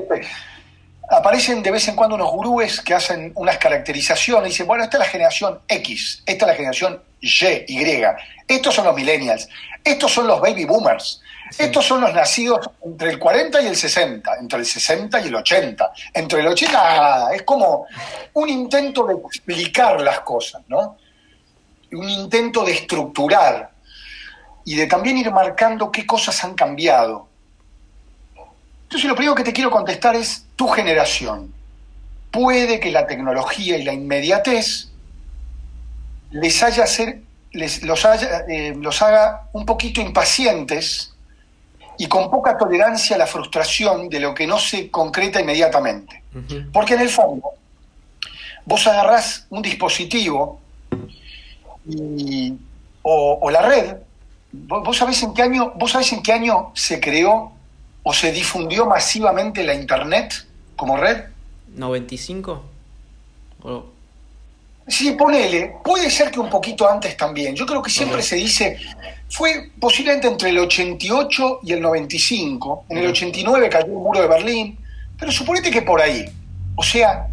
Aparecen 1.11 1.62
de 1.62 1.70
vez 1.70 1.88
en 1.88 1.96
cuando 1.96 2.16
unos 2.16 2.30
gurúes 2.30 2.80
que 2.80 2.94
hacen 2.94 3.32
unas 3.34 3.59
caracterizaciones 3.59 4.48
y 4.48 4.50
dicen, 4.52 4.66
bueno, 4.66 4.84
esta 4.84 4.98
es 4.98 5.00
la 5.00 5.11
generación 5.11 5.61
X, 5.66 6.22
esta 6.26 6.44
es 6.44 6.48
la 6.48 6.54
generación 6.54 7.02
Y, 7.20 7.30
Y, 7.68 8.02
estos 8.46 8.74
son 8.74 8.86
los 8.86 8.94
millennials, 8.94 9.48
estos 9.84 10.12
son 10.12 10.26
los 10.26 10.40
baby 10.40 10.64
boomers, 10.64 11.20
estos 11.56 11.86
son 11.86 12.02
los 12.02 12.12
nacidos 12.12 12.70
entre 12.84 13.11
el 13.11 13.18
40 13.18 13.62
y 13.62 13.66
el 13.66 13.76
60, 13.76 14.36
entre 14.40 14.59
el 14.59 14.66
60 14.66 15.20
y 15.20 15.28
el 15.28 15.34
80, 15.34 15.92
entre 16.14 16.40
el 16.40 16.46
80 16.48 16.72
nada, 16.72 17.34
es 17.34 17.42
como 17.42 17.86
un 18.34 18.48
intento 18.48 19.06
de 19.06 19.14
explicar 19.14 20.00
las 20.00 20.20
cosas, 20.20 20.62
¿no? 20.68 20.98
Un 21.92 22.09
intento 22.09 22.64
de 22.64 22.72
estructurar 22.72 23.70
y 24.64 24.76
de 24.76 24.86
también 24.86 25.16
ir 25.16 25.30
marcando 25.30 25.90
qué 25.90 26.06
cosas 26.06 26.44
han 26.44 26.54
cambiado. 26.54 27.28
Entonces 28.89 29.07
lo 29.07 29.14
primero 29.14 29.34
que 29.34 29.45
te 29.45 29.53
quiero 29.53 29.70
contestar 29.70 30.16
es 30.16 30.47
tu 30.57 30.66
generación. 30.68 31.53
Puede 32.30 32.80
que 32.80 32.91
la 32.91 33.07
tecnología 33.07 33.76
y 33.76 33.82
la 33.82 33.93
inmediatez 33.93 34.89
les 36.30 36.62
haya 36.62 36.86
ser, 36.86 37.20
les, 37.53 37.82
los, 37.82 38.03
eh, 38.49 38.74
los 38.80 39.03
haga 39.03 39.47
un 39.53 39.66
poquito 39.66 40.01
impacientes 40.01 41.12
y 41.99 42.07
con 42.07 42.30
poca 42.30 42.57
tolerancia 42.57 43.16
a 43.16 43.18
la 43.18 43.26
frustración 43.26 44.09
de 44.09 44.20
lo 44.20 44.34
que 44.34 44.47
no 44.47 44.59
se 44.59 44.91
concreta 44.91 45.39
inmediatamente. 45.39 46.22
Porque 46.72 46.95
en 46.95 47.01
el 47.03 47.11
fondo, 47.11 47.43
vos 48.64 48.86
agarrás 48.86 49.47
un 49.51 49.61
dispositivo 49.61 50.61
o, 53.03 53.51
la 53.51 53.61
red, 53.61 53.97
vos, 54.51 54.97
sabés 54.97 55.22
en 55.24 55.34
qué 55.34 55.43
año, 55.43 55.72
vos 55.76 55.93
sabés 55.93 56.11
en 56.14 56.22
qué 56.22 56.32
año 56.32 56.72
se 56.74 57.01
creó 57.01 57.53
o 58.09 58.12
se 58.14 58.32
difundió 58.32 58.86
masivamente 58.86 59.62
la 59.62 59.74
internet 59.74 60.32
como 60.76 60.96
red? 60.96 61.24
95. 61.74 62.62
Sí, 64.86 65.11
ponele, 65.11 65.74
puede 65.84 66.11
ser 66.11 66.30
que 66.30 66.40
un 66.40 66.48
poquito 66.48 66.88
antes 66.88 67.14
también. 67.18 67.54
Yo 67.54 67.66
creo 67.66 67.82
que 67.82 67.90
siempre 67.90 68.22
se 68.22 68.36
dice, 68.36 68.78
fue 69.28 69.72
posiblemente 69.78 70.26
entre 70.26 70.48
el 70.48 70.59
88 70.59 71.61
y 71.64 71.74
el 71.74 71.82
95. 71.82 72.86
En 72.88 72.96
el 72.96 73.09
89 73.09 73.68
cayó 73.68 73.84
el 73.84 73.92
muro 73.92 74.22
de 74.22 74.26
Berlín, 74.26 74.78
pero 75.18 75.30
suponete 75.30 75.70
que 75.70 75.82
por 75.82 76.00
ahí. 76.00 76.24
O 76.76 76.82
sea, 76.82 77.28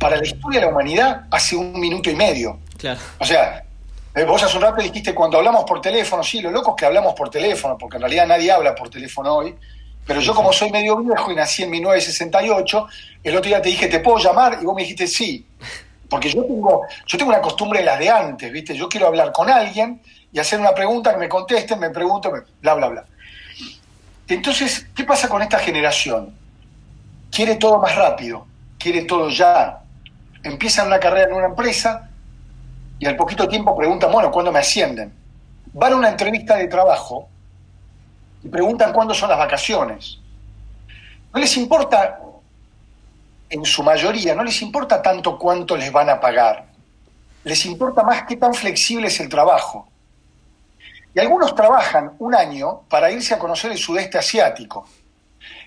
para 0.00 0.16
la 0.16 0.26
historia 0.26 0.58
de 0.58 0.66
la 0.66 0.72
humanidad, 0.72 1.26
hace 1.30 1.54
un 1.54 1.78
minuto 1.78 2.10
y 2.10 2.16
medio. 2.16 2.58
Claro. 2.76 2.98
O 3.20 3.24
sea, 3.24 3.62
eh, 4.16 4.24
vos 4.24 4.42
hace 4.42 4.56
un 4.56 4.64
rato 4.64 4.82
dijiste 4.82 5.14
cuando 5.14 5.38
hablamos 5.38 5.62
por 5.62 5.80
teléfono, 5.80 6.24
sí, 6.24 6.40
lo 6.40 6.50
loco 6.50 6.70
es 6.70 6.80
que 6.80 6.86
hablamos 6.86 7.14
por 7.14 7.30
teléfono, 7.30 7.78
porque 7.78 7.98
en 7.98 8.02
realidad 8.02 8.26
nadie 8.26 8.50
habla 8.50 8.74
por 8.74 8.90
teléfono 8.90 9.32
hoy. 9.36 9.54
Pero 10.08 10.22
yo 10.22 10.34
como 10.34 10.54
soy 10.54 10.70
medio 10.70 10.96
viejo 10.96 11.30
y 11.30 11.34
nací 11.34 11.64
en 11.64 11.70
1968, 11.70 12.86
el 13.24 13.36
otro 13.36 13.46
día 13.46 13.60
te 13.60 13.68
dije, 13.68 13.88
¿te 13.88 14.00
puedo 14.00 14.16
llamar? 14.16 14.58
Y 14.58 14.64
vos 14.64 14.74
me 14.74 14.80
dijiste 14.80 15.06
sí. 15.06 15.46
Porque 16.08 16.30
yo 16.30 16.42
tengo, 16.44 16.86
yo 17.06 17.18
tengo 17.18 17.30
una 17.30 17.42
costumbre 17.42 17.80
de 17.80 17.84
las 17.84 17.98
de 17.98 18.08
antes, 18.08 18.50
¿viste? 18.50 18.74
Yo 18.74 18.88
quiero 18.88 19.06
hablar 19.06 19.32
con 19.32 19.50
alguien 19.50 20.00
y 20.32 20.38
hacer 20.38 20.58
una 20.58 20.72
pregunta, 20.72 21.12
que 21.12 21.18
me 21.18 21.28
contesten, 21.28 21.78
me 21.78 21.90
pregunto, 21.90 22.32
bla, 22.62 22.74
bla, 22.74 22.88
bla. 22.88 23.04
Entonces, 24.26 24.86
¿qué 24.96 25.04
pasa 25.04 25.28
con 25.28 25.42
esta 25.42 25.58
generación? 25.58 26.34
Quiere 27.30 27.56
todo 27.56 27.78
más 27.78 27.94
rápido, 27.94 28.46
quiere 28.78 29.02
todo 29.02 29.28
ya. 29.28 29.82
Empiezan 30.42 30.86
una 30.86 30.98
carrera 30.98 31.28
en 31.28 31.34
una 31.34 31.48
empresa 31.48 32.08
y 32.98 33.04
al 33.04 33.14
poquito 33.14 33.46
tiempo 33.46 33.76
preguntan, 33.76 34.10
bueno, 34.10 34.30
¿cuándo 34.30 34.52
me 34.52 34.60
ascienden? 34.60 35.12
Van 35.74 35.92
a 35.92 35.96
una 35.96 36.08
entrevista 36.08 36.56
de 36.56 36.66
trabajo 36.66 37.28
preguntan 38.50 38.92
cuándo 38.92 39.14
son 39.14 39.28
las 39.30 39.38
vacaciones. 39.38 40.18
No 41.32 41.40
les 41.40 41.56
importa 41.56 42.20
en 43.50 43.64
su 43.64 43.82
mayoría, 43.82 44.34
no 44.34 44.44
les 44.44 44.60
importa 44.62 45.00
tanto 45.00 45.38
cuánto 45.38 45.76
les 45.76 45.90
van 45.90 46.10
a 46.10 46.20
pagar, 46.20 46.66
les 47.44 47.64
importa 47.66 48.02
más 48.02 48.24
qué 48.24 48.36
tan 48.36 48.52
flexible 48.54 49.08
es 49.08 49.20
el 49.20 49.28
trabajo. 49.28 49.88
Y 51.14 51.20
algunos 51.20 51.54
trabajan 51.54 52.12
un 52.18 52.34
año 52.34 52.82
para 52.88 53.10
irse 53.10 53.34
a 53.34 53.38
conocer 53.38 53.72
el 53.72 53.78
sudeste 53.78 54.18
asiático, 54.18 54.86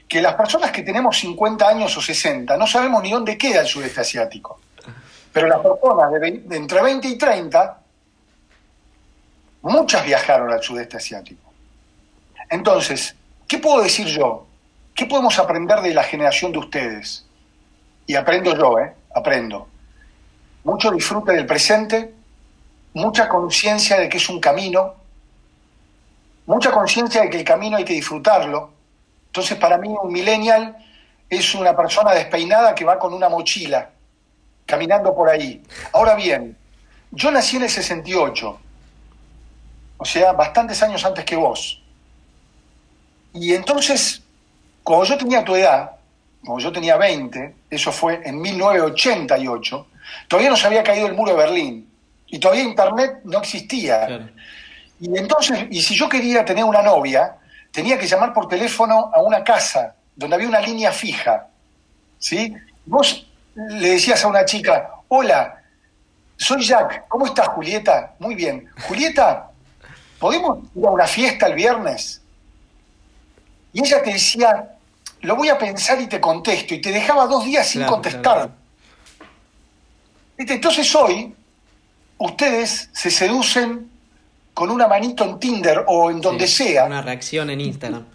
que 0.08 0.22
las 0.22 0.36
personas 0.36 0.72
que 0.72 0.84
tenemos 0.84 1.18
50 1.20 1.68
años 1.68 1.98
o 1.98 2.02
60 2.02 2.56
no 2.58 2.68
sabemos 2.68 3.02
ni 3.02 3.12
dónde 3.12 3.38
queda 3.38 3.62
el 3.62 3.68
sudeste 3.68 4.02
asiático. 4.02 4.60
Pero 5.34 5.48
las 5.48 5.60
personas 5.60 6.12
de, 6.12 6.44
entre 6.52 6.82
20 6.82 7.08
y 7.08 7.18
30, 7.18 7.78
muchas 9.64 10.06
viajaron 10.06 10.52
al 10.52 10.62
sudeste 10.62 10.98
asiático. 10.98 11.51
Entonces, 12.52 13.16
¿qué 13.48 13.58
puedo 13.58 13.82
decir 13.82 14.06
yo? 14.06 14.46
¿Qué 14.94 15.08
podemos 15.08 15.40
aprender 15.40 15.82
de 15.82 15.96
la 15.96 16.04
generación 16.04 16.52
de 16.52 16.60
ustedes? 16.60 17.26
y 18.12 18.16
aprendo 18.16 18.54
yo, 18.56 18.78
¿eh? 18.78 18.94
Aprendo. 19.16 19.70
Mucho 20.66 20.92
disfrute 20.92 21.32
del 21.32 21.46
presente, 21.46 22.14
mucha 22.94 23.30
conciencia 23.30 23.98
de 23.98 24.10
que 24.10 24.18
es 24.18 24.28
un 24.28 24.42
camino, 24.42 24.96
mucha 26.46 26.72
conciencia 26.72 27.22
de 27.22 27.30
que 27.30 27.38
el 27.38 27.46
camino 27.46 27.78
hay 27.78 27.86
que 27.86 27.94
disfrutarlo. 27.94 28.72
Entonces, 29.28 29.58
para 29.58 29.78
mí, 29.78 29.88
un 29.88 30.12
millennial 30.12 30.76
es 31.30 31.56
una 31.56 31.74
persona 31.74 32.12
despeinada 32.12 32.76
que 32.76 32.84
va 32.84 33.00
con 33.00 33.14
una 33.14 33.30
mochila, 33.30 33.90
caminando 34.66 35.16
por 35.16 35.30
ahí. 35.30 35.64
Ahora 35.94 36.16
bien, 36.16 36.58
yo 37.12 37.32
nací 37.32 37.56
en 37.56 37.64
el 37.64 37.70
68, 37.70 38.60
o 39.98 40.06
sea, 40.06 40.34
bastantes 40.34 40.84
años 40.84 41.06
antes 41.06 41.24
que 41.24 41.38
vos. 41.38 41.81
Y 43.34 43.54
entonces, 43.54 44.22
como 44.84 45.04
yo 45.04 45.18
tenía 45.18 45.44
tu 45.44 45.56
edad, 45.56 45.92
como 46.44 46.60
yo 46.60 46.72
tenía 46.72 46.98
20, 46.98 47.56
eso 47.70 47.92
fue 47.92 48.22
en 48.24 48.42
1988, 48.42 49.88
todavía 50.28 50.50
no 50.50 50.58
se 50.58 50.68
había 50.68 50.84
caído 50.84 51.08
el 51.08 51.14
muro 51.14 51.32
de 51.32 51.38
Berlín 51.38 51.90
y 52.28 52.40
todavía 52.40 52.64
Internet 52.64 53.20
no 53.24 53.40
existía. 53.40 54.30
Y 55.00 55.18
entonces, 55.18 55.68
y 55.70 55.82
si 55.82 55.96
yo 55.96 56.10
quería 56.10 56.44
tener 56.44 56.64
una 56.64 56.82
novia, 56.82 57.36
tenía 57.72 57.98
que 57.98 58.08
llamar 58.08 58.34
por 58.34 58.48
teléfono 58.48 59.12
a 59.14 59.22
una 59.22 59.44
casa 59.44 59.96
donde 60.16 60.36
había 60.36 60.48
una 60.48 60.62
línea 60.62 60.92
fija. 60.92 61.48
¿sí? 62.18 62.54
Vos 62.86 63.28
le 63.56 63.92
decías 63.92 64.24
a 64.24 64.28
una 64.28 64.46
chica, 64.46 64.92
hola, 65.08 65.62
soy 66.38 66.64
Jack, 66.64 67.08
¿cómo 67.08 67.26
estás 67.26 67.50
Julieta? 67.50 68.16
Muy 68.20 68.36
bien. 68.36 68.70
Julieta, 68.88 69.52
¿podemos 70.20 70.60
ir 70.76 70.86
a 70.86 70.90
una 70.90 71.06
fiesta 71.06 71.48
el 71.48 71.56
viernes? 71.56 72.21
Y 73.74 73.82
ella 73.82 74.02
te 74.04 74.14
decía, 74.14 74.76
lo 75.22 75.36
voy 75.36 75.50
a 75.50 75.58
pensar 75.58 76.00
y 76.02 76.08
te 76.08 76.20
contesto, 76.20 76.74
y 76.74 76.82
te 76.82 76.92
dejaba 76.92 77.26
dos 77.28 77.46
días 77.46 77.68
sin 77.68 77.84
contestar. 77.84 78.50
Entonces 80.38 80.94
hoy 80.96 81.34
ustedes 82.18 82.90
se 82.92 83.12
seducen 83.12 83.90
con 84.54 84.70
una 84.70 84.88
manito 84.88 85.24
en 85.24 85.40
Tinder 85.40 85.86
o 85.88 86.12
en 86.12 86.22
donde 86.22 86.48
sea. 86.48 86.86
Una 86.86 87.02
reacción 87.02 87.50
en 87.50 87.62
Instagram. 87.62 88.06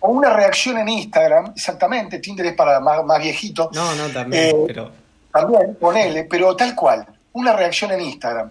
O 0.00 0.10
una 0.10 0.30
reacción 0.30 0.78
en 0.78 0.88
Instagram, 0.88 1.52
exactamente. 1.54 2.18
Tinder 2.18 2.46
es 2.46 2.54
para 2.54 2.80
más, 2.80 3.04
más 3.04 3.20
viejito. 3.20 3.70
No, 3.72 3.94
no, 3.94 4.08
también, 4.08 4.56
eh, 4.56 4.64
pero... 4.66 4.90
También, 5.32 5.76
ponele, 5.80 6.24
pero 6.24 6.54
tal 6.56 6.74
cual. 6.74 7.06
Una 7.32 7.52
reacción 7.52 7.92
en 7.92 8.00
Instagram. 8.00 8.50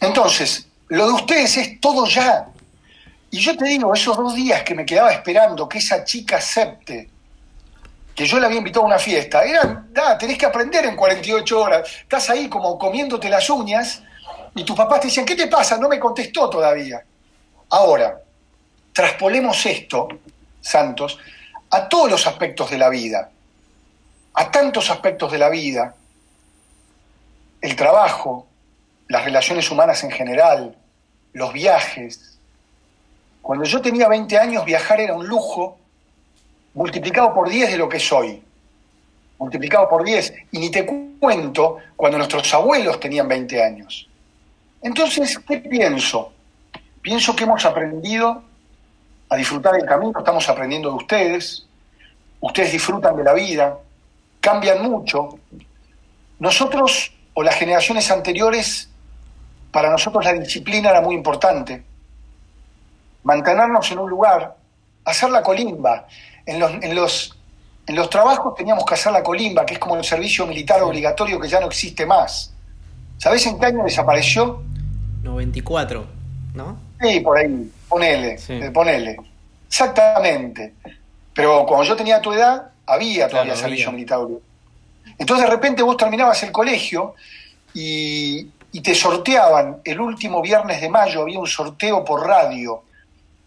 Entonces, 0.00 0.66
lo 0.88 1.06
de 1.06 1.12
ustedes 1.12 1.56
es 1.56 1.80
todo 1.80 2.06
ya. 2.06 2.48
Y 3.30 3.38
yo 3.38 3.56
te 3.56 3.64
digo, 3.66 3.92
esos 3.92 4.16
dos 4.16 4.34
días 4.34 4.62
que 4.62 4.74
me 4.74 4.86
quedaba 4.86 5.12
esperando 5.12 5.68
que 5.68 5.78
esa 5.78 6.04
chica 6.04 6.36
acepte 6.36 7.10
que 8.18 8.26
yo 8.26 8.40
la 8.40 8.46
había 8.46 8.58
invitado 8.58 8.84
a 8.84 8.88
una 8.88 8.98
fiesta, 8.98 9.44
era, 9.44 9.84
da, 9.90 10.18
tenés 10.18 10.36
que 10.36 10.44
aprender 10.44 10.84
en 10.84 10.96
48 10.96 11.60
horas. 11.60 11.88
Estás 12.00 12.28
ahí 12.30 12.48
como 12.48 12.76
comiéndote 12.76 13.30
las 13.30 13.48
uñas 13.48 14.02
y 14.56 14.64
tus 14.64 14.76
papás 14.76 15.02
te 15.02 15.06
decían, 15.06 15.24
¿qué 15.24 15.36
te 15.36 15.46
pasa? 15.46 15.78
No 15.78 15.88
me 15.88 16.00
contestó 16.00 16.50
todavía. 16.50 17.00
Ahora, 17.70 18.20
traspolemos 18.92 19.64
esto, 19.66 20.08
Santos, 20.60 21.16
a 21.70 21.88
todos 21.88 22.10
los 22.10 22.26
aspectos 22.26 22.68
de 22.70 22.78
la 22.78 22.88
vida, 22.88 23.30
a 24.34 24.50
tantos 24.50 24.90
aspectos 24.90 25.30
de 25.30 25.38
la 25.38 25.48
vida, 25.48 25.94
el 27.60 27.76
trabajo, 27.76 28.48
las 29.06 29.24
relaciones 29.24 29.70
humanas 29.70 30.02
en 30.02 30.10
general, 30.10 30.76
los 31.34 31.52
viajes, 31.52 32.37
cuando 33.48 33.64
yo 33.64 33.80
tenía 33.80 34.06
20 34.08 34.38
años, 34.38 34.62
viajar 34.66 35.00
era 35.00 35.14
un 35.14 35.26
lujo 35.26 35.78
multiplicado 36.74 37.32
por 37.32 37.48
10 37.48 37.70
de 37.70 37.78
lo 37.78 37.88
que 37.88 37.98
soy. 37.98 38.42
Multiplicado 39.38 39.88
por 39.88 40.04
10. 40.04 40.34
Y 40.52 40.58
ni 40.58 40.70
te 40.70 40.84
cuento 41.18 41.78
cuando 41.96 42.18
nuestros 42.18 42.52
abuelos 42.52 43.00
tenían 43.00 43.26
20 43.26 43.64
años. 43.64 44.06
Entonces, 44.82 45.38
¿qué 45.38 45.60
pienso? 45.60 46.30
Pienso 47.00 47.34
que 47.34 47.44
hemos 47.44 47.64
aprendido 47.64 48.42
a 49.30 49.36
disfrutar 49.36 49.76
del 49.76 49.86
camino, 49.86 50.18
estamos 50.18 50.46
aprendiendo 50.46 50.90
de 50.90 50.96
ustedes, 50.96 51.66
ustedes 52.40 52.72
disfrutan 52.72 53.16
de 53.16 53.24
la 53.24 53.32
vida, 53.32 53.78
cambian 54.42 54.82
mucho. 54.82 55.38
Nosotros, 56.38 57.14
o 57.32 57.42
las 57.42 57.54
generaciones 57.54 58.10
anteriores, 58.10 58.90
para 59.72 59.90
nosotros 59.90 60.22
la 60.22 60.34
disciplina 60.34 60.90
era 60.90 61.00
muy 61.00 61.14
importante 61.14 61.87
mantenernos 63.22 63.90
en 63.90 63.98
un 63.98 64.10
lugar, 64.10 64.56
hacer 65.04 65.30
la 65.30 65.42
colimba. 65.42 66.06
En 66.46 66.60
los, 66.60 67.36
En 67.86 67.96
los 67.96 68.10
trabajos 68.10 68.54
teníamos 68.54 68.84
que 68.84 68.94
hacer 68.94 69.12
la 69.12 69.22
colimba, 69.22 69.64
que 69.64 69.74
es 69.74 69.80
como 69.80 69.96
el 69.96 70.04
servicio 70.04 70.46
militar 70.46 70.82
obligatorio 70.82 71.40
que 71.40 71.48
ya 71.48 71.60
no 71.60 71.66
existe 71.66 72.04
más. 72.04 72.52
¿Sabés 73.18 73.46
en 73.46 73.58
qué 73.58 73.66
año 73.66 73.84
desapareció? 73.84 74.62
94, 75.22 76.06
¿no? 76.54 76.78
Sí, 77.00 77.20
por 77.20 77.38
ahí, 77.38 77.70
ponele, 77.88 78.38
eh, 78.48 78.70
ponele. 78.70 79.16
Exactamente. 79.66 80.74
Pero 81.34 81.64
cuando 81.66 81.84
yo 81.84 81.96
tenía 81.96 82.20
tu 82.20 82.32
edad, 82.32 82.70
había 82.86 83.28
todavía 83.28 83.56
servicio 83.56 83.92
militar 83.92 84.18
obligatorio. 84.18 84.48
Entonces 85.18 85.46
de 85.46 85.50
repente 85.50 85.82
vos 85.82 85.96
terminabas 85.96 86.42
el 86.42 86.52
colegio 86.52 87.14
y, 87.74 88.48
y 88.72 88.80
te 88.80 88.94
sorteaban 88.94 89.78
el 89.84 90.00
último 90.00 90.40
viernes 90.42 90.80
de 90.80 90.88
mayo, 90.88 91.22
había 91.22 91.38
un 91.38 91.46
sorteo 91.46 92.04
por 92.04 92.26
radio. 92.26 92.82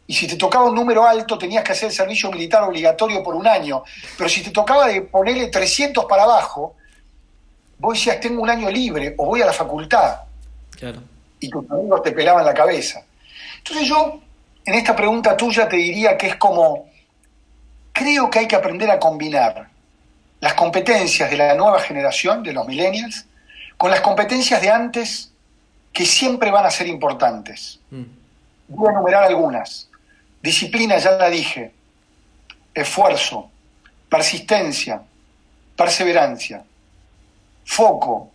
Y 0.08 0.14
si 0.14 0.28
te 0.28 0.36
tocaba 0.36 0.66
un 0.66 0.76
número 0.76 1.08
alto, 1.08 1.38
tenías 1.38 1.64
que 1.64 1.72
hacer 1.72 1.90
el 1.90 1.96
servicio 1.96 2.30
militar 2.32 2.64
obligatorio 2.64 3.24
por 3.24 3.36
un 3.36 3.48
año. 3.48 3.84
Pero 4.18 4.30
si 4.30 4.44
te 4.44 4.52
tocaba 4.52 4.88
de 4.88 5.04
ponerle 5.04 5.48
300 5.48 6.06
para 6.06 6.24
abajo, 6.24 6.76
vos 7.78 7.94
decías, 7.94 8.20
tengo 8.20 8.42
un 8.42 8.50
año 8.50 8.70
libre 8.70 9.16
o 9.18 9.26
voy 9.26 9.42
a 9.42 9.46
la 9.46 9.54
facultad. 9.54 10.20
Y 11.40 11.50
tus 11.50 11.70
amigos 11.70 12.04
te 12.04 12.12
pelaban 12.12 12.46
la 12.46 12.54
cabeza. 12.54 13.04
Entonces 13.58 13.88
yo, 13.88 14.20
en 14.66 14.74
esta 14.74 14.96
pregunta 14.96 15.38
tuya, 15.38 15.68
te 15.68 15.78
diría 15.78 16.18
que 16.18 16.28
es 16.28 16.36
como, 16.36 16.90
creo 17.94 18.30
que 18.30 18.40
hay 18.40 18.48
que 18.48 18.56
aprender 18.56 18.90
a 18.90 19.00
combinar 19.00 19.70
las 20.40 20.56
competencias 20.56 21.30
de 21.30 21.38
la 21.38 21.54
nueva 21.54 21.80
generación, 21.80 22.44
de 22.44 22.52
los 22.52 22.68
millennials, 22.68 23.26
con 23.78 23.92
las 23.92 24.02
competencias 24.02 24.62
de 24.62 24.70
antes 24.70 25.32
que 25.94 26.06
siempre 26.06 26.52
van 26.52 26.66
a 26.66 26.72
ser 26.72 26.88
importantes. 26.88 27.80
Mm. 27.92 28.04
Voy 28.70 28.88
a 28.88 28.92
enumerar 28.92 29.24
algunas. 29.24 29.88
Disciplina, 30.42 30.98
ya 30.98 31.12
la 31.12 31.30
dije. 31.30 31.72
Esfuerzo, 32.74 33.50
persistencia, 34.10 35.02
perseverancia, 35.76 36.64
foco. 37.66 38.32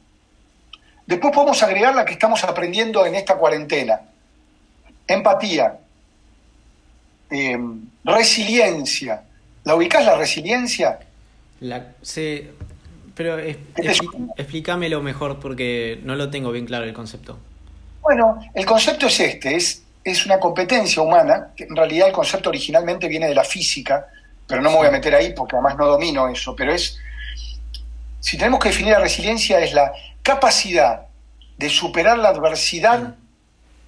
Después 1.06 1.32
podemos 1.32 1.62
agregar 1.62 1.94
la 1.94 2.04
que 2.04 2.12
estamos 2.12 2.42
aprendiendo 2.44 3.06
en 3.06 3.14
esta 3.14 3.36
cuarentena. 3.36 4.00
Empatía, 5.06 5.78
em, 7.30 7.82
resiliencia. 8.04 9.22
¿La 9.64 9.74
ubicás 9.74 10.04
la 10.04 10.16
resiliencia? 10.16 10.98
La, 11.60 11.94
sí, 12.02 12.50
pero 13.14 13.38
explícamelo 13.38 15.00
mejor 15.00 15.40
porque 15.40 16.00
no 16.04 16.16
lo 16.16 16.28
tengo 16.30 16.52
bien 16.52 16.66
claro 16.66 16.84
el 16.84 16.92
concepto. 16.92 17.38
Bueno, 18.02 18.38
el 18.54 18.66
concepto 18.66 19.06
es 19.06 19.18
este, 19.18 19.56
es, 19.56 19.82
es 20.10 20.24
una 20.24 20.38
competencia 20.38 21.02
humana, 21.02 21.52
que 21.56 21.64
en 21.64 21.74
realidad 21.74 22.08
el 22.08 22.14
concepto 22.14 22.48
originalmente 22.48 23.08
viene 23.08 23.26
de 23.26 23.34
la 23.34 23.44
física, 23.44 24.06
pero 24.46 24.62
no 24.62 24.70
me 24.70 24.76
voy 24.76 24.86
a 24.86 24.90
meter 24.92 25.14
ahí 25.14 25.32
porque 25.34 25.56
además 25.56 25.76
no 25.76 25.86
domino 25.86 26.28
eso, 26.28 26.54
pero 26.54 26.72
es, 26.72 26.98
si 28.20 28.38
tenemos 28.38 28.60
que 28.60 28.68
definir 28.68 28.92
la 28.92 29.00
resiliencia, 29.00 29.58
es 29.58 29.72
la 29.72 29.92
capacidad 30.22 31.06
de 31.58 31.68
superar 31.68 32.18
la 32.18 32.28
adversidad 32.28 33.16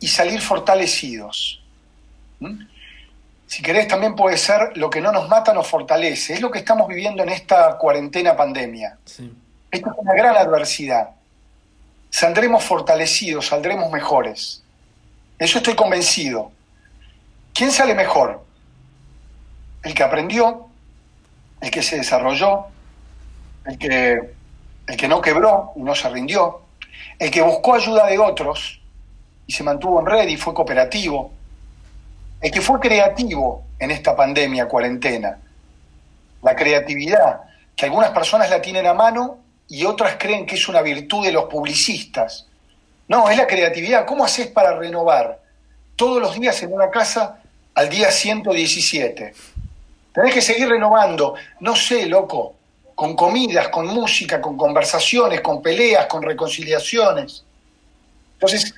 y 0.00 0.08
salir 0.08 0.40
fortalecidos. 0.40 1.62
¿Mm? 2.40 2.62
si 3.48 3.62
querés, 3.62 3.88
también 3.88 4.14
puede 4.14 4.36
ser 4.36 4.76
lo 4.76 4.90
que 4.90 5.00
no 5.00 5.10
nos 5.10 5.28
mata 5.28 5.54
nos 5.54 5.66
fortalece. 5.66 6.34
Es 6.34 6.42
lo 6.42 6.50
que 6.50 6.58
estamos 6.58 6.86
viviendo 6.86 7.22
en 7.22 7.30
esta 7.30 7.78
cuarentena 7.78 8.36
pandemia. 8.36 8.98
Esto 9.06 9.90
es 9.90 9.96
una 9.96 10.14
gran 10.14 10.36
adversidad. 10.36 11.10
Saldremos 12.10 12.62
fortalecidos, 12.62 13.46
saldremos 13.46 13.90
mejores. 13.90 14.62
Eso 15.38 15.58
estoy 15.58 15.74
convencido. 15.74 16.50
¿Quién 17.54 17.70
sale 17.70 17.94
mejor? 17.94 18.44
El 19.82 19.94
que 19.94 20.02
aprendió, 20.02 20.66
el 21.60 21.70
que 21.70 21.82
se 21.82 21.96
desarrolló, 21.96 22.66
el 23.66 23.78
que, 23.78 24.20
el 24.86 24.96
que 24.96 25.08
no 25.08 25.20
quebró 25.20 25.72
y 25.76 25.82
no 25.82 25.94
se 25.94 26.08
rindió, 26.08 26.62
el 27.18 27.30
que 27.30 27.42
buscó 27.42 27.74
ayuda 27.74 28.06
de 28.06 28.18
otros 28.18 28.80
y 29.46 29.52
se 29.52 29.62
mantuvo 29.62 30.00
en 30.00 30.06
red 30.06 30.28
y 30.28 30.36
fue 30.36 30.54
cooperativo, 30.54 31.32
el 32.40 32.50
que 32.50 32.60
fue 32.60 32.80
creativo 32.80 33.64
en 33.78 33.90
esta 33.90 34.16
pandemia, 34.16 34.66
cuarentena. 34.66 35.38
La 36.42 36.54
creatividad, 36.54 37.42
que 37.76 37.86
algunas 37.86 38.10
personas 38.10 38.50
la 38.50 38.60
tienen 38.60 38.86
a 38.86 38.94
mano 38.94 39.38
y 39.68 39.84
otras 39.84 40.16
creen 40.18 40.46
que 40.46 40.56
es 40.56 40.68
una 40.68 40.82
virtud 40.82 41.24
de 41.24 41.32
los 41.32 41.44
publicistas. 41.44 42.47
No, 43.08 43.28
es 43.28 43.36
la 43.36 43.46
creatividad. 43.46 44.06
¿Cómo 44.06 44.24
haces 44.24 44.48
para 44.48 44.78
renovar 44.78 45.40
todos 45.96 46.20
los 46.20 46.38
días 46.38 46.62
en 46.62 46.72
una 46.72 46.90
casa 46.90 47.40
al 47.74 47.88
día 47.88 48.10
117? 48.10 49.34
Tenés 50.12 50.34
que 50.34 50.42
seguir 50.42 50.68
renovando. 50.68 51.34
No 51.60 51.74
sé, 51.74 52.06
loco, 52.06 52.54
con 52.94 53.16
comidas, 53.16 53.68
con 53.68 53.86
música, 53.86 54.40
con 54.40 54.56
conversaciones, 54.56 55.40
con 55.40 55.62
peleas, 55.62 56.06
con 56.06 56.22
reconciliaciones. 56.22 57.44
Entonces, 58.34 58.74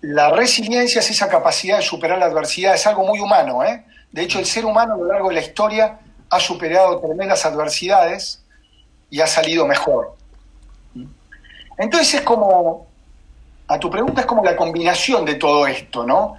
la 0.00 0.30
resiliencia 0.30 1.00
es 1.00 1.10
esa 1.10 1.28
capacidad 1.28 1.78
de 1.78 1.82
superar 1.82 2.18
la 2.18 2.26
adversidad, 2.26 2.74
es 2.74 2.86
algo 2.86 3.06
muy 3.06 3.20
humano. 3.20 3.62
¿eh? 3.64 3.84
De 4.10 4.22
hecho, 4.22 4.38
el 4.38 4.46
ser 4.46 4.64
humano 4.64 4.94
a 4.94 4.96
lo 4.96 5.06
largo 5.06 5.28
de 5.28 5.36
la 5.36 5.40
historia 5.40 5.98
ha 6.30 6.40
superado 6.40 7.00
tremendas 7.00 7.46
adversidades 7.46 8.42
y 9.08 9.20
ha 9.20 9.26
salido 9.26 9.66
mejor. 9.66 10.16
Entonces 11.78 12.14
es 12.14 12.20
como, 12.22 12.86
a 13.66 13.78
tu 13.78 13.90
pregunta 13.90 14.20
es 14.20 14.26
como 14.26 14.44
la 14.44 14.56
combinación 14.56 15.24
de 15.24 15.36
todo 15.36 15.66
esto, 15.66 16.04
¿no? 16.04 16.36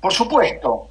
Por 0.00 0.12
supuesto, 0.12 0.88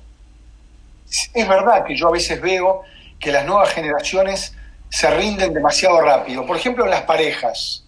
es 1.34 1.47
verdad 1.47 1.84
que 1.86 1.95
yo 1.95 2.08
a 2.08 2.12
veces 2.12 2.41
veo 2.41 2.84
que 3.20 3.32
las 3.32 3.45
nuevas 3.45 3.70
generaciones 3.70 4.56
se 4.89 5.10
rinden 5.10 5.54
demasiado 5.54 6.02
rápido. 6.02 6.45
Por 6.45 6.58
ejemplo, 6.58 6.86
en 6.86 6.91
las 6.91 7.02
parejas 7.02 7.84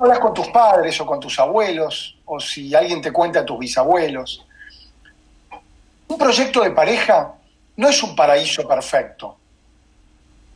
hablas 0.00 0.18
con 0.18 0.34
tus 0.34 0.48
padres 0.48 1.00
o 1.00 1.06
con 1.06 1.20
tus 1.20 1.38
abuelos, 1.38 2.16
o 2.24 2.40
si 2.40 2.74
alguien 2.74 3.00
te 3.00 3.12
cuenta 3.12 3.40
a 3.40 3.44
tus 3.44 3.58
bisabuelos. 3.58 4.44
Un 6.08 6.18
proyecto 6.18 6.62
de 6.62 6.70
pareja 6.70 7.34
no 7.76 7.88
es 7.88 8.02
un 8.02 8.14
paraíso 8.14 8.66
perfecto. 8.66 9.36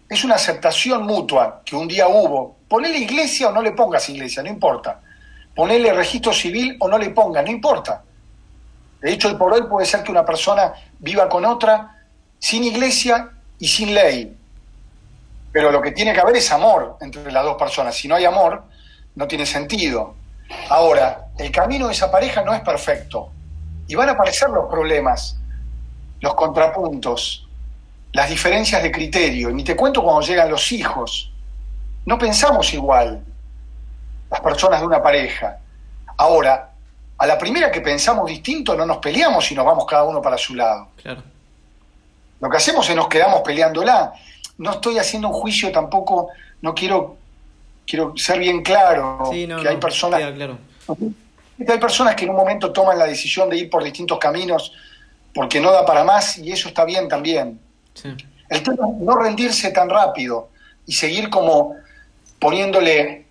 Es 0.09 0.25
una 0.25 0.35
aceptación 0.37 1.05
mutua 1.05 1.63
que 1.65 1.77
un 1.77 1.87
día 1.87 2.09
hubo. 2.09 2.57
Ponele 2.69 2.99
iglesia 2.99 3.49
o 3.49 3.53
no 3.53 3.63
le 3.63 3.73
pongas 3.73 4.09
iglesia, 4.09 4.43
no 4.43 4.49
importa. 4.49 5.01
Ponele 5.55 5.93
registro 5.93 6.33
civil 6.33 6.77
o 6.81 6.89
no 6.89 6.99
le 6.99 7.11
pongas, 7.11 7.45
no 7.45 7.51
importa. 7.51 8.03
De 9.01 9.13
hecho, 9.13 9.29
el 9.29 9.37
por 9.37 9.53
hoy 9.53 9.63
puede 9.63 9.87
ser 9.87 10.03
que 10.03 10.13
una 10.13 10.25
persona 10.25 10.73
viva 10.99 11.29
con 11.29 11.45
otra 11.45 11.97
sin 12.39 12.65
iglesia 12.65 13.31
y 13.59 13.67
sin 13.67 13.95
ley. 13.95 14.37
Pero 15.53 15.71
lo 15.71 15.83
que 15.83 15.93
tiene 15.93 16.13
que 16.13 16.21
haber 16.21 16.37
es 16.37 16.51
amor 16.53 16.97
entre 17.01 17.31
las 17.33 17.45
dos 17.45 17.57
personas. 17.57 17.95
Si 17.97 18.07
no 18.07 18.15
hay 18.15 18.25
amor, 18.25 18.63
no 19.15 19.27
tiene 19.27 19.47
sentido. 19.47 20.15
Ahora, 20.69 21.29
el 21.39 21.51
camino 21.51 21.87
de 21.87 21.93
esa 21.93 22.11
pareja 22.11 22.43
no 22.43 22.55
es 22.55 22.61
perfecto 22.61 23.31
y 23.87 23.95
van 23.95 24.09
a 24.09 24.13
aparecer 24.13 24.51
los 24.51 24.69
problemas, 24.69 25.37
los 26.21 26.35
contrapuntos, 26.35 27.49
las 28.13 28.29
diferencias 28.29 28.83
de 28.83 28.91
criterio. 28.91 29.51
Y 29.51 29.55
ni 29.55 29.65
te 29.65 29.75
cuento 29.75 30.03
cuando 30.03 30.23
llegan 30.23 30.51
los 30.51 30.71
hijos. 30.73 31.33
No 32.05 32.19
pensamos 32.19 32.73
igual 32.73 33.25
las 34.31 34.41
personas 34.41 34.81
de 34.81 34.87
una 34.87 35.03
pareja. 35.03 35.59
Ahora, 36.17 36.71
a 37.19 37.27
la 37.27 37.37
primera 37.37 37.71
que 37.71 37.81
pensamos 37.81 38.27
distinto 38.27 38.75
no 38.75 38.87
nos 38.87 38.99
peleamos 38.99 39.51
y 39.51 39.55
nos 39.55 39.65
vamos 39.65 39.85
cada 39.87 40.05
uno 40.05 40.23
para 40.23 40.39
su 40.39 40.55
lado. 40.55 40.89
Claro. 40.97 41.23
Lo 42.41 42.49
que 42.49 42.57
hacemos 42.57 42.89
es 42.89 42.97
nos 42.97 43.09
quedamos 43.09 43.43
peleándola. 43.43 44.13
No 44.59 44.73
estoy 44.73 44.99
haciendo 44.99 45.29
un 45.29 45.35
juicio 45.35 45.71
tampoco, 45.71 46.29
no 46.63 46.75
quiero 46.75 47.17
quiero 47.87 48.17
ser 48.17 48.39
bien 48.39 48.63
claro 48.63 49.31
que 49.33 49.69
hay 49.69 49.77
personas 49.79 50.21
que 50.21 51.73
hay 51.73 51.79
personas 51.79 52.15
que 52.15 52.25
en 52.25 52.31
un 52.31 52.37
momento 52.37 52.73
toman 52.73 52.99
la 52.99 53.05
decisión 53.05 53.51
de 53.51 53.57
ir 53.59 53.71
por 53.71 53.83
distintos 53.83 54.19
caminos 54.19 54.73
porque 55.35 55.61
no 55.61 55.73
da 55.73 55.85
para 55.85 56.05
más 56.05 56.39
y 56.39 56.53
eso 56.53 56.69
está 56.69 56.85
bien 56.85 57.09
también. 57.09 57.61
El 58.49 58.63
tema 58.63 58.89
es 58.89 58.97
no 59.01 59.17
rendirse 59.17 59.71
tan 59.71 59.91
rápido 59.91 60.49
y 60.87 60.93
seguir 60.93 61.29
como 61.29 61.75
poniéndole 62.39 63.27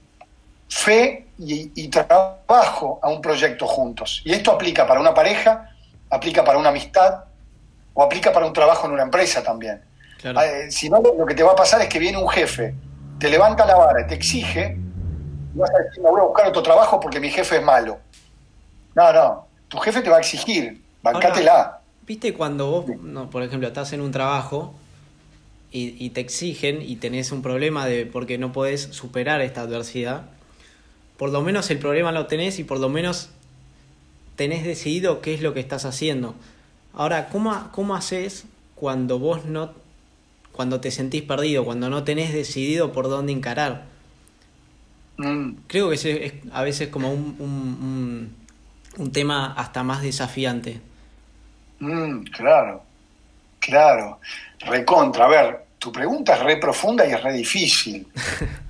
fe 0.70 1.28
y, 1.38 1.72
y, 1.76 1.88
trabajo 1.90 3.00
a 3.02 3.10
un 3.10 3.22
proyecto 3.22 3.68
juntos. 3.68 4.22
Y 4.24 4.34
esto 4.34 4.52
aplica 4.52 4.86
para 4.86 5.00
una 5.00 5.14
pareja, 5.14 5.70
aplica 6.10 6.44
para 6.44 6.58
una 6.58 6.70
amistad 6.70 7.26
o 7.94 8.04
aplica 8.04 8.32
para 8.32 8.46
un 8.46 8.54
trabajo 8.54 8.88
en 8.88 8.94
una 8.94 9.04
empresa 9.04 9.44
también. 9.44 9.82
Eh, 10.24 10.70
si 10.70 10.90
no, 10.90 11.02
lo 11.02 11.26
que 11.26 11.34
te 11.34 11.44
va 11.44 11.54
a 11.54 11.56
pasar 11.56 11.82
es 11.82 11.88
que 11.88 11.98
viene 11.98 12.18
un 12.18 12.30
jefe 12.30 12.76
te 13.20 13.30
levanta 13.30 13.66
la 13.66 13.76
vara, 13.76 14.08
te 14.08 14.16
exige, 14.16 14.78
y 15.54 15.58
vas 15.58 15.70
a 15.70 15.84
decir, 15.84 16.02
me 16.02 16.10
voy 16.10 16.22
a 16.22 16.24
buscar 16.24 16.48
otro 16.48 16.64
trabajo 16.64 17.00
porque 17.00 17.20
mi 17.20 17.30
jefe 17.30 17.58
es 17.58 17.64
malo. 17.64 18.00
No, 18.96 19.14
no, 19.14 19.48
tu 19.68 19.78
jefe 19.78 20.02
te 20.02 20.10
va 20.10 20.18
a 20.18 20.20
exigir, 20.20 20.82
bancátela. 21.04 21.82
¿Viste 22.08 22.34
cuando 22.34 22.72
vos, 22.72 22.86
no, 23.02 23.30
por 23.30 23.44
ejemplo, 23.44 23.68
estás 23.68 23.94
en 23.94 24.02
un 24.02 24.12
trabajo 24.12 24.74
y, 25.72 26.10
te 26.10 26.22
exigen 26.22 26.82
y 26.82 26.96
tenés 26.96 27.32
un 27.32 27.44
problema 27.44 27.86
de 27.86 28.08
porque 28.08 28.40
no 28.40 28.52
podés 28.52 28.82
superar 28.82 29.42
esta 29.42 29.62
adversidad? 29.62 30.24
Por 31.20 31.30
lo 31.30 31.42
menos 31.42 31.70
el 31.70 31.78
problema 31.78 32.12
lo 32.12 32.26
tenés 32.26 32.58
y 32.58 32.64
por 32.64 32.80
lo 32.80 32.90
menos 32.90 33.30
tenés 34.36 34.64
decidido 34.64 35.22
qué 35.22 35.36
es 35.36 35.42
lo 35.42 35.54
que 35.54 35.60
estás 35.60 35.86
haciendo. 35.86 36.34
Ahora, 36.94 37.30
¿cómo, 37.30 37.70
cómo 37.72 37.96
haces 37.96 38.46
cuando 38.74 39.20
vos 39.20 39.46
no 39.46 39.74
cuando 40.60 40.82
te 40.82 40.92
sentís 40.92 41.22
perdido, 41.22 41.64
cuando 41.64 41.90
no 41.90 42.04
tenés 42.04 42.34
decidido 42.34 42.92
por 42.92 43.08
dónde 43.08 43.32
encarar. 43.32 43.86
Mm. 45.16 45.52
Creo 45.68 45.90
que 45.90 45.96
es, 45.96 46.34
a 46.52 46.64
veces 46.64 46.90
como 46.90 47.14
un, 47.14 47.38
un, 47.40 48.36
un, 48.98 49.12
tema 49.14 49.54
hasta 49.54 49.84
más 49.84 50.02
desafiante. 50.02 50.82
Mm, 51.80 52.24
claro, 52.24 52.84
claro. 53.60 54.20
Recontra. 54.60 55.26
A 55.26 55.28
ver, 55.30 55.66
tu 55.78 55.94
pregunta 55.94 56.36
es 56.36 56.44
re 56.44 56.58
profunda 56.58 57.08
y 57.08 57.14
es 57.14 57.24
re 57.24 57.32
difícil. 57.32 58.06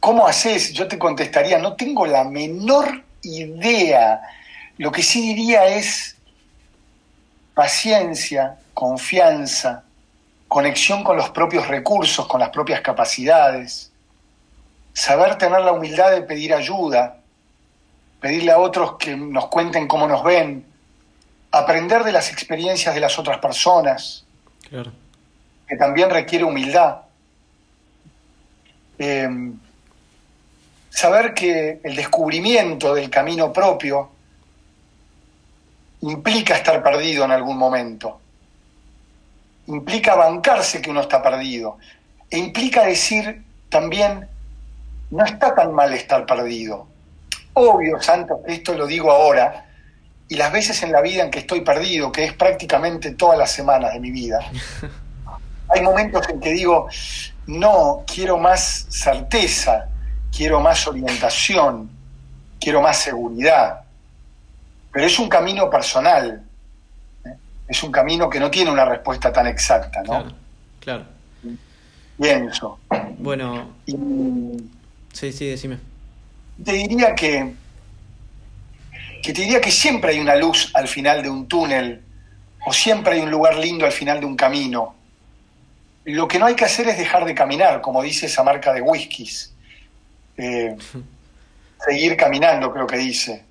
¿cómo 0.00 0.26
haces? 0.26 0.72
Yo 0.72 0.88
te 0.88 0.98
contestaría, 0.98 1.58
no 1.58 1.74
tengo 1.74 2.06
la 2.06 2.24
menor 2.24 3.02
idea. 3.22 4.20
Lo 4.78 4.90
que 4.92 5.02
sí 5.02 5.34
diría 5.34 5.66
es 5.66 6.16
paciencia, 7.54 8.58
confianza, 8.74 9.84
conexión 10.48 11.04
con 11.04 11.16
los 11.16 11.30
propios 11.30 11.68
recursos, 11.68 12.26
con 12.26 12.40
las 12.40 12.50
propias 12.50 12.80
capacidades, 12.80 13.92
saber 14.92 15.36
tener 15.38 15.60
la 15.60 15.72
humildad 15.72 16.10
de 16.12 16.22
pedir 16.22 16.52
ayuda, 16.54 17.18
pedirle 18.20 18.52
a 18.52 18.58
otros 18.58 18.96
que 18.96 19.16
nos 19.16 19.48
cuenten 19.48 19.86
cómo 19.86 20.06
nos 20.06 20.22
ven, 20.22 20.66
aprender 21.50 22.02
de 22.04 22.12
las 22.12 22.30
experiencias 22.30 22.94
de 22.94 23.00
las 23.00 23.18
otras 23.18 23.38
personas, 23.38 24.24
que 25.68 25.76
también 25.76 26.10
requiere 26.10 26.44
humildad. 26.44 27.03
Eh, 28.98 29.28
saber 30.94 31.34
que 31.34 31.80
el 31.82 31.96
descubrimiento 31.96 32.94
del 32.94 33.10
camino 33.10 33.52
propio 33.52 34.10
implica 36.02 36.54
estar 36.54 36.82
perdido 36.82 37.24
en 37.24 37.32
algún 37.32 37.56
momento, 37.56 38.20
implica 39.66 40.14
bancarse 40.14 40.80
que 40.80 40.90
uno 40.90 41.00
está 41.00 41.22
perdido, 41.22 41.78
e 42.30 42.38
implica 42.38 42.84
decir 42.84 43.42
también, 43.68 44.28
no 45.10 45.24
está 45.24 45.54
tan 45.54 45.72
mal 45.72 45.92
estar 45.94 46.26
perdido. 46.26 46.86
Obvio, 47.54 48.00
Santo, 48.00 48.42
esto 48.46 48.74
lo 48.74 48.86
digo 48.86 49.10
ahora, 49.10 49.66
y 50.28 50.36
las 50.36 50.52
veces 50.52 50.82
en 50.82 50.92
la 50.92 51.00
vida 51.00 51.24
en 51.24 51.30
que 51.30 51.40
estoy 51.40 51.62
perdido, 51.62 52.12
que 52.12 52.24
es 52.24 52.34
prácticamente 52.34 53.12
todas 53.12 53.38
las 53.38 53.50
semanas 53.50 53.94
de 53.94 54.00
mi 54.00 54.10
vida, 54.10 54.40
hay 55.68 55.82
momentos 55.82 56.28
en 56.28 56.40
que 56.40 56.50
digo, 56.50 56.88
no, 57.46 58.04
quiero 58.06 58.38
más 58.38 58.86
certeza, 58.88 59.88
quiero 60.34 60.60
más 60.60 60.86
orientación, 60.86 61.90
quiero 62.60 62.80
más 62.80 62.98
seguridad. 62.98 63.82
Pero 64.92 65.06
es 65.06 65.18
un 65.18 65.28
camino 65.28 65.68
personal, 65.68 66.44
¿eh? 67.24 67.34
es 67.68 67.82
un 67.82 67.92
camino 67.92 68.30
que 68.30 68.40
no 68.40 68.50
tiene 68.50 68.70
una 68.70 68.84
respuesta 68.84 69.32
tan 69.32 69.46
exacta, 69.46 70.02
¿no? 70.02 70.06
Claro, 70.06 70.34
claro. 70.80 71.04
Pienso. 72.20 72.78
Bueno. 73.18 73.70
sí, 75.12 75.32
sí, 75.32 75.46
decime. 75.46 75.78
Te 76.64 76.72
diría 76.72 77.14
que, 77.14 77.54
que 79.22 79.32
te 79.32 79.42
diría 79.42 79.60
que 79.60 79.72
siempre 79.72 80.12
hay 80.12 80.20
una 80.20 80.36
luz 80.36 80.70
al 80.74 80.86
final 80.86 81.22
de 81.22 81.28
un 81.28 81.48
túnel, 81.48 82.02
o 82.66 82.72
siempre 82.72 83.14
hay 83.14 83.20
un 83.20 83.30
lugar 83.30 83.56
lindo 83.56 83.84
al 83.84 83.92
final 83.92 84.20
de 84.20 84.26
un 84.26 84.36
camino. 84.36 84.94
Lo 86.04 86.28
que 86.28 86.38
no 86.38 86.46
hay 86.46 86.54
que 86.54 86.64
hacer 86.64 86.88
es 86.88 86.98
dejar 86.98 87.24
de 87.24 87.34
caminar, 87.34 87.80
como 87.80 88.02
dice 88.02 88.26
esa 88.26 88.42
marca 88.42 88.72
de 88.72 88.80
whiskies. 88.82 89.54
Eh, 90.36 90.76
seguir 91.84 92.16
caminando, 92.16 92.72
creo 92.72 92.86
que 92.86 92.96
dice, 92.96 93.44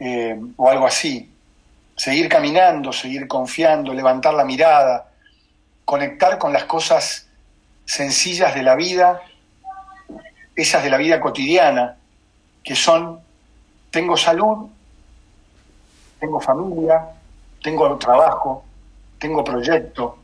eh, 0.00 0.38
o 0.56 0.68
algo 0.68 0.86
así. 0.86 1.32
Seguir 1.96 2.28
caminando, 2.28 2.92
seguir 2.92 3.26
confiando, 3.26 3.92
levantar 3.92 4.34
la 4.34 4.44
mirada, 4.44 5.08
conectar 5.84 6.38
con 6.38 6.52
las 6.52 6.64
cosas 6.64 7.28
sencillas 7.84 8.54
de 8.54 8.62
la 8.62 8.74
vida, 8.74 9.22
esas 10.54 10.82
de 10.82 10.90
la 10.90 10.96
vida 10.96 11.20
cotidiana, 11.20 11.96
que 12.62 12.76
son, 12.76 13.20
tengo 13.90 14.16
salud, 14.16 14.68
tengo 16.20 16.40
familia, 16.40 17.06
tengo 17.62 17.96
trabajo, 17.96 18.64
tengo 19.18 19.42
proyecto, 19.42 20.18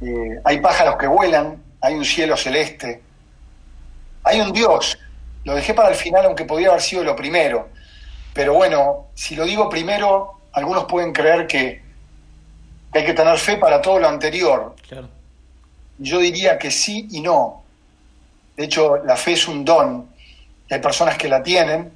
eh, 0.00 0.40
hay 0.44 0.60
pájaros 0.60 0.96
que 0.96 1.06
vuelan, 1.06 1.62
hay 1.80 1.94
un 1.94 2.04
cielo 2.04 2.36
celeste, 2.36 3.02
hay 4.24 4.40
un 4.40 4.52
Dios. 4.52 4.98
Lo 5.44 5.54
dejé 5.54 5.74
para 5.74 5.88
el 5.88 5.94
final, 5.94 6.26
aunque 6.26 6.44
podría 6.44 6.68
haber 6.68 6.82
sido 6.82 7.02
lo 7.02 7.16
primero. 7.16 7.68
Pero 8.32 8.54
bueno, 8.54 9.06
si 9.14 9.34
lo 9.34 9.44
digo 9.44 9.68
primero, 9.68 10.40
algunos 10.52 10.84
pueden 10.84 11.12
creer 11.12 11.46
que, 11.46 11.82
hay 12.92 13.04
que 13.04 13.14
tener 13.14 13.38
fe 13.38 13.56
para 13.56 13.80
todo 13.80 13.98
lo 13.98 14.08
anterior. 14.08 14.74
Yo 15.98 16.18
diría 16.20 16.58
que 16.58 16.70
sí 16.70 17.08
y 17.10 17.20
no. 17.20 17.62
De 18.56 18.64
hecho, 18.64 18.98
la 19.04 19.16
fe 19.16 19.32
es 19.32 19.46
un 19.48 19.64
don. 19.64 20.08
Hay 20.70 20.80
personas 20.80 21.16
que 21.16 21.28
la 21.28 21.42
tienen 21.42 21.92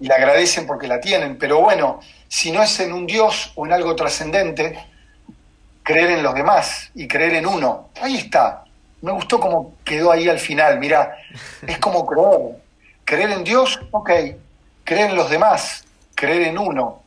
y 0.00 0.06
la 0.06 0.16
agradecen 0.16 0.66
porque 0.66 0.86
la 0.86 1.00
tienen. 1.00 1.38
Pero 1.38 1.60
bueno, 1.60 2.00
si 2.28 2.50
no 2.50 2.62
es 2.62 2.78
en 2.80 2.92
un 2.92 3.06
Dios 3.06 3.52
o 3.54 3.66
en 3.66 3.72
algo 3.72 3.96
trascendente, 3.96 4.78
creer 5.88 6.10
en 6.10 6.22
los 6.22 6.34
demás 6.34 6.90
y 6.94 7.08
creer 7.08 7.36
en 7.36 7.46
uno. 7.46 7.88
Ahí 8.02 8.16
está 8.16 8.64
me 9.00 9.12
gustó 9.12 9.38
cómo 9.38 9.74
quedó 9.84 10.10
ahí 10.10 10.28
al 10.28 10.38
final, 10.38 10.78
mira, 10.78 11.16
es 11.66 11.78
como 11.78 12.04
creer. 12.04 12.56
Creer 13.04 13.30
en 13.30 13.44
Dios, 13.44 13.80
ok. 13.90 14.10
Creer 14.84 15.10
en 15.10 15.16
los 15.16 15.30
demás, 15.30 15.84
creer 16.14 16.48
en 16.48 16.58
uno, 16.58 17.02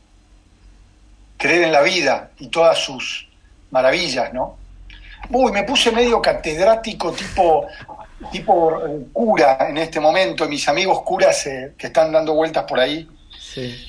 creer 1.36 1.64
en 1.64 1.72
la 1.72 1.82
vida 1.82 2.30
y 2.38 2.48
todas 2.48 2.78
sus 2.78 3.28
maravillas, 3.70 4.32
¿no? 4.32 4.56
Uy, 5.30 5.52
me 5.52 5.62
puse 5.64 5.92
medio 5.92 6.20
catedrático 6.20 7.12
tipo, 7.12 7.66
tipo 8.30 8.86
eh, 8.86 9.06
cura 9.12 9.58
en 9.68 9.78
este 9.78 10.00
momento, 10.00 10.48
mis 10.48 10.68
amigos 10.68 11.02
curas 11.02 11.46
eh, 11.46 11.74
que 11.76 11.88
están 11.88 12.12
dando 12.12 12.34
vueltas 12.34 12.64
por 12.64 12.80
ahí. 12.80 13.08
Sí. 13.38 13.88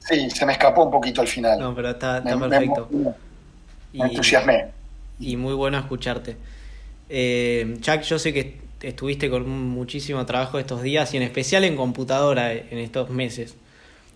Sí, 0.00 0.30
se 0.30 0.46
me 0.46 0.52
escapó 0.52 0.84
un 0.84 0.90
poquito 0.90 1.20
al 1.20 1.28
final. 1.28 1.58
No, 1.58 1.74
pero 1.74 1.90
está, 1.90 2.22
perfecto. 2.22 2.88
Me, 2.90 3.12
entusiasmé. 3.92 4.66
Y 5.20 5.36
muy 5.36 5.54
bueno 5.54 5.78
escucharte. 5.78 6.36
Eh, 7.08 7.76
Chuck, 7.80 8.02
yo 8.02 8.18
sé 8.18 8.32
que 8.32 8.58
estuviste 8.82 9.30
con 9.30 9.48
muchísimo 9.48 10.24
trabajo 10.26 10.58
estos 10.58 10.82
días 10.82 11.12
y 11.14 11.16
en 11.16 11.22
especial 11.22 11.64
en 11.64 11.76
computadora 11.76 12.52
en 12.52 12.78
estos 12.78 13.10
meses. 13.10 13.56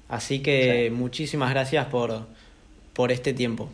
Así 0.09 0.41
que 0.41 0.93
muchísimas 0.95 1.51
gracias 1.51 1.87
por, 1.87 2.27
por 2.93 3.11
este 3.11 3.33
tiempo. 3.33 3.71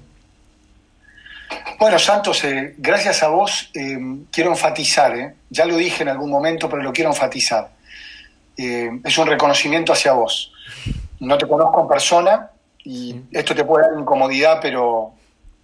Bueno, 1.79 1.99
Santos, 1.99 2.43
eh, 2.45 2.75
gracias 2.77 3.23
a 3.23 3.29
vos 3.29 3.71
eh, 3.75 3.99
quiero 4.31 4.51
enfatizar, 4.51 5.17
eh, 5.17 5.35
ya 5.49 5.65
lo 5.65 5.77
dije 5.77 6.03
en 6.03 6.09
algún 6.09 6.31
momento, 6.31 6.69
pero 6.69 6.83
lo 6.83 6.93
quiero 6.93 7.11
enfatizar. 7.11 7.71
es 8.57 9.19
un 9.19 9.27
reconocimiento 9.29 9.93
hacia 9.93 10.13
vos. 10.13 10.53
No 11.21 11.39
te 11.39 11.47
conozco 11.47 11.81
en 11.81 11.89
persona 11.89 12.51
y 12.85 13.15
esto 13.31 13.55
te 13.55 13.65
puede 13.65 13.89
dar 13.89 14.01
incomodidad, 14.01 14.59
pero, 14.61 15.15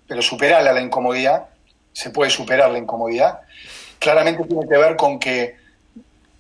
pero 0.07 0.23
superala 0.23 0.73
la 0.73 0.81
incomodidad 0.81 1.47
se 1.95 2.11
puede 2.11 2.31
superar 2.31 2.71
la 2.71 2.79
incomodidad, 2.79 3.41
claramente 3.99 4.45
tiene 4.45 4.69
que 4.69 4.77
ver 4.77 4.97
con 4.97 5.19
que 5.19 5.57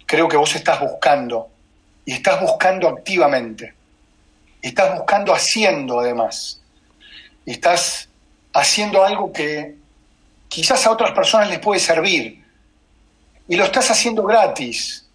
creo 0.04 0.28
que 0.28 0.36
vos 0.36 0.54
estás 0.54 0.80
buscando, 0.80 1.48
y 2.04 2.12
estás 2.12 2.40
buscando 2.40 2.88
activamente, 2.88 3.72
estás 4.60 4.98
buscando 4.98 5.32
haciendo 5.32 6.00
además, 6.00 6.60
estás 7.46 8.08
haciendo 8.52 9.04
algo 9.04 9.32
que 9.32 9.76
quizás 10.48 10.84
a 10.86 10.90
otras 10.90 11.12
personas 11.12 11.48
les 11.48 11.60
puede 11.60 11.80
servir, 11.80 12.44
y 13.46 13.56
lo 13.56 13.64
estás 13.64 13.90
haciendo 13.90 14.24
gratis, 14.24 15.06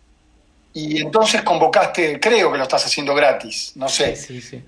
y 0.74 1.02
entonces 1.02 1.42
convocaste, 1.42 2.20
creo 2.20 2.52
que 2.52 2.58
lo 2.58 2.64
estás 2.64 2.86
haciendo 2.86 3.14
gratis, 3.14 3.74
no 3.76 3.90
sé. 3.90 4.16
Sí, 4.16 4.40
sí, 4.42 4.64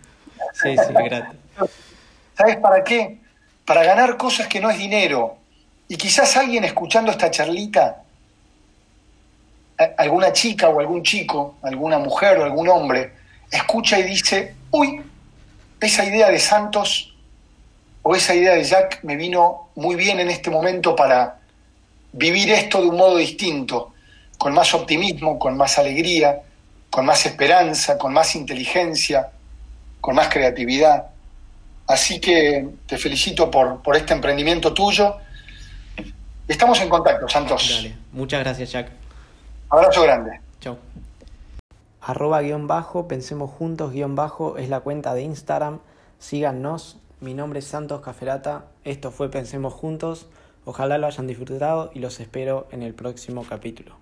sí, 0.54 0.76
sí, 0.76 0.94
gratis. 0.94 1.40
¿Sabes 2.38 2.58
para 2.58 2.84
qué? 2.84 3.21
Para 3.72 3.86
ganar 3.86 4.18
cosas 4.18 4.50
que 4.50 4.60
no 4.60 4.70
es 4.70 4.78
dinero, 4.78 5.38
y 5.88 5.96
quizás 5.96 6.36
alguien 6.36 6.66
escuchando 6.66 7.10
esta 7.10 7.32
charlita, 7.32 8.04
alguna 9.98 10.34
chica 10.34 10.68
o 10.68 10.82
algún 10.82 11.04
chico, 11.04 11.56
alguna 11.62 11.98
mujer 11.98 12.38
o 12.40 12.44
algún 12.44 12.68
hombre, 12.68 13.14
escucha 13.50 13.98
y 13.98 14.04
dice, 14.04 14.56
uy, 14.72 15.02
esa 15.80 16.04
idea 16.04 16.28
de 16.30 16.38
Santos 16.38 17.14
o 18.04 18.14
esa 18.14 18.36
idea 18.36 18.56
de 18.56 18.66
Jack 18.66 19.00
me 19.04 19.16
vino 19.16 19.70
muy 19.76 19.96
bien 19.96 20.20
en 20.20 20.30
este 20.30 20.50
momento 20.50 20.94
para 20.94 21.40
vivir 22.12 22.52
esto 22.52 22.82
de 22.82 22.90
un 22.90 22.98
modo 22.98 23.16
distinto, 23.16 23.94
con 24.38 24.54
más 24.54 24.74
optimismo, 24.74 25.40
con 25.40 25.56
más 25.56 25.78
alegría, 25.78 26.42
con 26.90 27.06
más 27.06 27.26
esperanza, 27.26 27.98
con 27.98 28.12
más 28.12 28.36
inteligencia, 28.36 29.32
con 30.02 30.16
más 30.16 30.28
creatividad. 30.28 31.11
Así 31.88 32.20
que 32.20 32.70
te 32.86 32.98
felicito 32.98 33.50
por, 33.52 33.82
por 33.82 33.96
este 33.96 34.14
emprendimiento 34.14 34.74
tuyo 34.74 35.16
Estamos 36.52 36.82
en 36.82 36.90
contacto, 36.90 37.30
Santos. 37.30 37.70
Dale. 37.74 37.96
Muchas 38.12 38.42
gracias, 38.42 38.74
Jack. 38.74 38.92
Abrazo 39.70 40.02
grande. 40.02 40.42
Chao. 40.60 40.78
Arroba 42.02 42.42
guion 42.42 42.68
bajo, 42.68 43.08
pensemos 43.08 43.50
juntos 43.52 43.94
guion 43.94 44.16
bajo 44.16 44.58
es 44.58 44.68
la 44.68 44.82
cuenta 44.82 45.14
de 45.14 45.22
Instagram. 45.22 45.80
Síganos, 46.20 46.98
Mi 47.22 47.34
nombre 47.34 47.60
es 47.60 47.66
Santos 47.66 48.02
Caferata. 48.02 48.66
Esto 48.84 49.12
fue 49.12 49.32
Pensemos 49.32 49.74
Juntos. 49.74 50.28
Ojalá 50.66 50.98
lo 50.98 51.08
hayan 51.08 51.26
disfrutado 51.26 51.90
y 51.94 52.00
los 52.00 52.20
espero 52.20 52.68
en 52.72 52.84
el 52.84 52.94
próximo 52.96 53.46
capítulo. 53.48 53.96